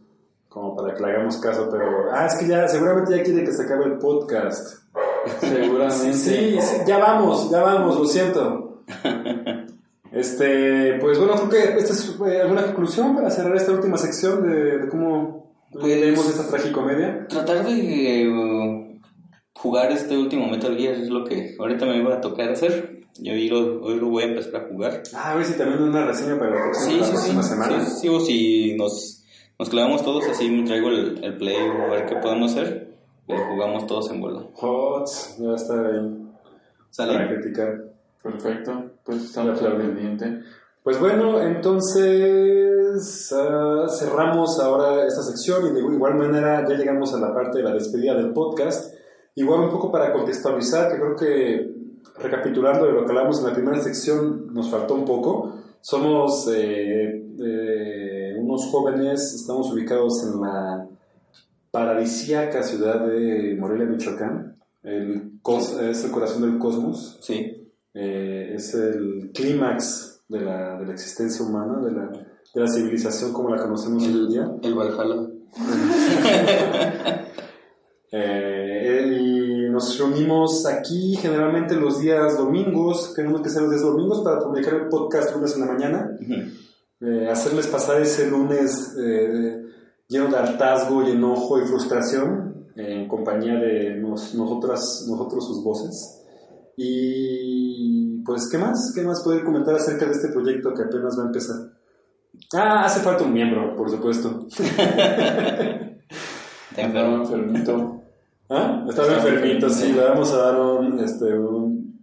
como 0.49 0.75
para 0.75 0.93
que 0.93 1.01
le 1.03 1.11
hagamos 1.11 1.37
caso, 1.37 1.67
pero... 1.69 2.11
Ah, 2.11 2.25
es 2.27 2.35
que 2.35 2.47
ya, 2.47 2.67
seguramente 2.67 3.17
ya 3.17 3.23
quiere 3.23 3.43
que 3.43 3.51
se 3.51 3.63
acabe 3.63 3.85
el 3.85 3.97
podcast. 3.97 4.83
Seguramente. 5.39 6.13
Sí, 6.13 6.57
sí, 6.61 6.77
ya 6.85 6.97
vamos, 6.97 7.49
ya 7.51 7.61
vamos, 7.61 7.99
lo 7.99 8.05
siento. 8.05 8.83
Este, 10.11 10.97
pues 11.01 11.17
bueno, 11.19 11.33
creo 11.35 11.49
que 11.49 11.79
esta 11.79 11.91
es 11.93 12.15
eh, 12.25 12.41
alguna 12.41 12.63
conclusión 12.67 13.15
para 13.15 13.29
cerrar 13.29 13.55
esta 13.55 13.73
última 13.73 13.97
sección 13.97 14.47
de, 14.49 14.77
de 14.79 14.87
cómo 14.87 15.51
Pues- 15.73 15.83
leemos 15.85 16.29
esta 16.29 16.47
tragicomedia. 16.47 17.27
Tratar 17.27 17.65
de 17.65 18.29
uh, 18.29 18.84
jugar 19.65 19.91
este 19.91 20.15
último 20.17 20.47
Metal 20.47 20.75
Gear 20.77 20.95
es 20.95 21.09
lo 21.09 21.23
que 21.25 21.55
ahorita 21.59 21.85
me 21.85 21.97
iba 21.97 22.15
a 22.15 22.21
tocar 22.21 22.49
hacer. 22.51 23.01
Yo 23.19 23.31
hoy 23.33 23.47
lo, 23.49 23.81
hoy 23.81 23.95
lo 23.99 24.09
voy 24.09 24.23
a 24.23 24.27
empezar 24.27 24.55
a 24.57 24.67
jugar. 24.67 25.01
Ah, 25.13 25.31
a 25.31 25.35
ver 25.35 25.45
si 25.45 25.57
también 25.57 25.81
una 25.81 26.05
reseña 26.05 26.37
para 26.37 26.51
la 26.51 26.61
próxima, 26.63 26.89
Sí, 26.91 26.97
la 26.99 27.05
sí, 27.05 27.11
sí. 27.11 27.11
próxima 27.13 27.43
semana. 27.43 27.85
Sí, 27.85 27.91
sí, 28.01 28.07
o 28.09 28.19
si 28.19 28.75
nos, 28.75 29.23
nos 29.57 29.69
clavamos 29.69 30.03
todos 30.03 30.27
así, 30.27 30.49
me 30.49 30.63
traigo 30.65 30.89
el, 30.89 31.23
el 31.23 31.37
play 31.37 31.55
a 31.55 31.87
ver 31.91 32.05
qué 32.05 32.15
podemos 32.17 32.51
hacer. 32.51 32.93
Lo 33.27 33.37
jugamos 33.37 33.87
todos 33.87 34.11
en 34.11 34.21
bola. 34.21 34.43
Hot, 34.53 35.07
ya 35.39 35.47
va 35.47 35.53
a 35.53 35.55
estar 35.55 35.85
ahí 35.85 35.99
para 36.97 37.13
¿Sale? 37.13 37.27
criticar. 37.39 37.83
Perfecto. 38.21 38.91
Pues 39.03 39.23
estamos 39.23 39.61
al 39.61 39.77
pendiente. 39.77 40.39
Pues 40.83 40.99
bueno, 40.99 41.41
entonces 41.41 43.33
ah, 43.33 43.85
cerramos 43.89 44.59
ahora 44.59 45.05
esta 45.07 45.23
sección 45.23 45.65
y 45.67 45.71
de 45.71 45.79
igual 45.79 46.15
manera 46.15 46.65
ya 46.67 46.75
llegamos 46.75 47.13
a 47.13 47.19
la 47.19 47.33
parte 47.33 47.57
de 47.59 47.63
la 47.63 47.73
despedida 47.73 48.13
del 48.15 48.31
podcast. 48.33 48.93
Igual 49.35 49.61
un 49.61 49.69
poco 49.69 49.91
para 49.91 50.11
contextualizar, 50.13 50.91
que 50.91 50.97
creo 50.97 51.15
que 51.15 51.75
recapitulando 52.21 52.85
de 52.85 52.93
lo 52.93 53.03
que 53.05 53.11
hablamos 53.11 53.39
en 53.39 53.47
la 53.47 53.53
primera 53.53 53.79
sección, 53.81 54.53
nos 54.53 54.69
faltó 54.69 54.95
un 54.95 55.05
poco. 55.05 55.53
Somos 55.81 56.47
eh, 56.53 57.21
eh, 57.39 58.35
unos 58.39 58.65
jóvenes, 58.67 59.33
estamos 59.33 59.71
ubicados 59.71 60.23
en 60.23 60.41
la 60.41 60.87
paradisíaca 61.71 62.63
ciudad 62.63 63.05
de 63.05 63.55
Morelia, 63.59 63.85
Michoacán. 63.85 64.55
El 64.83 65.41
cos- 65.41 65.77
es 65.81 66.03
el 66.05 66.11
corazón 66.11 66.41
del 66.43 66.57
cosmos. 66.57 67.17
Sí. 67.21 67.69
Eh, 67.93 68.53
es 68.55 68.73
el 68.73 69.31
clímax 69.33 70.21
de 70.29 70.41
la, 70.41 70.77
de 70.79 70.85
la 70.85 70.93
existencia 70.93 71.45
humana, 71.45 71.81
de 71.85 71.91
la, 71.91 72.07
de 72.07 72.61
la 72.61 72.67
civilización 72.67 73.33
como 73.33 73.49
la 73.53 73.61
conocemos 73.61 74.03
hoy 74.07 74.13
en 74.13 74.27
día. 74.29 74.51
El 74.63 74.73
Valhalla. 74.75 75.27
Eh, 79.85 79.97
nos 79.97 79.97
reunimos 79.99 80.65
aquí 80.65 81.15
generalmente 81.17 81.75
los 81.75 81.99
días 81.99 82.37
domingos, 82.37 83.13
tenemos 83.15 83.41
que 83.41 83.49
ser 83.49 83.61
los 83.63 83.71
días 83.71 83.83
domingos 83.83 84.21
para 84.23 84.39
publicar 84.39 84.73
el 84.73 84.87
podcast 84.89 85.33
lunes 85.35 85.53
en 85.55 85.61
la 85.61 85.67
mañana, 85.67 86.17
Eh, 87.01 87.27
hacerles 87.29 87.67
pasar 87.67 88.01
ese 88.01 88.29
lunes 88.29 88.95
eh, 88.97 89.61
lleno 90.07 90.27
de 90.29 90.37
hartazgo 90.37 91.03
y 91.05 91.11
enojo 91.11 91.59
y 91.59 91.65
frustración 91.65 92.67
en 92.75 93.07
compañía 93.07 93.55
de 93.55 93.95
nos- 93.99 94.33
nosotras, 94.33 95.05
nosotros 95.07 95.45
sus 95.45 95.61
voces. 95.63 96.23
Y 96.77 98.21
pues, 98.25 98.49
¿qué 98.49 98.57
más? 98.57 98.91
¿Qué 98.95 99.01
más 99.03 99.21
poder 99.23 99.43
comentar 99.43 99.75
acerca 99.75 100.05
de 100.05 100.11
este 100.13 100.29
proyecto 100.29 100.73
que 100.73 100.83
apenas 100.83 101.17
va 101.19 101.23
a 101.23 101.27
empezar? 101.27 101.57
Ah, 102.53 102.85
hace 102.85 103.01
falta 103.01 103.23
un 103.25 103.33
miembro, 103.33 103.75
por 103.75 103.89
supuesto. 103.89 104.45
Te 106.75 106.81
enfermo. 106.81 107.17
enfermito. 107.23 108.01
¿Ah? 108.49 108.85
Estaba 108.87 109.13
enfermito, 109.13 109.69
sí, 109.69 109.91
le 109.93 110.01
vamos 110.03 110.31
a 110.33 110.37
dar 110.37 110.59
un, 110.61 110.99
este, 110.99 111.25
un- 111.37 111.99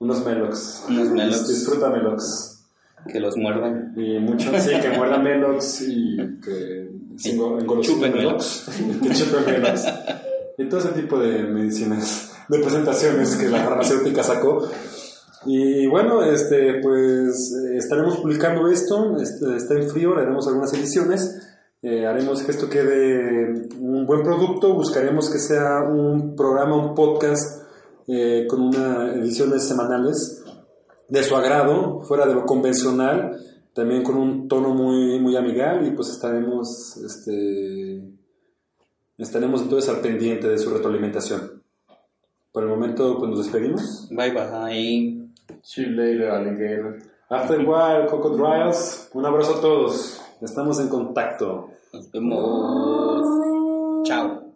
unos 0.00 0.24
melox. 0.24 0.84
Unos 0.88 1.08
Melox. 1.08 1.48
Disfruta 1.48 1.88
melox. 1.90 2.64
Que 3.10 3.20
los 3.20 3.36
muerdan. 3.36 3.94
Y 3.96 4.18
mucho, 4.18 4.50
sí, 4.60 4.70
que 4.82 4.90
muerda 4.96 5.18
melox 5.18 5.80
y 5.82 6.16
que 6.42 6.88
chupen 7.16 8.12
Melox. 8.12 8.68
que 9.02 9.10
chupen 9.14 9.44
melox. 9.46 9.84
Y 10.58 10.68
todo 10.68 10.80
ese 10.80 10.88
tipo 10.90 11.18
de 11.18 11.44
medicinas, 11.44 12.32
de 12.48 12.58
presentaciones 12.58 13.36
que 13.36 13.48
la 13.48 13.60
farmacéutica 13.64 14.22
sacó. 14.22 14.68
Y 15.46 15.86
bueno, 15.86 16.22
este, 16.24 16.80
pues 16.82 17.54
eh, 17.54 17.76
estaremos 17.76 18.18
publicando 18.18 18.68
esto, 18.68 19.16
este, 19.22 19.56
está 19.56 19.74
en 19.74 19.88
frío, 19.88 20.14
le 20.14 20.22
haremos 20.22 20.46
algunas 20.48 20.72
ediciones. 20.74 21.47
Eh, 21.80 22.06
haremos 22.06 22.42
que 22.42 22.50
esto 22.50 22.68
quede 22.68 23.68
un 23.78 24.04
buen 24.04 24.22
producto, 24.22 24.74
buscaremos 24.74 25.30
que 25.30 25.38
sea 25.38 25.82
un 25.82 26.34
programa, 26.34 26.76
un 26.76 26.94
podcast 26.94 27.62
eh, 28.08 28.46
con 28.48 28.62
unas 28.62 29.14
ediciones 29.16 29.68
semanales 29.68 30.44
de 31.08 31.22
su 31.22 31.36
agrado, 31.36 32.02
fuera 32.02 32.26
de 32.26 32.34
lo 32.34 32.44
convencional, 32.44 33.38
también 33.72 34.02
con 34.02 34.16
un 34.16 34.48
tono 34.48 34.74
muy, 34.74 35.20
muy 35.20 35.36
amigable 35.36 35.88
y 35.88 35.90
pues 35.92 36.08
estaremos, 36.08 36.96
este, 36.96 38.02
estaremos 39.16 39.62
entonces 39.62 39.88
al 39.88 40.00
pendiente 40.00 40.48
de 40.48 40.58
su 40.58 40.70
retroalimentación. 40.70 41.62
Por 42.50 42.64
el 42.64 42.70
momento, 42.70 43.18
pues 43.18 43.30
nos 43.30 43.44
despedimos. 43.44 44.08
Bye 44.10 44.32
bye. 44.32 45.28
See 45.62 45.84
you 45.84 45.90
later, 45.92 46.30
alligator. 46.30 46.98
After 47.30 47.60
a 47.60 47.62
while, 47.62 48.08
Cocodriles, 48.08 49.10
un 49.12 49.24
abrazo 49.24 49.56
a 49.56 49.60
todos. 49.60 50.17
Estamos 50.40 50.78
en 50.80 50.88
contacto. 50.88 51.70
Nos 51.92 52.10
vemos. 52.12 53.26
Chao. 54.04 54.48